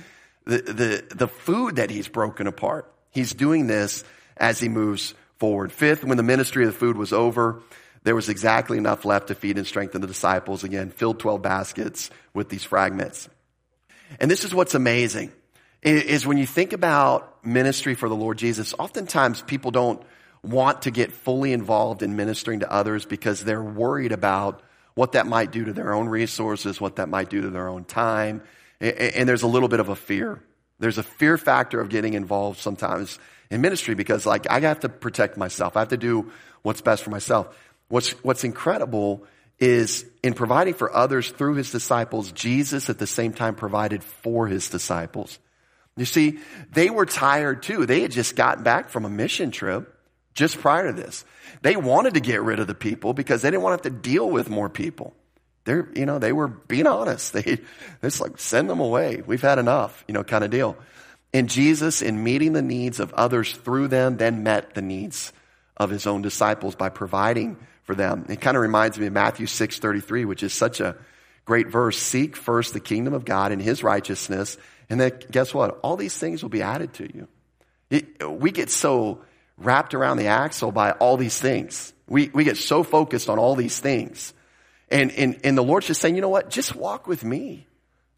the, 0.47 0.59
the, 0.59 1.15
the 1.15 1.29
food 1.29 1.77
that 1.77 1.91
he's 1.91 2.09
broken 2.09 2.47
apart. 2.47 2.93
He's 3.11 3.35
doing 3.35 3.67
this 3.67 4.05
as 4.37 4.61
he 4.61 4.69
moves 4.69 5.15
forward. 5.39 5.73
Fifth, 5.73 6.05
when 6.05 6.17
the 6.17 6.23
ministry 6.23 6.65
of 6.65 6.73
the 6.73 6.79
food 6.79 6.97
was 6.97 7.13
over, 7.13 7.61
there 8.03 8.15
was 8.15 8.29
exactly 8.29 8.79
enough 8.79 9.05
left 9.05 9.29
to 9.29 9.35
feed 9.35 9.59
and 9.59 9.67
strengthen 9.67 10.01
the 10.01 10.07
disciples. 10.07 10.65
Again, 10.65 10.91
filled 10.91 11.19
12 11.19 11.43
baskets 11.43 12.11
with 12.33 12.49
these 12.49 12.65
fragments. 12.65 13.29
And 14.19 14.31
this 14.31 14.45
is 14.45 14.55
what's 14.55 14.75
amazing 14.75 15.33
is 15.83 16.27
when 16.27 16.37
you 16.37 16.47
think 16.47 16.73
about 16.73 17.45
ministry 17.45 17.95
for 17.95 18.09
the 18.09 18.17
Lord 18.17 18.39
Jesus, 18.39 18.75
oftentimes 18.79 19.43
people 19.43 19.71
don't 19.71 20.03
want 20.43 20.83
to 20.83 20.91
get 20.91 21.13
fully 21.13 21.53
involved 21.53 22.03
in 22.03 22.17
ministering 22.17 22.61
to 22.61 22.71
others 22.71 23.07
because 23.07 23.45
they're 23.45 23.63
worried 23.63 24.13
about 24.13 24.63
what 24.95 25.13
that 25.13 25.27
might 25.27 25.53
do 25.53 25.65
to 25.65 25.73
their 25.73 25.93
own 25.95 26.09
resources, 26.09 26.81
what 26.81 26.97
that 26.97 27.09
might 27.09 27.31
do 27.31 27.43
to 27.43 27.51
their 27.51 27.69
own 27.69 27.85
time, 27.85 28.43
and 28.81 29.29
there's 29.29 29.43
a 29.43 29.47
little 29.47 29.69
bit 29.69 29.81
of 29.81 29.89
a 29.89 29.97
fear. 29.97 30.43
There's 30.79 30.99
a 30.99 31.03
fear 31.03 31.37
factor 31.37 31.81
of 31.81 31.91
getting 31.91 32.15
involved 32.15 32.61
sometimes 32.61 33.19
in 33.51 33.61
ministry 33.61 33.95
because 33.95 34.25
like 34.25 34.51
I 34.51 34.61
have 34.61 34.81
to 34.81 34.89
protect 34.89 35.37
myself. 35.37 35.77
I 35.77 35.81
have 35.81 35.89
to 35.89 35.99
do 35.99 36.33
what's 36.63 36.81
best 36.81 37.03
for 37.03 37.11
myself. 37.11 37.57
What's, 37.91 38.13
what's 38.25 38.45
incredible 38.45 39.25
is 39.59 40.07
in 40.23 40.33
providing 40.33 40.73
for 40.73 40.91
others 40.95 41.29
through 41.31 41.57
his 41.57 41.71
disciples, 41.71 42.33
Jesus 42.33 42.89
at 42.89 42.99
the 42.99 43.07
same 43.07 43.35
time 43.35 43.55
provided 43.55 44.03
for 44.03 44.47
his 44.47 44.71
disciples. 44.71 45.39
You 45.99 46.07
see, 46.07 46.39
they 46.73 46.89
were 46.89 47.05
tired 47.05 47.63
too. 47.63 47.85
They 47.85 48.01
had 48.01 48.11
just 48.11 48.35
gotten 48.35 48.65
back 48.65 48.89
from 48.89 49.05
a 49.05 49.11
mission 49.11 49.51
trip 49.51 49.95
just 50.33 50.59
prior 50.59 50.87
to 50.87 50.93
this. 50.95 51.27
They 51.61 51.77
wanted 51.77 52.15
to 52.15 52.21
get 52.21 52.41
rid 52.43 52.59
of 52.59 52.67
the 52.67 52.75
people 52.75 53.13
because 53.13 53.43
they 53.43 53.51
didn't 53.51 53.63
want 53.63 53.83
to 53.83 53.89
have 53.89 53.95
to 53.95 54.01
deal 54.01 54.31
with 54.31 54.49
more 54.49 54.71
people 54.71 55.15
they're, 55.65 55.89
you 55.95 56.07
know, 56.07 56.19
they 56.19 56.33
were 56.33 56.49
being 56.49 56.87
honest. 56.87 57.33
They, 57.41 57.59
it's 58.03 58.21
like, 58.21 58.39
send 58.39 58.69
them 58.69 58.81
away. 58.81 59.23
We've 59.25 59.41
had 59.41 59.59
enough, 59.59 60.05
you 60.09 60.15
know, 60.15 60.25
kind 60.25 60.45
of 60.45 60.51
deal. 60.51 60.77
And 61.33 61.49
Jesus, 61.49 62.03
in 62.03 62.25
meeting 62.25 62.53
the 62.55 62.63
needs 62.63 62.99
of 62.99 63.13
others 63.15 63.55
through 63.55 63.89
them, 63.89 64.17
then 64.17 64.43
met 64.43 64.75
the 64.75 64.83
needs 64.83 65.33
of 65.77 65.91
his 65.91 66.07
own 66.07 66.23
disciples 66.23 66.75
by 66.75 66.89
providing 66.89 67.57
for 67.91 67.97
them. 67.97 68.25
It 68.29 68.41
kind 68.41 68.57
of 68.57 68.61
reminds 68.63 69.01
me 69.01 69.09
of 69.09 69.13
Matthew 69.13 69.47
6.33, 69.47 70.25
which 70.25 70.45
is 70.45 70.55
such 70.55 70.79
a 70.79 70.95
great 71.45 71.67
verse. 71.67 71.99
Seek 71.99 72.37
first 72.37 72.73
the 72.73 72.79
kingdom 72.79 73.15
of 73.15 73.25
God 73.25 73.51
and 73.51 73.61
his 73.61 73.83
righteousness. 73.83 74.57
And 74.89 75.01
then 75.01 75.19
guess 75.29 75.53
what? 75.53 75.81
All 75.83 75.97
these 75.97 76.17
things 76.17 76.41
will 76.41 76.51
be 76.51 76.63
added 76.63 76.95
to 76.95 77.13
you. 77.13 77.27
It, 77.91 78.31
we 78.31 78.53
get 78.53 78.71
so 78.71 79.23
wrapped 79.59 79.93
around 79.93 80.19
the 80.19 80.29
axle 80.29 80.71
by 80.71 80.93
all 80.93 81.17
these 81.17 81.37
things. 81.37 81.93
We, 82.07 82.31
we 82.33 82.45
get 82.45 82.59
so 82.59 82.85
focused 82.85 83.29
on 83.29 83.41
all 83.41 83.57
these 83.57 83.81
things 83.81 84.35
And, 84.89 85.11
and, 85.13 85.41
and 85.43 85.59
the 85.59 85.63
Lord's 85.63 85.89
just 85.89 86.01
saying, 86.01 86.15
you 86.15 86.21
know 86.21 86.29
what? 86.29 86.49
Just 86.49 86.77
walk 86.77 87.09
with 87.09 87.25
me. 87.25 87.67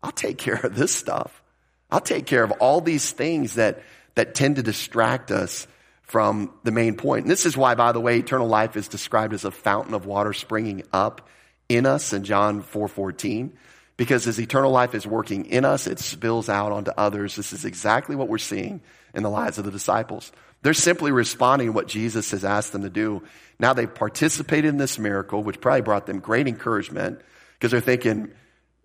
I'll 0.03 0.13
take 0.13 0.37
care 0.37 0.61
of 0.67 0.75
this 0.75 0.95
stuff. 0.95 1.43
I'll 1.91 2.01
take 2.01 2.27
care 2.27 2.45
of 2.45 2.51
all 2.53 2.83
these 2.83 3.11
things 3.11 3.55
that, 3.55 3.83
that 4.17 4.35
tend 4.35 4.57
to 4.57 4.63
distract 4.63 5.31
us 5.31 5.67
from 6.13 6.53
the 6.63 6.71
main 6.71 6.95
point. 6.95 7.25
And 7.25 7.31
this 7.31 7.47
is 7.47 7.57
why, 7.57 7.75
by 7.75 7.93
the 7.93 8.01
way, 8.01 8.19
eternal 8.19 8.47
life 8.47 8.77
is 8.77 8.87
described 8.87 9.33
as 9.33 9.47
a 9.47 9.51
fountain 9.51 9.95
of 9.95 10.05
water 10.05 10.35
springing 10.35 10.83
up 10.93 11.27
in 11.71 11.87
us 11.87 12.13
in 12.13 12.23
John 12.23 12.63
4:14. 12.63 13.55
Because 13.97 14.27
as 14.27 14.39
eternal 14.39 14.71
life 14.71 14.95
is 14.95 15.07
working 15.07 15.47
in 15.47 15.65
us, 15.65 15.87
it 15.87 15.99
spills 15.99 16.51
out 16.51 16.71
onto 16.71 16.91
others. 16.99 17.35
This 17.37 17.55
is 17.55 17.65
exactly 17.65 18.15
what 18.15 18.29
we're 18.29 18.37
seeing 18.37 18.83
in 19.15 19.23
the 19.23 19.31
lives 19.31 19.57
of 19.57 19.65
the 19.65 19.71
disciples. 19.71 20.33
They're 20.61 20.75
simply 20.75 21.13
responding 21.13 21.69
to 21.69 21.73
what 21.73 21.89
Jesus 21.89 22.33
has 22.33 22.45
asked 22.45 22.73
them 22.73 22.83
to 22.83 22.91
do. 22.91 23.23
Now 23.59 23.73
they've 23.73 23.93
participated 23.93 24.67
in 24.67 24.77
this 24.77 24.99
miracle, 24.99 25.43
which 25.43 25.63
probably 25.63 25.81
brought 25.81 26.05
them 26.05 26.19
great 26.21 26.47
encouragement 26.47 27.23
because 27.55 27.71
they're 27.71 27.81
thinking, 27.81 28.33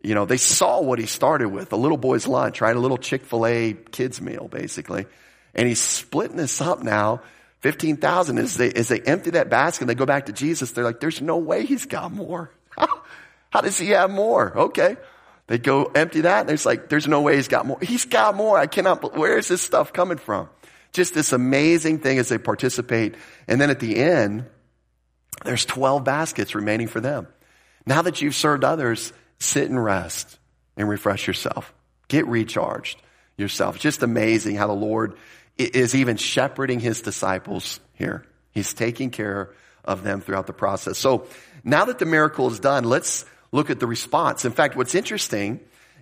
you 0.01 0.15
know, 0.15 0.23
they 0.23 0.37
saw 0.37 0.81
what 0.81 0.97
he 0.97 1.07
started 1.07 1.49
with, 1.49 1.73
a 1.73 1.77
little 1.77 1.97
boy's 1.97 2.25
lunch, 2.25 2.61
right? 2.61 2.75
A 2.75 2.79
little 2.79 2.97
Chick-fil-A 2.97 3.73
kids 3.91 4.21
meal, 4.21 4.47
basically. 4.47 5.07
And 5.57 5.67
he's 5.67 5.81
splitting 5.81 6.37
this 6.37 6.61
up 6.61 6.83
now. 6.83 7.21
15,000 7.61 8.37
as 8.37 8.55
they, 8.55 8.71
as 8.71 8.87
they 8.87 9.01
empty 9.01 9.31
that 9.31 9.49
basket 9.49 9.81
and 9.81 9.89
they 9.89 9.95
go 9.95 10.05
back 10.05 10.27
to 10.27 10.31
Jesus, 10.31 10.71
they're 10.71 10.83
like, 10.83 10.99
there's 10.99 11.21
no 11.21 11.37
way 11.37 11.65
he's 11.65 11.85
got 11.85 12.11
more. 12.11 12.51
How 12.77 13.61
does 13.61 13.77
he 13.77 13.89
have 13.89 14.11
more? 14.11 14.55
Okay. 14.57 14.95
They 15.47 15.57
go 15.57 15.85
empty 15.85 16.21
that 16.21 16.41
and 16.41 16.49
it's 16.51 16.65
like, 16.65 16.89
there's 16.89 17.07
no 17.07 17.21
way 17.21 17.35
he's 17.35 17.47
got 17.47 17.65
more. 17.65 17.79
He's 17.81 18.05
got 18.05 18.35
more. 18.35 18.57
I 18.59 18.67
cannot, 18.67 19.17
where 19.17 19.37
is 19.37 19.47
this 19.47 19.61
stuff 19.61 19.91
coming 19.91 20.17
from? 20.17 20.49
Just 20.93 21.13
this 21.13 21.33
amazing 21.33 21.99
thing 21.99 22.19
as 22.19 22.29
they 22.29 22.37
participate. 22.37 23.15
And 23.47 23.59
then 23.59 23.69
at 23.69 23.79
the 23.79 23.97
end, 23.97 24.45
there's 25.43 25.65
12 25.65 26.03
baskets 26.03 26.53
remaining 26.53 26.87
for 26.87 26.99
them. 26.99 27.27
Now 27.85 28.01
that 28.03 28.21
you've 28.21 28.35
served 28.35 28.63
others, 28.63 29.13
sit 29.39 29.69
and 29.69 29.81
rest 29.81 30.37
and 30.75 30.87
refresh 30.87 31.25
yourself. 31.25 31.73
Get 32.07 32.27
recharged 32.27 33.01
yourself. 33.37 33.79
Just 33.79 34.03
amazing 34.03 34.55
how 34.55 34.67
the 34.67 34.73
Lord 34.73 35.15
is 35.57 35.95
even 35.95 36.17
shepherding 36.17 36.79
his 36.79 37.01
disciples 37.01 37.79
here. 37.93 38.25
He's 38.51 38.73
taking 38.73 39.11
care 39.11 39.53
of 39.83 40.03
them 40.03 40.21
throughout 40.21 40.47
the 40.47 40.53
process. 40.53 40.97
So 40.97 41.27
now 41.63 41.85
that 41.85 41.99
the 41.99 42.05
miracle 42.05 42.49
is 42.51 42.59
done, 42.59 42.83
let's 42.83 43.25
look 43.51 43.69
at 43.69 43.79
the 43.79 43.87
response. 43.87 44.45
In 44.45 44.51
fact, 44.51 44.75
what's 44.75 44.95
interesting 44.95 45.59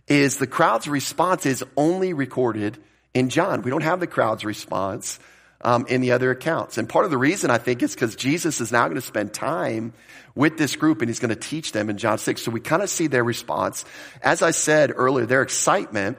is 0.07 0.37
the 0.37 0.47
crowd's 0.47 0.87
response 0.87 1.45
is 1.45 1.63
only 1.77 2.13
recorded 2.13 2.77
in 3.13 3.29
John. 3.29 3.61
We 3.61 3.71
don't 3.71 3.83
have 3.83 3.99
the 3.99 4.07
crowd's 4.07 4.45
response 4.45 5.19
um, 5.61 5.85
in 5.87 6.01
the 6.01 6.11
other 6.11 6.31
accounts. 6.31 6.77
And 6.77 6.87
part 6.87 7.05
of 7.05 7.11
the 7.11 7.17
reason 7.17 7.49
I 7.49 7.57
think 7.57 7.81
is 7.81 7.93
because 7.93 8.15
Jesus 8.15 8.61
is 8.61 8.71
now 8.71 8.83
going 8.85 8.95
to 8.95 9.01
spend 9.01 9.33
time 9.33 9.93
with 10.35 10.57
this 10.57 10.75
group 10.75 11.01
and 11.01 11.09
he's 11.09 11.19
going 11.19 11.29
to 11.29 11.35
teach 11.35 11.71
them 11.71 11.89
in 11.89 11.97
John 11.97 12.17
6. 12.17 12.41
So 12.41 12.51
we 12.51 12.59
kind 12.59 12.83
of 12.83 12.89
see 12.89 13.07
their 13.07 13.23
response. 13.23 13.85
As 14.21 14.41
I 14.41 14.51
said 14.51 14.91
earlier, 14.95 15.25
their 15.25 15.41
excitement, 15.41 16.17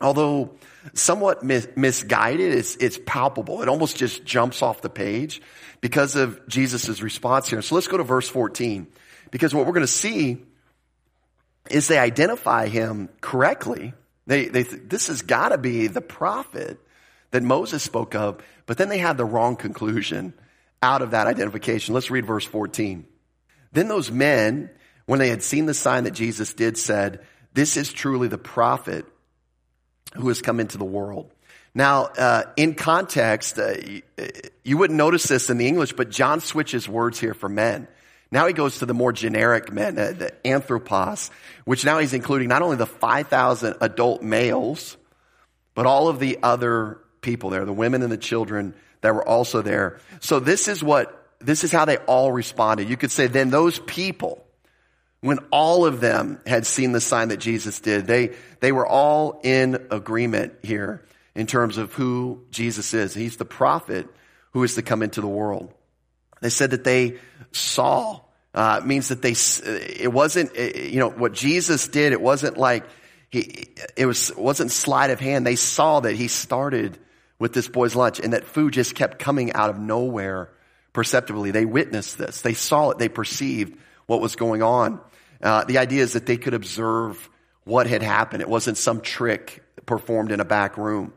although 0.00 0.56
somewhat 0.92 1.42
mis- 1.42 1.68
misguided, 1.76 2.52
it's, 2.54 2.76
it's 2.76 2.98
palpable. 3.04 3.62
It 3.62 3.68
almost 3.68 3.96
just 3.96 4.24
jumps 4.24 4.62
off 4.62 4.82
the 4.82 4.90
page 4.90 5.40
because 5.80 6.16
of 6.16 6.46
Jesus' 6.48 7.00
response 7.00 7.48
here. 7.48 7.62
So 7.62 7.74
let's 7.74 7.88
go 7.88 7.96
to 7.96 8.04
verse 8.04 8.28
14 8.28 8.86
because 9.30 9.54
what 9.54 9.66
we're 9.66 9.72
going 9.72 9.86
to 9.86 9.92
see 9.92 10.38
is 11.70 11.88
they 11.88 11.98
identify 11.98 12.68
him 12.68 13.08
correctly. 13.20 13.94
They, 14.26 14.46
they, 14.46 14.62
this 14.62 15.08
has 15.08 15.22
got 15.22 15.50
to 15.50 15.58
be 15.58 15.86
the 15.86 16.00
prophet 16.00 16.78
that 17.30 17.42
Moses 17.42 17.82
spoke 17.82 18.14
of, 18.14 18.42
but 18.66 18.78
then 18.78 18.88
they 18.88 18.98
have 18.98 19.16
the 19.16 19.24
wrong 19.24 19.56
conclusion 19.56 20.34
out 20.82 21.02
of 21.02 21.12
that 21.12 21.26
identification. 21.26 21.94
Let's 21.94 22.10
read 22.10 22.26
verse 22.26 22.44
14. 22.44 23.06
Then 23.72 23.88
those 23.88 24.10
men, 24.10 24.70
when 25.06 25.18
they 25.18 25.30
had 25.30 25.42
seen 25.42 25.66
the 25.66 25.74
sign 25.74 26.04
that 26.04 26.12
Jesus 26.12 26.54
did, 26.54 26.78
said, 26.78 27.20
This 27.52 27.76
is 27.76 27.92
truly 27.92 28.28
the 28.28 28.38
prophet 28.38 29.06
who 30.14 30.28
has 30.28 30.42
come 30.42 30.60
into 30.60 30.78
the 30.78 30.84
world. 30.84 31.30
Now, 31.74 32.04
uh, 32.04 32.44
in 32.56 32.74
context, 32.74 33.58
uh, 33.58 33.74
you, 33.84 34.02
you 34.62 34.78
wouldn't 34.78 34.96
notice 34.96 35.24
this 35.24 35.50
in 35.50 35.58
the 35.58 35.66
English, 35.66 35.92
but 35.92 36.10
John 36.10 36.40
switches 36.40 36.88
words 36.88 37.18
here 37.18 37.34
for 37.34 37.48
men. 37.48 37.88
Now 38.30 38.46
he 38.46 38.52
goes 38.52 38.78
to 38.78 38.86
the 38.86 38.94
more 38.94 39.12
generic 39.12 39.72
men, 39.72 39.98
uh, 39.98 40.12
the 40.12 40.46
anthropos, 40.46 41.30
which 41.64 41.84
now 41.84 41.98
he's 41.98 42.14
including 42.14 42.48
not 42.48 42.62
only 42.62 42.76
the 42.76 42.86
5,000 42.86 43.76
adult 43.80 44.22
males, 44.22 44.96
but 45.74 45.86
all 45.86 46.08
of 46.08 46.20
the 46.20 46.38
other 46.42 46.98
people 47.20 47.50
there, 47.50 47.64
the 47.64 47.72
women 47.72 48.02
and 48.02 48.12
the 48.12 48.16
children 48.16 48.74
that 49.00 49.14
were 49.14 49.26
also 49.26 49.62
there. 49.62 49.98
So 50.20 50.40
this 50.40 50.68
is 50.68 50.82
what, 50.82 51.28
this 51.40 51.64
is 51.64 51.72
how 51.72 51.84
they 51.84 51.96
all 51.96 52.30
responded. 52.30 52.88
You 52.88 52.96
could 52.96 53.10
say 53.10 53.26
then 53.26 53.50
those 53.50 53.78
people, 53.80 54.43
when 55.24 55.38
all 55.50 55.86
of 55.86 56.02
them 56.02 56.38
had 56.46 56.66
seen 56.66 56.92
the 56.92 57.00
sign 57.00 57.28
that 57.28 57.38
Jesus 57.38 57.80
did, 57.80 58.06
they, 58.06 58.34
they 58.60 58.72
were 58.72 58.86
all 58.86 59.40
in 59.42 59.86
agreement 59.90 60.52
here 60.62 61.02
in 61.34 61.46
terms 61.46 61.78
of 61.78 61.94
who 61.94 62.44
Jesus 62.50 62.92
is. 62.92 63.14
He's 63.14 63.38
the 63.38 63.46
prophet 63.46 64.06
who 64.52 64.62
is 64.64 64.74
to 64.74 64.82
come 64.82 65.02
into 65.02 65.22
the 65.22 65.26
world. 65.26 65.72
They 66.42 66.50
said 66.50 66.72
that 66.72 66.84
they 66.84 67.20
saw, 67.52 68.20
uh, 68.52 68.82
means 68.84 69.08
that 69.08 69.22
they, 69.22 69.34
it 69.98 70.12
wasn't, 70.12 70.54
you 70.58 70.98
know, 70.98 71.08
what 71.08 71.32
Jesus 71.32 71.88
did, 71.88 72.12
it 72.12 72.20
wasn't 72.20 72.58
like, 72.58 72.84
he, 73.30 73.68
it 73.96 74.04
was, 74.04 74.30
wasn't 74.36 74.72
sleight 74.72 75.08
of 75.08 75.20
hand. 75.20 75.46
They 75.46 75.56
saw 75.56 76.00
that 76.00 76.16
he 76.16 76.28
started 76.28 76.98
with 77.38 77.54
this 77.54 77.66
boy's 77.66 77.96
lunch 77.96 78.20
and 78.20 78.34
that 78.34 78.44
food 78.44 78.74
just 78.74 78.94
kept 78.94 79.20
coming 79.20 79.54
out 79.54 79.70
of 79.70 79.78
nowhere 79.78 80.50
perceptibly. 80.92 81.50
They 81.50 81.64
witnessed 81.64 82.18
this. 82.18 82.42
They 82.42 82.52
saw 82.52 82.90
it. 82.90 82.98
They 82.98 83.08
perceived 83.08 83.78
what 84.04 84.20
was 84.20 84.36
going 84.36 84.62
on. 84.62 85.00
Uh, 85.44 85.62
the 85.64 85.78
idea 85.78 86.02
is 86.02 86.14
that 86.14 86.26
they 86.26 86.38
could 86.38 86.54
observe 86.54 87.28
what 87.64 87.86
had 87.86 88.02
happened. 88.02 88.40
It 88.40 88.48
wasn't 88.48 88.78
some 88.78 89.00
trick 89.02 89.62
performed 89.86 90.32
in 90.32 90.40
a 90.40 90.44
back 90.44 90.76
room. 90.76 91.12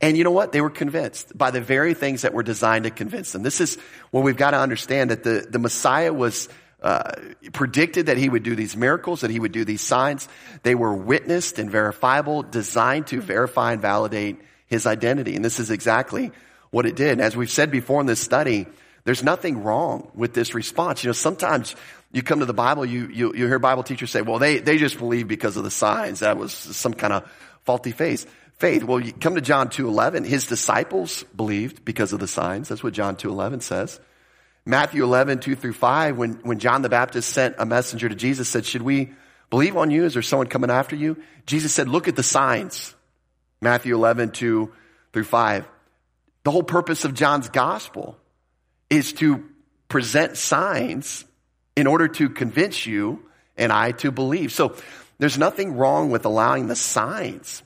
And 0.00 0.16
you 0.16 0.24
know 0.24 0.30
what? 0.30 0.52
They 0.52 0.60
were 0.60 0.70
convinced 0.70 1.36
by 1.36 1.50
the 1.50 1.60
very 1.60 1.94
things 1.94 2.22
that 2.22 2.34
were 2.34 2.42
designed 2.42 2.84
to 2.84 2.90
convince 2.90 3.32
them. 3.32 3.42
This 3.42 3.60
is 3.60 3.78
what 4.10 4.24
we've 4.24 4.36
got 4.36 4.50
to 4.50 4.58
understand 4.58 5.10
that 5.10 5.24
the, 5.24 5.46
the 5.48 5.58
Messiah 5.58 6.12
was 6.12 6.48
uh, 6.82 7.12
predicted 7.52 8.06
that 8.06 8.16
he 8.16 8.28
would 8.28 8.42
do 8.42 8.54
these 8.54 8.76
miracles, 8.76 9.20
that 9.20 9.30
he 9.30 9.40
would 9.40 9.52
do 9.52 9.64
these 9.64 9.80
signs. 9.80 10.28
They 10.64 10.74
were 10.74 10.94
witnessed 10.94 11.58
and 11.58 11.70
verifiable, 11.70 12.42
designed 12.42 13.06
to 13.08 13.20
verify 13.20 13.72
and 13.72 13.80
validate 13.80 14.40
his 14.66 14.86
identity. 14.86 15.36
And 15.36 15.44
this 15.44 15.60
is 15.60 15.70
exactly 15.70 16.32
what 16.70 16.84
it 16.84 16.96
did. 16.96 17.12
And 17.12 17.20
as 17.20 17.36
we've 17.36 17.50
said 17.50 17.70
before 17.70 18.00
in 18.00 18.06
this 18.06 18.20
study, 18.20 18.66
there's 19.04 19.22
nothing 19.22 19.62
wrong 19.62 20.10
with 20.14 20.34
this 20.34 20.54
response. 20.54 21.04
You 21.04 21.08
know, 21.08 21.14
sometimes 21.14 21.76
you 22.12 22.22
come 22.22 22.40
to 22.40 22.46
the 22.46 22.54
Bible, 22.54 22.84
you, 22.84 23.08
you, 23.08 23.34
you 23.34 23.46
hear 23.46 23.58
Bible 23.58 23.82
teachers 23.82 24.10
say, 24.10 24.20
well, 24.20 24.38
they, 24.38 24.58
they 24.58 24.76
just 24.76 24.98
believe 24.98 25.26
because 25.28 25.56
of 25.56 25.64
the 25.64 25.70
signs. 25.70 26.20
That 26.20 26.36
was 26.36 26.52
some 26.52 26.92
kind 26.92 27.12
of 27.12 27.30
faulty 27.62 27.92
faith. 27.92 28.30
Faith. 28.58 28.84
Well, 28.84 29.00
you 29.00 29.12
come 29.12 29.34
to 29.34 29.40
John 29.40 29.68
2.11. 29.68 30.26
His 30.26 30.46
disciples 30.46 31.24
believed 31.34 31.84
because 31.84 32.12
of 32.12 32.20
the 32.20 32.28
signs. 32.28 32.68
That's 32.68 32.82
what 32.84 32.92
John 32.92 33.16
2.11 33.16 33.62
says. 33.62 33.98
Matthew 34.64 35.02
11, 35.02 35.40
2 35.40 35.56
through 35.56 35.72
5, 35.72 36.18
when, 36.18 36.32
when 36.42 36.58
John 36.58 36.82
the 36.82 36.88
Baptist 36.88 37.30
sent 37.30 37.56
a 37.58 37.66
messenger 37.66 38.08
to 38.08 38.14
Jesus, 38.14 38.48
said, 38.48 38.66
should 38.66 38.82
we 38.82 39.12
believe 39.50 39.76
on 39.76 39.90
you? 39.90 40.04
Is 40.04 40.12
there 40.12 40.22
someone 40.22 40.46
coming 40.46 40.70
after 40.70 40.94
you? 40.94 41.16
Jesus 41.46 41.72
said, 41.72 41.88
look 41.88 42.08
at 42.08 42.14
the 42.14 42.22
signs. 42.22 42.94
Matthew 43.60 43.94
11, 43.94 44.30
2 44.32 44.70
through 45.12 45.24
5. 45.24 45.68
The 46.44 46.50
whole 46.50 46.62
purpose 46.62 47.04
of 47.04 47.14
John's 47.14 47.48
gospel 47.48 48.18
is 48.90 49.14
to 49.14 49.44
present 49.88 50.36
signs 50.36 51.24
in 51.76 51.86
order 51.86 52.08
to 52.08 52.28
convince 52.28 52.86
you 52.86 53.22
and 53.56 53.72
I 53.72 53.92
to 53.92 54.10
believe. 54.10 54.52
So 54.52 54.76
there's 55.18 55.38
nothing 55.38 55.76
wrong 55.76 56.10
with 56.10 56.24
allowing 56.24 56.66
the 56.66 56.76
signs 56.76 57.62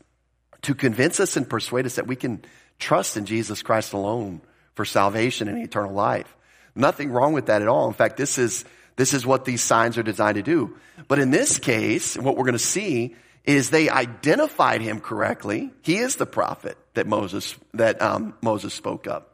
to 0.62 0.74
convince 0.74 1.20
us 1.20 1.36
and 1.36 1.48
persuade 1.48 1.86
us 1.86 1.96
that 1.96 2.06
we 2.06 2.16
can 2.16 2.44
trust 2.78 3.16
in 3.16 3.24
Jesus 3.24 3.62
Christ 3.62 3.92
alone 3.92 4.40
for 4.74 4.84
salvation 4.84 5.48
and 5.48 5.62
eternal 5.62 5.92
life. 5.92 6.36
Nothing 6.74 7.10
wrong 7.10 7.32
with 7.32 7.46
that 7.46 7.62
at 7.62 7.68
all. 7.68 7.88
In 7.88 7.94
fact, 7.94 8.16
this 8.16 8.36
is, 8.36 8.64
this 8.96 9.14
is 9.14 9.24
what 9.24 9.44
these 9.44 9.62
signs 9.62 9.96
are 9.96 10.02
designed 10.02 10.36
to 10.36 10.42
do. 10.42 10.76
But 11.08 11.18
in 11.18 11.30
this 11.30 11.58
case, 11.58 12.16
what 12.16 12.36
we're 12.36 12.44
going 12.44 12.52
to 12.52 12.58
see 12.58 13.16
is 13.44 13.70
they 13.70 13.88
identified 13.88 14.82
him 14.82 15.00
correctly. 15.00 15.70
He 15.82 15.96
is 15.96 16.16
the 16.16 16.26
prophet 16.26 16.76
that 16.94 17.06
Moses, 17.06 17.56
that 17.74 18.02
um, 18.02 18.34
Moses 18.42 18.74
spoke 18.74 19.06
of. 19.06 19.24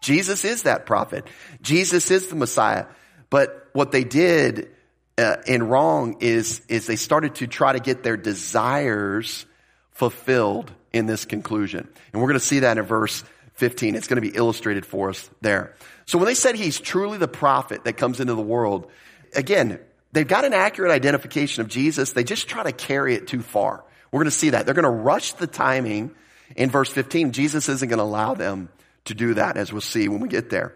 Jesus 0.00 0.44
is 0.44 0.64
that 0.64 0.84
prophet. 0.84 1.26
Jesus 1.62 2.10
is 2.10 2.26
the 2.26 2.36
Messiah. 2.36 2.86
But 3.32 3.70
what 3.72 3.92
they 3.92 4.04
did 4.04 4.68
uh, 5.16 5.36
in 5.46 5.62
wrong 5.62 6.18
is, 6.20 6.60
is 6.68 6.86
they 6.86 6.96
started 6.96 7.36
to 7.36 7.46
try 7.46 7.72
to 7.72 7.80
get 7.80 8.02
their 8.02 8.18
desires 8.18 9.46
fulfilled 9.92 10.70
in 10.92 11.06
this 11.06 11.24
conclusion. 11.24 11.88
And 12.12 12.20
we're 12.20 12.28
going 12.28 12.38
to 12.38 12.44
see 12.44 12.58
that 12.58 12.76
in 12.76 12.84
verse 12.84 13.24
15. 13.54 13.94
It's 13.94 14.06
going 14.06 14.22
to 14.22 14.30
be 14.30 14.36
illustrated 14.36 14.84
for 14.84 15.08
us 15.08 15.30
there. 15.40 15.74
So 16.04 16.18
when 16.18 16.26
they 16.26 16.34
said 16.34 16.56
he's 16.56 16.78
truly 16.78 17.16
the 17.16 17.26
prophet 17.26 17.84
that 17.84 17.94
comes 17.94 18.20
into 18.20 18.34
the 18.34 18.42
world, 18.42 18.90
again, 19.34 19.80
they've 20.12 20.28
got 20.28 20.44
an 20.44 20.52
accurate 20.52 20.90
identification 20.90 21.62
of 21.62 21.68
Jesus. 21.68 22.12
They 22.12 22.24
just 22.24 22.48
try 22.48 22.64
to 22.64 22.72
carry 22.72 23.14
it 23.14 23.28
too 23.28 23.40
far. 23.40 23.82
We're 24.10 24.18
going 24.18 24.30
to 24.30 24.30
see 24.30 24.50
that. 24.50 24.66
They're 24.66 24.74
going 24.74 24.82
to 24.82 24.90
rush 24.90 25.32
the 25.32 25.46
timing 25.46 26.14
in 26.54 26.68
verse 26.68 26.90
15. 26.90 27.32
Jesus 27.32 27.70
isn't 27.70 27.88
going 27.88 27.96
to 27.96 28.04
allow 28.04 28.34
them 28.34 28.68
to 29.06 29.14
do 29.14 29.32
that, 29.34 29.56
as 29.56 29.72
we'll 29.72 29.80
see 29.80 30.06
when 30.10 30.20
we 30.20 30.28
get 30.28 30.50
there. 30.50 30.74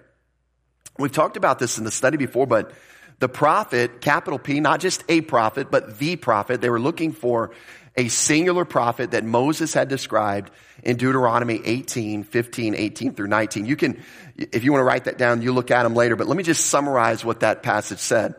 We've 0.98 1.12
talked 1.12 1.36
about 1.36 1.58
this 1.58 1.78
in 1.78 1.84
the 1.84 1.90
study 1.90 2.16
before, 2.16 2.46
but 2.46 2.72
the 3.18 3.28
prophet, 3.28 4.00
capital 4.00 4.38
P, 4.38 4.60
not 4.60 4.80
just 4.80 5.04
a 5.08 5.20
prophet, 5.22 5.70
but 5.70 5.98
the 5.98 6.16
prophet. 6.16 6.60
They 6.60 6.70
were 6.70 6.80
looking 6.80 7.12
for 7.12 7.52
a 7.96 8.08
singular 8.08 8.64
prophet 8.64 9.12
that 9.12 9.24
Moses 9.24 9.72
had 9.72 9.88
described 9.88 10.50
in 10.82 10.96
Deuteronomy 10.96 11.62
18, 11.64 12.24
15, 12.24 12.74
18 12.74 13.14
through 13.14 13.28
19. 13.28 13.64
You 13.64 13.76
can, 13.76 14.02
if 14.36 14.64
you 14.64 14.72
want 14.72 14.80
to 14.80 14.84
write 14.84 15.04
that 15.04 15.16
down, 15.16 15.40
you 15.40 15.52
look 15.52 15.70
at 15.70 15.82
them 15.82 15.94
later, 15.94 16.14
but 16.14 16.26
let 16.26 16.36
me 16.36 16.42
just 16.42 16.66
summarize 16.66 17.24
what 17.24 17.40
that 17.40 17.62
passage 17.62 17.98
said. 17.98 18.34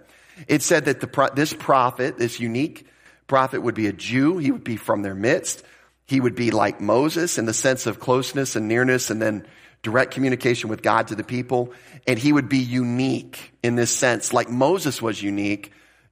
It 0.47 0.61
said 0.61 0.85
that 0.85 0.99
the, 0.99 1.31
this 1.35 1.53
prophet, 1.53 2.17
this 2.17 2.39
unique 2.39 2.85
prophet 3.25 3.61
would 3.61 3.73
be 3.73 3.87
a 3.87 3.93
Jew. 3.93 4.37
He 4.37 4.51
would 4.51 4.63
be 4.63 4.77
from 4.77 5.01
their 5.01 5.15
midst. 5.15 5.63
He 6.05 6.21
would 6.21 6.35
be 6.35 6.51
like 6.51 6.79
Moses 6.79 7.39
in 7.39 7.45
the 7.45 7.53
sense 7.53 7.87
of 7.87 7.99
closeness 7.99 8.55
and 8.55 8.67
nearness 8.67 9.09
and 9.09 9.19
then 9.19 9.47
direct 9.81 10.13
communication 10.13 10.69
with 10.69 10.81
God 10.81 11.07
to 11.07 11.15
the 11.15 11.23
people. 11.23 11.73
And 12.05 12.17
he 12.19 12.33
would 12.33 12.49
be 12.49 12.59
unique 12.59 13.53
in 13.63 13.75
this 13.75 13.91
sense, 13.91 14.33
like 14.33 14.49
Moses 14.49 15.01
was 15.01 15.21
unique, 15.21 15.71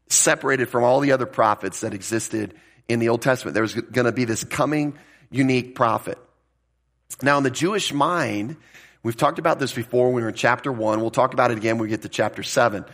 separated 0.09 0.69
from 0.69 0.83
all 0.83 0.99
the 0.99 1.11
other 1.11 1.25
prophets 1.25 1.81
that 1.81 1.93
existed 1.93 2.53
in 2.87 2.99
the 2.99 3.09
Old 3.09 3.21
Testament. 3.21 3.53
There 3.53 3.63
was 3.63 3.73
going 3.73 4.05
to 4.05 4.11
be 4.11 4.25
this 4.25 4.43
coming 4.43 4.97
unique 5.31 5.75
prophet. 5.75 6.17
Now, 7.21 7.37
in 7.37 7.43
the 7.43 7.51
Jewish 7.51 7.93
mind, 7.93 8.57
we've 9.03 9.17
talked 9.17 9.39
about 9.39 9.59
this 9.59 9.73
before 9.73 10.11
we 10.11 10.21
were 10.21 10.29
in 10.29 10.35
chapter 10.35 10.71
one. 10.71 11.01
We'll 11.01 11.11
talk 11.11 11.33
about 11.33 11.51
it 11.51 11.57
again 11.57 11.77
when 11.77 11.83
we 11.83 11.89
get 11.89 12.01
to 12.03 12.09
chapter 12.09 12.43
seven. 12.43 12.85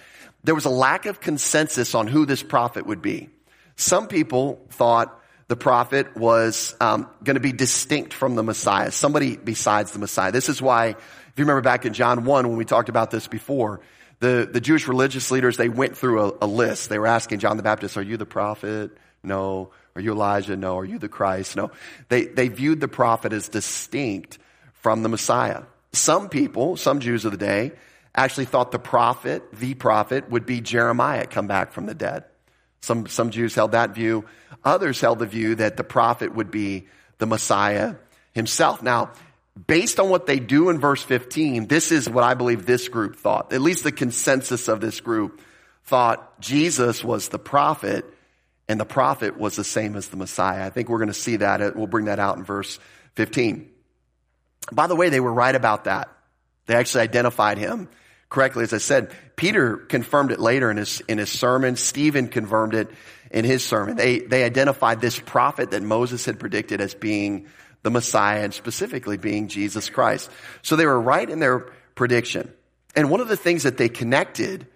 There 0.44 0.56
was 0.56 0.66
a 0.66 0.70
lack 0.70 1.06
of 1.06 1.20
consensus 1.20 1.94
on 1.94 2.08
who 2.08 2.26
this 2.26 2.44
prophet 2.44 2.86
would 2.86 3.02
be. 3.02 3.30
Some 3.76 4.08
people 4.08 4.66
thought 4.70 5.21
the 5.52 5.58
prophet 5.58 6.16
was 6.16 6.74
um, 6.80 7.10
going 7.26 7.34
to 7.34 7.42
be 7.42 7.52
distinct 7.52 8.14
from 8.14 8.36
the 8.36 8.42
Messiah, 8.42 8.90
somebody 8.90 9.36
besides 9.36 9.92
the 9.92 10.00
Messiah. 10.00 10.32
This 10.32 10.48
is 10.48 10.62
why, 10.62 10.86
if 10.86 11.34
you 11.36 11.44
remember 11.44 11.60
back 11.60 11.86
in 11.86 11.92
John 11.92 12.24
1 12.24 12.48
when 12.48 12.56
we 12.58 12.64
talked 12.64 12.88
about 12.88 13.12
this 13.12 13.28
before, 13.28 13.82
the, 14.22 14.48
the 14.50 14.62
Jewish 14.62 14.88
religious 14.88 15.30
leaders, 15.30 15.58
they 15.58 15.68
went 15.68 15.98
through 15.98 16.22
a, 16.22 16.34
a 16.44 16.48
list. 16.48 16.88
They 16.88 16.98
were 16.98 17.08
asking 17.08 17.40
John 17.40 17.58
the 17.58 17.64
Baptist, 17.64 17.98
are 17.98 18.02
you 18.02 18.16
the 18.16 18.26
prophet? 18.26 18.92
No. 19.24 19.72
Are 19.94 20.02
you 20.02 20.14
Elijah? 20.14 20.56
No. 20.56 20.78
Are 20.78 20.86
you 20.86 20.98
the 20.98 21.10
Christ? 21.10 21.58
No. 21.58 21.72
They, 22.08 22.28
they 22.28 22.48
viewed 22.48 22.80
the 22.80 22.88
prophet 22.88 23.34
as 23.34 23.50
distinct 23.50 24.40
from 24.76 25.04
the 25.04 25.10
Messiah. 25.10 25.64
Some 25.92 26.30
people, 26.30 26.78
some 26.78 27.02
Jews 27.02 27.26
of 27.26 27.34
the 27.34 27.38
day, 27.38 27.74
actually 28.16 28.46
thought 28.46 28.72
the 28.72 28.80
prophet, 28.80 29.44
the 29.52 29.74
prophet, 29.74 30.30
would 30.30 30.46
be 30.46 30.62
Jeremiah 30.62 31.26
come 31.26 31.48
back 31.48 31.74
from 31.74 31.88
the 31.88 31.94
dead. 31.94 32.24
Some, 32.80 33.08
some 33.08 33.32
Jews 33.32 33.54
held 33.54 33.74
that 33.74 33.94
view. 33.94 34.24
Others 34.64 35.02
held 35.02 35.20
the 35.20 35.26
view 35.26 35.56
that 35.56 35.78
the 35.78 35.84
prophet 35.84 36.34
would 36.34 36.52
be 36.52 36.88
the 37.18 37.26
Messiah 37.26 37.96
himself. 38.34 38.82
Now, 38.82 39.12
based 39.68 40.00
on 40.00 40.10
what 40.10 40.26
they 40.26 40.40
do 40.40 40.70
in 40.70 40.80
verse 40.80 41.02
15, 41.04 41.68
this 41.68 41.92
is 41.92 42.10
what 42.10 42.24
I 42.24 42.34
believe 42.34 42.66
this 42.66 42.88
group 42.88 43.18
thought. 43.18 43.54
At 43.54 43.62
least 43.62 43.84
the 43.84 43.92
consensus 43.92 44.68
of 44.68 44.82
this 44.82 45.02
group 45.02 45.42
thought 45.86 46.40
Jesus 46.40 47.04
was 47.04 47.30
the 47.30 47.40
prophet 47.40 48.06
and 48.68 48.80
the 48.80 48.86
prophet 48.86 49.38
was 49.38 49.56
the 49.56 49.64
same 49.64 49.96
as 49.96 50.08
the 50.08 50.18
Messiah. 50.18 50.66
I 50.66 50.70
think 50.70 50.88
we're 50.88 51.00
going 51.00 51.10
to 51.10 51.14
see 51.14 51.38
that. 51.38 51.76
We'll 51.76 51.88
bring 51.88 52.06
that 52.06 52.20
out 52.20 52.38
in 52.38 52.44
verse 52.44 52.80
15. 53.16 53.70
By 54.72 54.88
the 54.88 54.96
way, 54.96 55.10
they 55.10 55.20
were 55.20 55.34
right 55.34 55.54
about 55.54 55.86
that. 55.86 56.10
They 56.68 56.76
actually 56.76 57.02
identified 57.02 57.58
him 57.58 57.90
correctly. 58.30 58.64
As 58.64 58.74
I 58.74 58.78
said, 58.78 59.12
Peter 59.36 59.76
confirmed 59.76 60.32
it 60.32 60.40
later 60.40 60.72
in 60.72 60.78
his, 60.78 61.02
in 61.02 61.18
his 61.18 61.30
sermon. 61.30 61.76
Stephen 61.76 62.30
confirmed 62.30 62.76
it 62.76 62.90
in 63.32 63.46
his 63.46 63.64
sermon. 63.64 63.96
They, 63.96 64.20
they 64.20 64.44
identified 64.44 65.02
this 65.02 65.20
prophet 65.20 65.72
that 65.72 65.82
Moses 65.82 66.26
had 66.26 66.40
predicted 66.40 66.82
as 66.82 66.94
being 66.94 67.48
the 67.84 67.90
Messiah 67.90 68.44
and 68.44 68.54
specifically 68.54 69.18
being 69.18 69.48
Jesus 69.48 69.90
Christ. 69.90 70.30
So 70.62 70.76
they 70.76 70.86
were 70.86 71.00
right 71.00 71.28
in 71.28 71.40
their 71.40 71.72
prediction. 71.96 72.52
And 72.96 73.10
one 73.10 73.22
of 73.22 73.28
the 73.28 73.38
things 73.38 73.64
that 73.64 73.78
they 73.78 73.90
connected, 73.90 74.68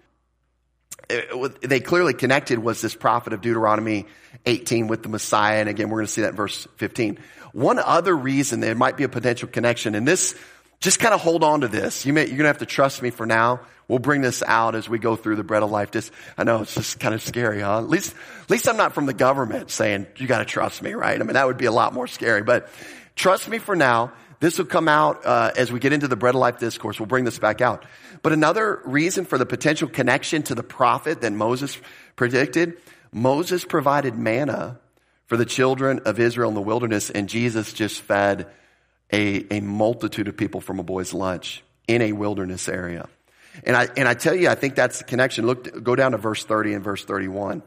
uh, 1.10 1.48
they 1.60 1.80
clearly 1.80 2.14
connected 2.14 2.58
was 2.58 2.80
this 2.80 2.94
prophet 2.94 3.32
of 3.32 3.42
Deuteronomy 3.42 4.06
18 4.46 4.88
with 4.88 5.02
the 5.02 5.08
Messiah. 5.08 5.60
And 5.60 5.68
again, 5.68 5.90
we're 5.90 5.98
going 5.98 6.06
to 6.06 6.12
see 6.12 6.22
that 6.22 6.30
in 6.30 6.36
verse 6.36 6.66
15. 6.76 7.18
One 7.52 7.78
other 7.78 8.16
reason 8.16 8.60
there 8.60 8.74
might 8.74 8.96
be 8.96 9.04
a 9.04 9.08
potential 9.08 9.48
connection, 9.48 9.94
and 9.94 10.06
this 10.06 10.34
just 10.80 10.98
kind 10.98 11.14
of 11.14 11.20
hold 11.20 11.42
on 11.42 11.62
to 11.62 11.68
this. 11.68 12.04
You 12.04 12.12
may, 12.12 12.22
you're 12.22 12.30
going 12.30 12.40
to 12.40 12.48
have 12.48 12.58
to 12.58 12.66
trust 12.66 13.02
me 13.02 13.10
for 13.10 13.24
now. 13.24 13.60
We'll 13.88 14.00
bring 14.00 14.20
this 14.20 14.42
out 14.44 14.74
as 14.74 14.88
we 14.88 14.98
go 14.98 15.14
through 15.14 15.36
the 15.36 15.44
bread 15.44 15.62
of 15.62 15.70
life. 15.70 15.92
Just, 15.92 16.12
I 16.36 16.42
know 16.44 16.62
it's 16.62 16.74
just 16.74 16.98
kind 16.98 17.14
of 17.14 17.22
scary, 17.22 17.60
huh? 17.60 17.78
At 17.78 17.88
least, 17.88 18.14
at 18.42 18.50
least 18.50 18.68
I'm 18.68 18.76
not 18.76 18.94
from 18.94 19.06
the 19.06 19.14
government 19.14 19.70
saying, 19.70 20.08
you 20.16 20.26
got 20.26 20.38
to 20.38 20.44
trust 20.44 20.82
me, 20.82 20.94
right? 20.94 21.20
I 21.20 21.22
mean, 21.22 21.34
that 21.34 21.46
would 21.46 21.56
be 21.56 21.66
a 21.66 21.72
lot 21.72 21.92
more 21.92 22.08
scary, 22.08 22.42
but 22.42 22.68
trust 23.14 23.48
me 23.48 23.58
for 23.58 23.76
now. 23.76 24.12
This 24.38 24.58
will 24.58 24.66
come 24.66 24.88
out 24.88 25.24
uh, 25.24 25.52
as 25.56 25.72
we 25.72 25.78
get 25.80 25.92
into 25.92 26.08
the 26.08 26.16
bread 26.16 26.34
of 26.34 26.40
life 26.40 26.58
discourse. 26.58 26.98
We'll 27.00 27.06
bring 27.06 27.24
this 27.24 27.38
back 27.38 27.60
out. 27.60 27.84
But 28.22 28.32
another 28.32 28.82
reason 28.84 29.24
for 29.24 29.38
the 29.38 29.46
potential 29.46 29.88
connection 29.88 30.42
to 30.44 30.54
the 30.54 30.62
prophet 30.62 31.22
that 31.22 31.32
Moses 31.32 31.78
predicted, 32.16 32.76
Moses 33.12 33.64
provided 33.64 34.14
manna 34.14 34.78
for 35.26 35.36
the 35.36 35.46
children 35.46 36.00
of 36.04 36.20
Israel 36.20 36.48
in 36.48 36.54
the 36.54 36.60
wilderness, 36.60 37.08
and 37.08 37.28
Jesus 37.28 37.72
just 37.72 38.00
fed 38.00 38.46
a, 39.12 39.56
a 39.56 39.60
multitude 39.60 40.28
of 40.28 40.36
people 40.36 40.60
from 40.60 40.80
a 40.80 40.82
boy's 40.82 41.14
lunch 41.14 41.62
in 41.88 42.02
a 42.02 42.12
wilderness 42.12 42.68
area. 42.68 43.08
And 43.64 43.76
I, 43.76 43.88
and 43.96 44.08
I 44.08 44.14
tell 44.14 44.34
you, 44.34 44.48
I 44.48 44.54
think 44.54 44.74
that's 44.74 44.98
the 44.98 45.04
connection. 45.04 45.46
Look, 45.46 45.82
go 45.82 45.96
down 45.96 46.12
to 46.12 46.18
verse 46.18 46.44
30 46.44 46.74
and 46.74 46.84
verse 46.84 47.04
31. 47.04 47.62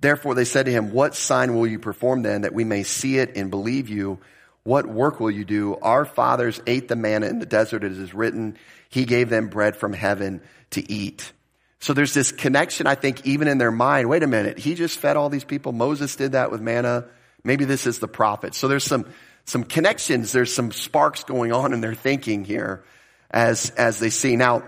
Therefore 0.00 0.34
they 0.34 0.44
said 0.44 0.66
to 0.66 0.72
him, 0.72 0.92
what 0.92 1.14
sign 1.14 1.54
will 1.54 1.66
you 1.66 1.78
perform 1.78 2.22
then 2.22 2.42
that 2.42 2.54
we 2.54 2.64
may 2.64 2.82
see 2.82 3.18
it 3.18 3.36
and 3.36 3.50
believe 3.50 3.88
you? 3.88 4.18
What 4.62 4.86
work 4.86 5.20
will 5.20 5.30
you 5.30 5.44
do? 5.44 5.76
Our 5.76 6.04
fathers 6.04 6.60
ate 6.66 6.88
the 6.88 6.96
manna 6.96 7.26
in 7.26 7.38
the 7.38 7.46
desert. 7.46 7.84
It 7.84 7.92
is 7.92 8.12
written, 8.12 8.58
he 8.88 9.04
gave 9.04 9.30
them 9.30 9.48
bread 9.48 9.76
from 9.76 9.92
heaven 9.92 10.42
to 10.70 10.90
eat. 10.90 11.32
So 11.78 11.92
there's 11.92 12.14
this 12.14 12.32
connection, 12.32 12.86
I 12.86 12.94
think, 12.94 13.26
even 13.26 13.48
in 13.48 13.58
their 13.58 13.70
mind. 13.70 14.08
Wait 14.08 14.22
a 14.22 14.26
minute. 14.26 14.58
He 14.58 14.74
just 14.74 14.98
fed 14.98 15.16
all 15.16 15.28
these 15.28 15.44
people. 15.44 15.72
Moses 15.72 16.16
did 16.16 16.32
that 16.32 16.50
with 16.50 16.60
manna. 16.60 17.04
Maybe 17.44 17.64
this 17.64 17.86
is 17.86 18.00
the 18.00 18.08
prophet. 18.08 18.54
So 18.54 18.66
there's 18.66 18.84
some, 18.84 19.06
some 19.44 19.62
connections. 19.62 20.32
There's 20.32 20.52
some 20.52 20.72
sparks 20.72 21.22
going 21.24 21.52
on 21.52 21.72
in 21.72 21.80
their 21.80 21.94
thinking 21.94 22.44
here 22.44 22.82
as, 23.30 23.70
as 23.70 23.98
they 23.98 24.10
see. 24.10 24.36
Now, 24.36 24.62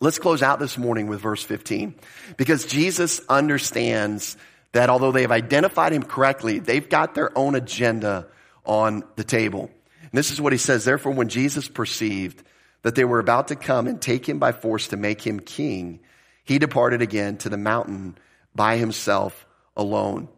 let's 0.00 0.18
close 0.18 0.42
out 0.42 0.58
this 0.58 0.78
morning 0.78 1.06
with 1.06 1.20
verse 1.20 1.42
15 1.42 1.94
because 2.36 2.64
Jesus 2.64 3.20
understands 3.28 4.36
that 4.72 4.90
although 4.90 5.12
they 5.12 5.22
have 5.22 5.32
identified 5.32 5.92
him 5.92 6.02
correctly, 6.02 6.58
they've 6.58 6.88
got 6.88 7.14
their 7.14 7.36
own 7.36 7.54
agenda 7.54 8.26
on 8.64 9.04
the 9.16 9.24
table. 9.24 9.70
And 10.00 10.12
this 10.12 10.30
is 10.30 10.40
what 10.40 10.52
he 10.52 10.58
says. 10.58 10.84
Therefore, 10.84 11.12
when 11.12 11.28
Jesus 11.28 11.68
perceived 11.68 12.42
that 12.82 12.94
they 12.94 13.04
were 13.04 13.18
about 13.18 13.48
to 13.48 13.56
come 13.56 13.86
and 13.86 14.00
take 14.00 14.28
him 14.28 14.38
by 14.38 14.52
force 14.52 14.88
to 14.88 14.96
make 14.96 15.20
him 15.20 15.40
king, 15.40 16.00
he 16.44 16.58
departed 16.58 17.02
again 17.02 17.36
to 17.38 17.48
the 17.48 17.56
mountain 17.56 18.16
by 18.54 18.76
himself 18.76 19.46
alone. 19.76 20.28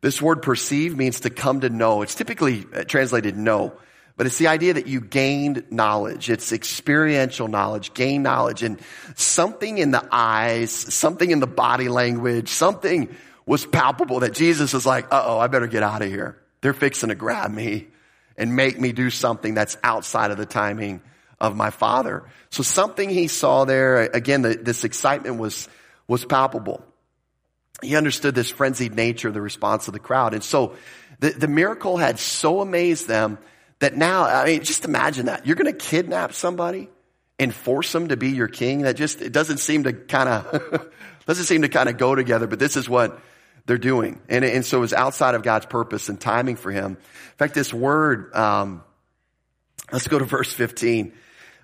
This 0.00 0.20
word 0.20 0.42
perceive 0.42 0.96
means 0.96 1.20
to 1.20 1.30
come 1.30 1.60
to 1.60 1.70
know. 1.70 2.02
It's 2.02 2.16
typically 2.16 2.64
translated 2.88 3.36
know, 3.36 3.74
but 4.22 4.28
it's 4.28 4.38
the 4.38 4.46
idea 4.46 4.74
that 4.74 4.86
you 4.86 5.00
gained 5.00 5.64
knowledge. 5.72 6.30
It's 6.30 6.52
experiential 6.52 7.48
knowledge, 7.48 7.92
gain 7.92 8.22
knowledge, 8.22 8.62
and 8.62 8.78
something 9.16 9.78
in 9.78 9.90
the 9.90 10.08
eyes, 10.12 10.70
something 10.70 11.28
in 11.28 11.40
the 11.40 11.48
body 11.48 11.88
language, 11.88 12.48
something 12.48 13.12
was 13.46 13.66
palpable 13.66 14.20
that 14.20 14.32
Jesus 14.32 14.74
is 14.74 14.86
like, 14.86 15.06
uh 15.06 15.24
oh, 15.26 15.40
I 15.40 15.48
better 15.48 15.66
get 15.66 15.82
out 15.82 16.02
of 16.02 16.08
here. 16.08 16.40
They're 16.60 16.72
fixing 16.72 17.08
to 17.08 17.16
grab 17.16 17.50
me 17.50 17.88
and 18.36 18.54
make 18.54 18.78
me 18.78 18.92
do 18.92 19.10
something 19.10 19.54
that's 19.54 19.76
outside 19.82 20.30
of 20.30 20.36
the 20.36 20.46
timing 20.46 21.02
of 21.40 21.56
my 21.56 21.70
father. 21.70 22.22
So 22.50 22.62
something 22.62 23.10
he 23.10 23.26
saw 23.26 23.64
there, 23.64 24.02
again, 24.02 24.42
the, 24.42 24.54
this 24.54 24.84
excitement 24.84 25.40
was, 25.40 25.68
was 26.06 26.24
palpable 26.24 26.84
he 27.82 27.96
understood 27.96 28.34
this 28.34 28.48
frenzied 28.48 28.94
nature 28.94 29.28
of 29.28 29.34
the 29.34 29.40
response 29.40 29.88
of 29.88 29.92
the 29.92 29.98
crowd. 29.98 30.34
And 30.34 30.44
so 30.44 30.76
the, 31.18 31.30
the 31.30 31.48
miracle 31.48 31.96
had 31.96 32.18
so 32.18 32.60
amazed 32.60 33.08
them 33.08 33.38
that 33.82 33.96
now, 33.96 34.22
I 34.22 34.44
mean, 34.44 34.62
just 34.62 34.84
imagine 34.84 35.26
that. 35.26 35.44
You're 35.44 35.56
going 35.56 35.66
to 35.66 35.76
kidnap 35.76 36.34
somebody 36.34 36.88
and 37.40 37.52
force 37.52 37.90
them 37.90 38.08
to 38.08 38.16
be 38.16 38.30
your 38.30 38.46
king. 38.46 38.82
That 38.82 38.94
just, 38.94 39.20
it 39.20 39.32
doesn't 39.32 39.58
seem 39.58 39.82
to 39.84 39.92
kind 39.92 40.28
of, 40.28 40.88
doesn't 41.26 41.46
seem 41.46 41.62
to 41.62 41.68
kind 41.68 41.88
of 41.88 41.98
go 41.98 42.14
together, 42.14 42.46
but 42.46 42.60
this 42.60 42.76
is 42.76 42.88
what 42.88 43.18
they're 43.66 43.78
doing. 43.78 44.20
And, 44.28 44.44
and 44.44 44.64
so 44.64 44.78
it 44.78 44.82
was 44.82 44.92
outside 44.92 45.34
of 45.34 45.42
God's 45.42 45.66
purpose 45.66 46.08
and 46.08 46.20
timing 46.20 46.54
for 46.54 46.70
him. 46.70 46.92
In 46.92 47.36
fact, 47.38 47.54
this 47.54 47.74
word, 47.74 48.32
um, 48.36 48.84
let's 49.90 50.06
go 50.06 50.20
to 50.20 50.26
verse 50.26 50.52
15, 50.52 51.12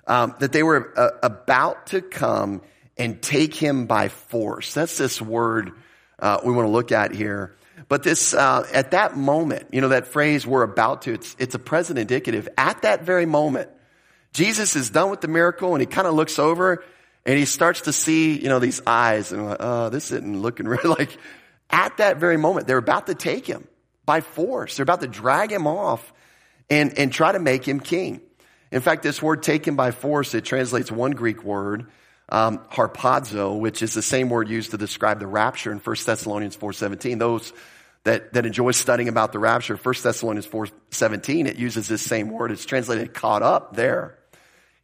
um, 0.08 0.34
that 0.40 0.50
they 0.50 0.64
were 0.64 0.92
uh, 0.98 1.10
about 1.22 1.86
to 1.88 2.02
come 2.02 2.62
and 2.96 3.22
take 3.22 3.54
him 3.54 3.86
by 3.86 4.08
force. 4.08 4.74
That's 4.74 4.98
this 4.98 5.22
word 5.22 5.70
uh, 6.18 6.40
we 6.44 6.52
want 6.52 6.66
to 6.66 6.72
look 6.72 6.90
at 6.90 7.14
here. 7.14 7.54
But 7.86 8.02
this, 8.02 8.34
uh, 8.34 8.66
at 8.72 8.90
that 8.90 9.16
moment, 9.16 9.68
you 9.72 9.80
know, 9.80 9.88
that 9.88 10.08
phrase 10.08 10.46
we're 10.46 10.62
about 10.62 11.02
to, 11.02 11.14
it's, 11.14 11.36
it's 11.38 11.54
a 11.54 11.58
present 11.58 11.98
indicative. 11.98 12.48
At 12.58 12.82
that 12.82 13.02
very 13.02 13.26
moment, 13.26 13.70
Jesus 14.32 14.76
is 14.76 14.90
done 14.90 15.10
with 15.10 15.20
the 15.20 15.28
miracle 15.28 15.74
and 15.74 15.80
he 15.80 15.86
kind 15.86 16.06
of 16.06 16.14
looks 16.14 16.38
over 16.38 16.84
and 17.24 17.38
he 17.38 17.44
starts 17.44 17.82
to 17.82 17.92
see, 17.92 18.38
you 18.38 18.48
know, 18.48 18.58
these 18.58 18.80
eyes 18.86 19.32
and 19.32 19.46
like, 19.46 19.58
oh, 19.60 19.88
this 19.90 20.10
isn't 20.10 20.40
looking 20.40 20.66
really 20.68 20.88
like, 20.88 21.16
at 21.70 21.96
that 21.98 22.16
very 22.16 22.36
moment, 22.36 22.66
they're 22.66 22.78
about 22.78 23.06
to 23.06 23.14
take 23.14 23.46
him 23.46 23.68
by 24.06 24.20
force. 24.22 24.76
They're 24.76 24.84
about 24.84 25.02
to 25.02 25.06
drag 25.06 25.52
him 25.52 25.66
off 25.66 26.12
and, 26.70 26.98
and 26.98 27.12
try 27.12 27.32
to 27.32 27.38
make 27.38 27.66
him 27.66 27.80
king. 27.80 28.20
In 28.70 28.80
fact, 28.80 29.02
this 29.02 29.22
word 29.22 29.42
taken 29.42 29.76
by 29.76 29.90
force, 29.90 30.34
it 30.34 30.44
translates 30.44 30.90
one 30.90 31.12
Greek 31.12 31.42
word, 31.42 31.90
um, 32.28 32.58
harpazo, 32.70 33.58
which 33.58 33.82
is 33.82 33.94
the 33.94 34.02
same 34.02 34.28
word 34.28 34.48
used 34.48 34.72
to 34.72 34.78
describe 34.78 35.18
the 35.18 35.26
rapture 35.26 35.72
in 35.72 35.78
1 35.78 35.96
Thessalonians 36.04 36.56
4.17. 36.56 37.18
Those 37.18 37.52
that, 38.04 38.32
that 38.34 38.46
enjoy 38.46 38.70
studying 38.72 39.08
about 39.08 39.32
the 39.32 39.38
rapture, 39.38 39.76
1 39.76 39.94
Thessalonians 40.02 40.46
4.17, 40.46 41.46
it 41.46 41.56
uses 41.56 41.88
this 41.88 42.02
same 42.02 42.30
word. 42.30 42.50
It's 42.50 42.64
translated 42.64 43.14
caught 43.14 43.42
up 43.42 43.74
there. 43.74 44.18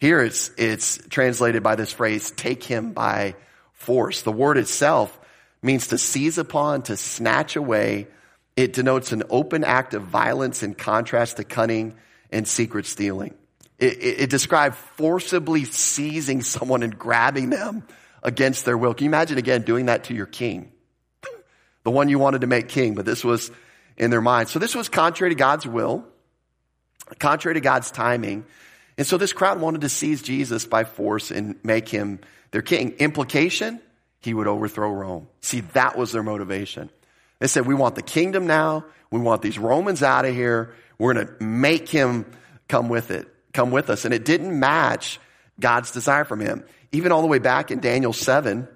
Here 0.00 0.20
it's, 0.20 0.50
it's 0.58 0.98
translated 1.08 1.62
by 1.62 1.76
this 1.76 1.92
phrase, 1.92 2.30
take 2.30 2.64
him 2.64 2.92
by 2.92 3.36
force. 3.72 4.22
The 4.22 4.32
word 4.32 4.58
itself 4.58 5.18
means 5.62 5.88
to 5.88 5.98
seize 5.98 6.38
upon, 6.38 6.82
to 6.82 6.96
snatch 6.96 7.56
away. 7.56 8.08
It 8.56 8.72
denotes 8.72 9.12
an 9.12 9.22
open 9.30 9.64
act 9.64 9.94
of 9.94 10.02
violence 10.02 10.62
in 10.62 10.74
contrast 10.74 11.36
to 11.38 11.44
cunning 11.44 11.94
and 12.30 12.46
secret 12.46 12.86
stealing. 12.86 13.34
It, 13.78 13.98
it, 13.98 14.20
it 14.20 14.30
described 14.30 14.76
forcibly 14.76 15.64
seizing 15.64 16.42
someone 16.42 16.82
and 16.82 16.96
grabbing 16.98 17.50
them 17.50 17.86
against 18.22 18.64
their 18.64 18.78
will. 18.78 18.94
Can 18.94 19.04
you 19.04 19.10
imagine 19.10 19.38
again 19.38 19.62
doing 19.62 19.86
that 19.86 20.04
to 20.04 20.14
your 20.14 20.26
king? 20.26 20.72
The 21.82 21.90
one 21.90 22.08
you 22.08 22.18
wanted 22.18 22.40
to 22.42 22.46
make 22.46 22.68
king, 22.68 22.94
but 22.94 23.04
this 23.04 23.24
was 23.24 23.50
in 23.96 24.10
their 24.10 24.22
mind. 24.22 24.48
So 24.48 24.58
this 24.58 24.74
was 24.74 24.88
contrary 24.88 25.34
to 25.34 25.38
God's 25.38 25.66
will, 25.66 26.04
contrary 27.18 27.54
to 27.54 27.60
God's 27.60 27.90
timing. 27.90 28.46
And 28.96 29.06
so 29.06 29.18
this 29.18 29.32
crowd 29.32 29.60
wanted 29.60 29.82
to 29.82 29.88
seize 29.88 30.22
Jesus 30.22 30.64
by 30.64 30.84
force 30.84 31.30
and 31.30 31.56
make 31.62 31.88
him 31.88 32.20
their 32.52 32.62
king. 32.62 32.92
Implication, 32.92 33.80
he 34.20 34.32
would 34.32 34.46
overthrow 34.46 34.90
Rome. 34.90 35.28
See, 35.42 35.60
that 35.74 35.98
was 35.98 36.12
their 36.12 36.22
motivation. 36.22 36.90
They 37.40 37.48
said, 37.48 37.66
we 37.66 37.74
want 37.74 37.96
the 37.96 38.02
kingdom 38.02 38.46
now. 38.46 38.86
We 39.10 39.20
want 39.20 39.42
these 39.42 39.58
Romans 39.58 40.02
out 40.02 40.24
of 40.24 40.34
here. 40.34 40.72
We're 40.96 41.12
going 41.12 41.26
to 41.26 41.44
make 41.44 41.88
him 41.88 42.24
come 42.68 42.88
with 42.88 43.10
it 43.10 43.28
come 43.54 43.70
with 43.70 43.88
us. 43.88 44.04
And 44.04 44.12
it 44.12 44.24
didn't 44.24 44.58
match 44.58 45.18
God's 45.58 45.92
desire 45.92 46.24
from 46.24 46.40
him. 46.40 46.64
Even 46.92 47.12
all 47.12 47.22
the 47.22 47.28
way 47.28 47.38
back 47.38 47.70
in 47.70 47.80
Daniel 47.80 48.12
7, 48.12 48.68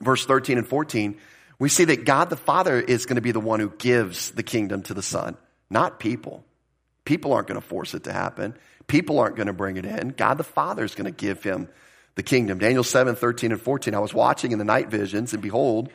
verse 0.00 0.26
13 0.26 0.58
and 0.58 0.66
14, 0.66 1.18
we 1.58 1.68
see 1.68 1.84
that 1.84 2.04
God 2.04 2.28
the 2.28 2.36
Father 2.36 2.80
is 2.80 3.06
going 3.06 3.16
to 3.16 3.22
be 3.22 3.32
the 3.32 3.40
one 3.40 3.60
who 3.60 3.70
gives 3.70 4.32
the 4.32 4.42
kingdom 4.42 4.82
to 4.82 4.94
the 4.94 5.02
Son, 5.02 5.36
not 5.70 6.00
people. 6.00 6.44
People 7.04 7.32
aren't 7.32 7.48
going 7.48 7.60
to 7.60 7.66
force 7.66 7.94
it 7.94 8.04
to 8.04 8.12
happen. 8.12 8.54
People 8.86 9.18
aren't 9.18 9.36
going 9.36 9.46
to 9.46 9.52
bring 9.52 9.76
it 9.76 9.84
in. 9.84 10.08
God 10.08 10.38
the 10.38 10.44
Father 10.44 10.84
is 10.84 10.94
going 10.94 11.06
to 11.06 11.10
give 11.10 11.42
him 11.42 11.68
the 12.16 12.22
kingdom. 12.22 12.58
Daniel 12.58 12.84
7, 12.84 13.14
13 13.14 13.52
and 13.52 13.60
14. 13.60 13.94
I 13.94 13.98
was 14.00 14.12
watching 14.12 14.52
in 14.52 14.58
the 14.58 14.64
night 14.64 14.90
visions, 14.90 15.32
and 15.32 15.42
behold, 15.42 15.90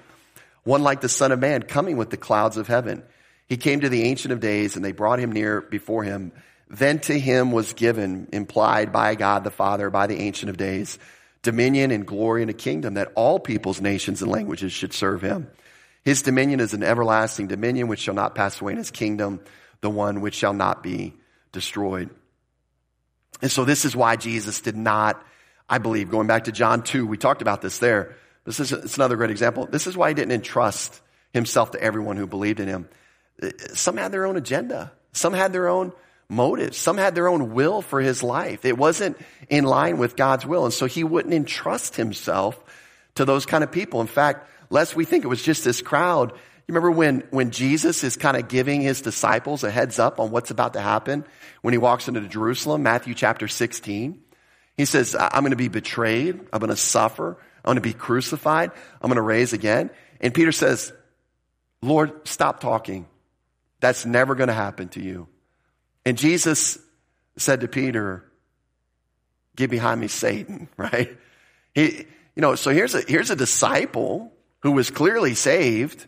one 0.63 0.83
like 0.83 1.01
the 1.01 1.09
Son 1.09 1.31
of 1.31 1.39
Man 1.39 1.63
coming 1.63 1.97
with 1.97 2.09
the 2.09 2.17
clouds 2.17 2.57
of 2.57 2.67
heaven. 2.67 3.03
He 3.47 3.57
came 3.57 3.81
to 3.81 3.89
the 3.89 4.03
Ancient 4.03 4.31
of 4.31 4.39
Days, 4.39 4.75
and 4.75 4.85
they 4.85 4.93
brought 4.93 5.19
him 5.19 5.31
near 5.31 5.61
before 5.61 6.03
him. 6.03 6.31
Then 6.71 6.99
to 6.99 7.19
him 7.19 7.51
was 7.51 7.73
given, 7.73 8.29
implied 8.31 8.93
by 8.93 9.15
God 9.15 9.43
the 9.43 9.51
Father, 9.51 9.89
by 9.89 10.07
the 10.07 10.19
Ancient 10.19 10.49
of 10.49 10.55
Days, 10.55 10.97
dominion 11.41 11.91
and 11.91 12.07
glory 12.07 12.41
and 12.43 12.49
a 12.49 12.53
kingdom 12.53 12.93
that 12.93 13.11
all 13.15 13.39
peoples, 13.39 13.81
nations, 13.81 14.21
and 14.21 14.31
languages 14.31 14.71
should 14.71 14.93
serve 14.93 15.21
him. 15.21 15.49
His 16.05 16.21
dominion 16.21 16.61
is 16.61 16.73
an 16.73 16.81
everlasting 16.81 17.47
dominion 17.47 17.89
which 17.89 17.99
shall 17.99 18.13
not 18.13 18.35
pass 18.35 18.61
away, 18.61 18.71
and 18.71 18.79
his 18.79 18.89
kingdom 18.89 19.41
the 19.81 19.89
one 19.89 20.21
which 20.21 20.35
shall 20.35 20.53
not 20.53 20.81
be 20.81 21.13
destroyed. 21.51 22.09
And 23.41 23.51
so 23.51 23.65
this 23.65 23.83
is 23.83 23.93
why 23.93 24.15
Jesus 24.15 24.61
did 24.61 24.77
not, 24.77 25.21
I 25.67 25.77
believe, 25.77 26.09
going 26.09 26.27
back 26.27 26.45
to 26.45 26.53
John 26.53 26.83
2, 26.83 27.05
we 27.05 27.17
talked 27.17 27.41
about 27.41 27.61
this 27.61 27.79
there. 27.79 28.15
This 28.45 28.61
is 28.61 28.71
it's 28.71 28.95
another 28.95 29.17
great 29.17 29.31
example. 29.31 29.67
This 29.69 29.87
is 29.87 29.97
why 29.97 30.07
he 30.07 30.13
didn't 30.13 30.31
entrust 30.31 31.01
himself 31.33 31.71
to 31.71 31.81
everyone 31.81 32.15
who 32.15 32.27
believed 32.27 32.61
in 32.61 32.69
him. 32.69 32.87
Some 33.73 33.97
had 33.97 34.13
their 34.13 34.25
own 34.25 34.37
agenda. 34.37 34.93
Some 35.11 35.33
had 35.33 35.51
their 35.51 35.67
own 35.67 35.91
motives. 36.31 36.77
Some 36.77 36.97
had 36.97 37.13
their 37.13 37.27
own 37.27 37.53
will 37.53 37.81
for 37.81 37.99
his 37.99 38.23
life. 38.23 38.63
It 38.63 38.77
wasn't 38.77 39.17
in 39.49 39.65
line 39.65 39.97
with 39.97 40.15
God's 40.15 40.45
will. 40.45 40.63
And 40.63 40.73
so 40.73 40.85
he 40.85 41.03
wouldn't 41.03 41.33
entrust 41.33 41.97
himself 41.97 42.57
to 43.15 43.25
those 43.25 43.45
kind 43.45 43.63
of 43.63 43.71
people. 43.71 43.99
In 44.01 44.07
fact, 44.07 44.49
lest 44.69 44.95
we 44.95 45.03
think 45.03 45.25
it 45.25 45.27
was 45.27 45.43
just 45.43 45.65
this 45.65 45.81
crowd, 45.81 46.31
you 46.31 46.73
remember 46.73 46.91
when, 46.91 47.23
when 47.31 47.51
Jesus 47.51 48.03
is 48.05 48.15
kind 48.15 48.37
of 48.37 48.47
giving 48.47 48.81
his 48.81 49.01
disciples 49.01 49.65
a 49.65 49.69
heads 49.69 49.99
up 49.99 50.19
on 50.19 50.31
what's 50.31 50.51
about 50.51 50.73
to 50.73 50.81
happen 50.81 51.25
when 51.61 51.73
he 51.73 51.77
walks 51.77 52.07
into 52.07 52.21
Jerusalem, 52.21 52.81
Matthew 52.81 53.13
chapter 53.13 53.49
16? 53.49 54.21
He 54.77 54.85
says, 54.85 55.17
I'm 55.19 55.41
going 55.41 55.51
to 55.51 55.57
be 55.57 55.67
betrayed. 55.67 56.39
I'm 56.53 56.59
going 56.59 56.69
to 56.69 56.77
suffer. 56.77 57.37
I'm 57.65 57.75
going 57.75 57.75
to 57.75 57.81
be 57.81 57.93
crucified. 57.93 58.71
I'm 59.01 59.09
going 59.09 59.17
to 59.17 59.21
raise 59.21 59.51
again. 59.51 59.89
And 60.21 60.33
Peter 60.33 60.53
says, 60.53 60.93
Lord, 61.81 62.25
stop 62.25 62.61
talking. 62.61 63.05
That's 63.81 64.05
never 64.05 64.33
going 64.33 64.47
to 64.47 64.53
happen 64.53 64.87
to 64.89 65.01
you. 65.01 65.27
And 66.05 66.17
Jesus 66.17 66.77
said 67.37 67.61
to 67.61 67.67
Peter, 67.67 68.25
get 69.55 69.69
behind 69.69 70.01
me, 70.01 70.07
Satan, 70.07 70.67
right? 70.77 71.17
He, 71.73 72.05
you 72.35 72.41
know, 72.41 72.55
so 72.55 72.71
here's 72.71 72.95
a, 72.95 73.01
here's 73.01 73.29
a 73.29 73.35
disciple 73.35 74.33
who 74.61 74.71
was 74.71 74.89
clearly 74.89 75.35
saved, 75.35 76.05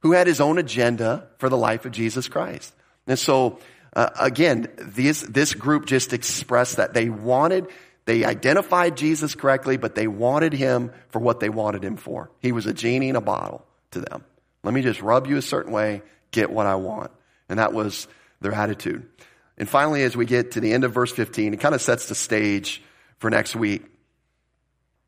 who 0.00 0.12
had 0.12 0.26
his 0.26 0.40
own 0.40 0.58
agenda 0.58 1.28
for 1.38 1.48
the 1.48 1.56
life 1.56 1.84
of 1.84 1.92
Jesus 1.92 2.28
Christ. 2.28 2.74
And 3.06 3.18
so, 3.18 3.58
uh, 3.94 4.10
again, 4.18 4.68
this, 4.76 5.22
this 5.22 5.54
group 5.54 5.86
just 5.86 6.12
expressed 6.12 6.76
that 6.76 6.94
they 6.94 7.08
wanted, 7.08 7.68
they 8.06 8.24
identified 8.24 8.96
Jesus 8.96 9.34
correctly, 9.34 9.76
but 9.76 9.94
they 9.94 10.06
wanted 10.06 10.52
him 10.52 10.92
for 11.10 11.18
what 11.18 11.40
they 11.40 11.48
wanted 11.48 11.84
him 11.84 11.96
for. 11.96 12.30
He 12.40 12.52
was 12.52 12.66
a 12.66 12.72
genie 12.72 13.08
in 13.08 13.16
a 13.16 13.20
bottle 13.20 13.64
to 13.92 14.00
them. 14.00 14.24
Let 14.62 14.74
me 14.74 14.82
just 14.82 15.00
rub 15.00 15.26
you 15.26 15.36
a 15.36 15.42
certain 15.42 15.72
way, 15.72 16.02
get 16.30 16.50
what 16.50 16.66
I 16.66 16.76
want. 16.76 17.10
And 17.48 17.58
that 17.58 17.72
was 17.72 18.06
their 18.40 18.52
attitude. 18.52 19.06
And 19.60 19.68
finally, 19.68 20.02
as 20.04 20.16
we 20.16 20.24
get 20.24 20.52
to 20.52 20.60
the 20.60 20.72
end 20.72 20.84
of 20.84 20.92
verse 20.94 21.12
15, 21.12 21.52
it 21.52 21.60
kind 21.60 21.74
of 21.74 21.82
sets 21.82 22.08
the 22.08 22.14
stage 22.14 22.82
for 23.18 23.28
next 23.28 23.54
week. 23.54 23.84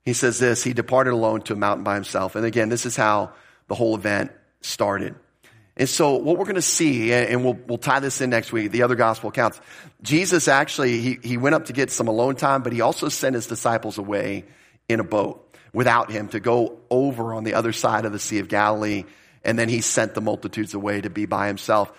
He 0.04 0.12
says 0.12 0.38
this, 0.38 0.62
he 0.62 0.74
departed 0.74 1.14
alone 1.14 1.40
to 1.44 1.54
a 1.54 1.56
mountain 1.56 1.84
by 1.84 1.94
himself. 1.94 2.36
And 2.36 2.44
again, 2.44 2.68
this 2.68 2.84
is 2.84 2.94
how 2.94 3.32
the 3.68 3.74
whole 3.74 3.94
event 3.94 4.30
started. 4.60 5.14
And 5.74 5.88
so 5.88 6.16
what 6.16 6.36
we're 6.36 6.44
going 6.44 6.56
to 6.56 6.60
see, 6.60 7.14
and 7.14 7.42
we'll, 7.42 7.54
we'll 7.66 7.78
tie 7.78 8.00
this 8.00 8.20
in 8.20 8.28
next 8.28 8.52
week, 8.52 8.72
the 8.72 8.82
other 8.82 8.94
gospel 8.94 9.30
accounts, 9.30 9.58
Jesus 10.02 10.48
actually, 10.48 11.00
he, 11.00 11.18
he 11.22 11.38
went 11.38 11.54
up 11.54 11.64
to 11.66 11.72
get 11.72 11.90
some 11.90 12.06
alone 12.06 12.36
time, 12.36 12.62
but 12.62 12.74
he 12.74 12.82
also 12.82 13.08
sent 13.08 13.34
his 13.34 13.46
disciples 13.46 13.96
away 13.96 14.44
in 14.86 15.00
a 15.00 15.04
boat 15.04 15.56
without 15.72 16.10
him 16.10 16.28
to 16.28 16.40
go 16.40 16.78
over 16.90 17.32
on 17.32 17.44
the 17.44 17.54
other 17.54 17.72
side 17.72 18.04
of 18.04 18.12
the 18.12 18.18
Sea 18.18 18.40
of 18.40 18.48
Galilee. 18.48 19.04
And 19.44 19.58
then 19.58 19.70
he 19.70 19.80
sent 19.80 20.12
the 20.12 20.20
multitudes 20.20 20.74
away 20.74 21.00
to 21.00 21.08
be 21.08 21.24
by 21.24 21.46
himself. 21.46 21.90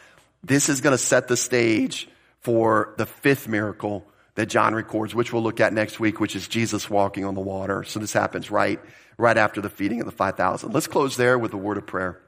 This 0.43 0.69
is 0.69 0.81
going 0.81 0.93
to 0.93 1.03
set 1.03 1.27
the 1.27 1.37
stage 1.37 2.09
for 2.43 2.93
the 2.97 3.05
fifth 3.05 3.47
miracle 3.47 4.05
that 4.35 4.47
John 4.47 4.75
records, 4.75 5.15
which 5.15 5.31
we'll 5.31 5.43
look 5.43 5.59
at 5.59 5.73
next 5.73 5.99
week, 5.99 6.19
which 6.19 6.35
is 6.35 6.47
Jesus 6.47 6.89
walking 6.89 7.25
on 7.25 7.35
the 7.35 7.41
water. 7.41 7.83
So 7.83 7.99
this 7.99 8.13
happens 8.13 8.51
right, 8.51 8.79
right 9.17 9.37
after 9.37 9.61
the 9.61 9.69
feeding 9.69 9.99
of 9.99 10.05
the 10.05 10.11
5,000. 10.11 10.73
Let's 10.73 10.87
close 10.87 11.15
there 11.15 11.37
with 11.37 11.53
a 11.53 11.57
word 11.57 11.77
of 11.77 11.85
prayer. 11.85 12.19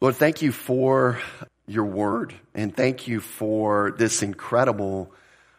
Lord, 0.00 0.16
thank 0.16 0.42
you 0.42 0.52
for 0.52 1.20
your 1.66 1.84
word 1.84 2.34
and 2.54 2.76
thank 2.76 3.08
you 3.08 3.20
for 3.20 3.94
this 3.96 4.22
incredible 4.22 5.12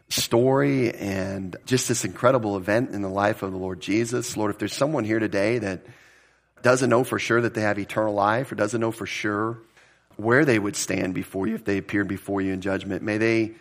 story 0.10 0.94
and 0.94 1.56
just 1.66 1.88
this 1.88 2.06
incredible 2.06 2.56
event 2.56 2.92
in 2.92 3.02
the 3.02 3.10
life 3.10 3.42
of 3.42 3.52
the 3.52 3.58
Lord 3.58 3.82
Jesus. 3.82 4.38
Lord, 4.38 4.52
if 4.52 4.60
there's 4.60 4.74
someone 4.74 5.04
here 5.06 5.20
today 5.20 5.58
that 5.60 5.86
doesn't 6.62 6.90
know 6.90 7.04
for 7.04 7.18
sure 7.18 7.42
that 7.42 7.54
they 7.54 7.62
have 7.62 7.80
eternal 7.80 8.14
life 8.14 8.52
or 8.52 8.56
doesn't 8.56 8.80
know 8.80 8.92
for 8.92 9.06
sure 9.06 9.60
where 10.18 10.46
they 10.46 10.60
would 10.60 10.76
stand 10.76 11.14
before 11.14 11.48
you 11.48 11.56
if 11.56 11.64
they 11.64 11.78
appeared 11.78 12.08
before 12.08 12.42
you 12.42 12.52
in 12.52 12.62
judgment. 12.62 13.04
May 13.04 13.18
they, 13.18 13.54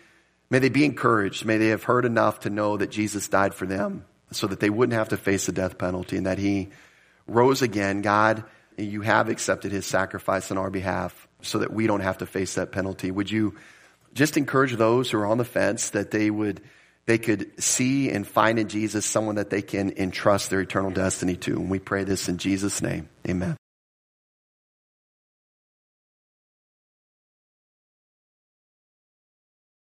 may 0.49 0.59
they 0.59 0.69
be 0.69 0.85
encouraged. 0.85 1.45
May 1.45 1.57
they 1.57 1.69
have 1.69 1.83
heard 1.83 2.05
enough 2.05 2.41
to 2.41 2.49
know 2.49 2.77
that 2.77 2.91
Jesus 2.91 3.27
died 3.27 3.53
for 3.53 3.65
them 3.65 4.05
so 4.31 4.47
that 4.47 4.59
they 4.59 4.69
wouldn't 4.69 4.97
have 4.97 5.09
to 5.09 5.17
face 5.17 5.45
the 5.45 5.51
death 5.51 5.77
penalty 5.77 6.17
and 6.17 6.25
that 6.25 6.39
he 6.39 6.69
rose 7.27 7.61
again. 7.61 8.01
God, 8.01 8.43
you 8.77 9.01
have 9.01 9.29
accepted 9.29 9.71
his 9.71 9.85
sacrifice 9.85 10.51
on 10.51 10.57
our 10.57 10.69
behalf 10.69 11.27
so 11.41 11.59
that 11.59 11.71
we 11.71 11.87
don't 11.87 12.01
have 12.01 12.17
to 12.19 12.25
face 12.25 12.55
that 12.55 12.71
penalty. 12.71 13.11
Would 13.11 13.31
you 13.31 13.55
just 14.13 14.35
encourage 14.37 14.75
those 14.75 15.11
who 15.11 15.19
are 15.19 15.25
on 15.27 15.37
the 15.37 15.45
fence 15.45 15.91
that 15.91 16.11
they 16.11 16.29
would, 16.29 16.61
they 17.05 17.17
could 17.17 17.63
see 17.63 18.09
and 18.09 18.27
find 18.27 18.57
in 18.57 18.67
Jesus 18.67 19.05
someone 19.05 19.35
that 19.35 19.49
they 19.49 19.61
can 19.61 19.93
entrust 19.97 20.49
their 20.49 20.61
eternal 20.61 20.91
destiny 20.91 21.35
to. 21.37 21.53
And 21.53 21.69
we 21.69 21.79
pray 21.79 22.03
this 22.03 22.27
in 22.27 22.37
Jesus' 22.37 22.81
name. 22.81 23.09
Amen. 23.27 23.57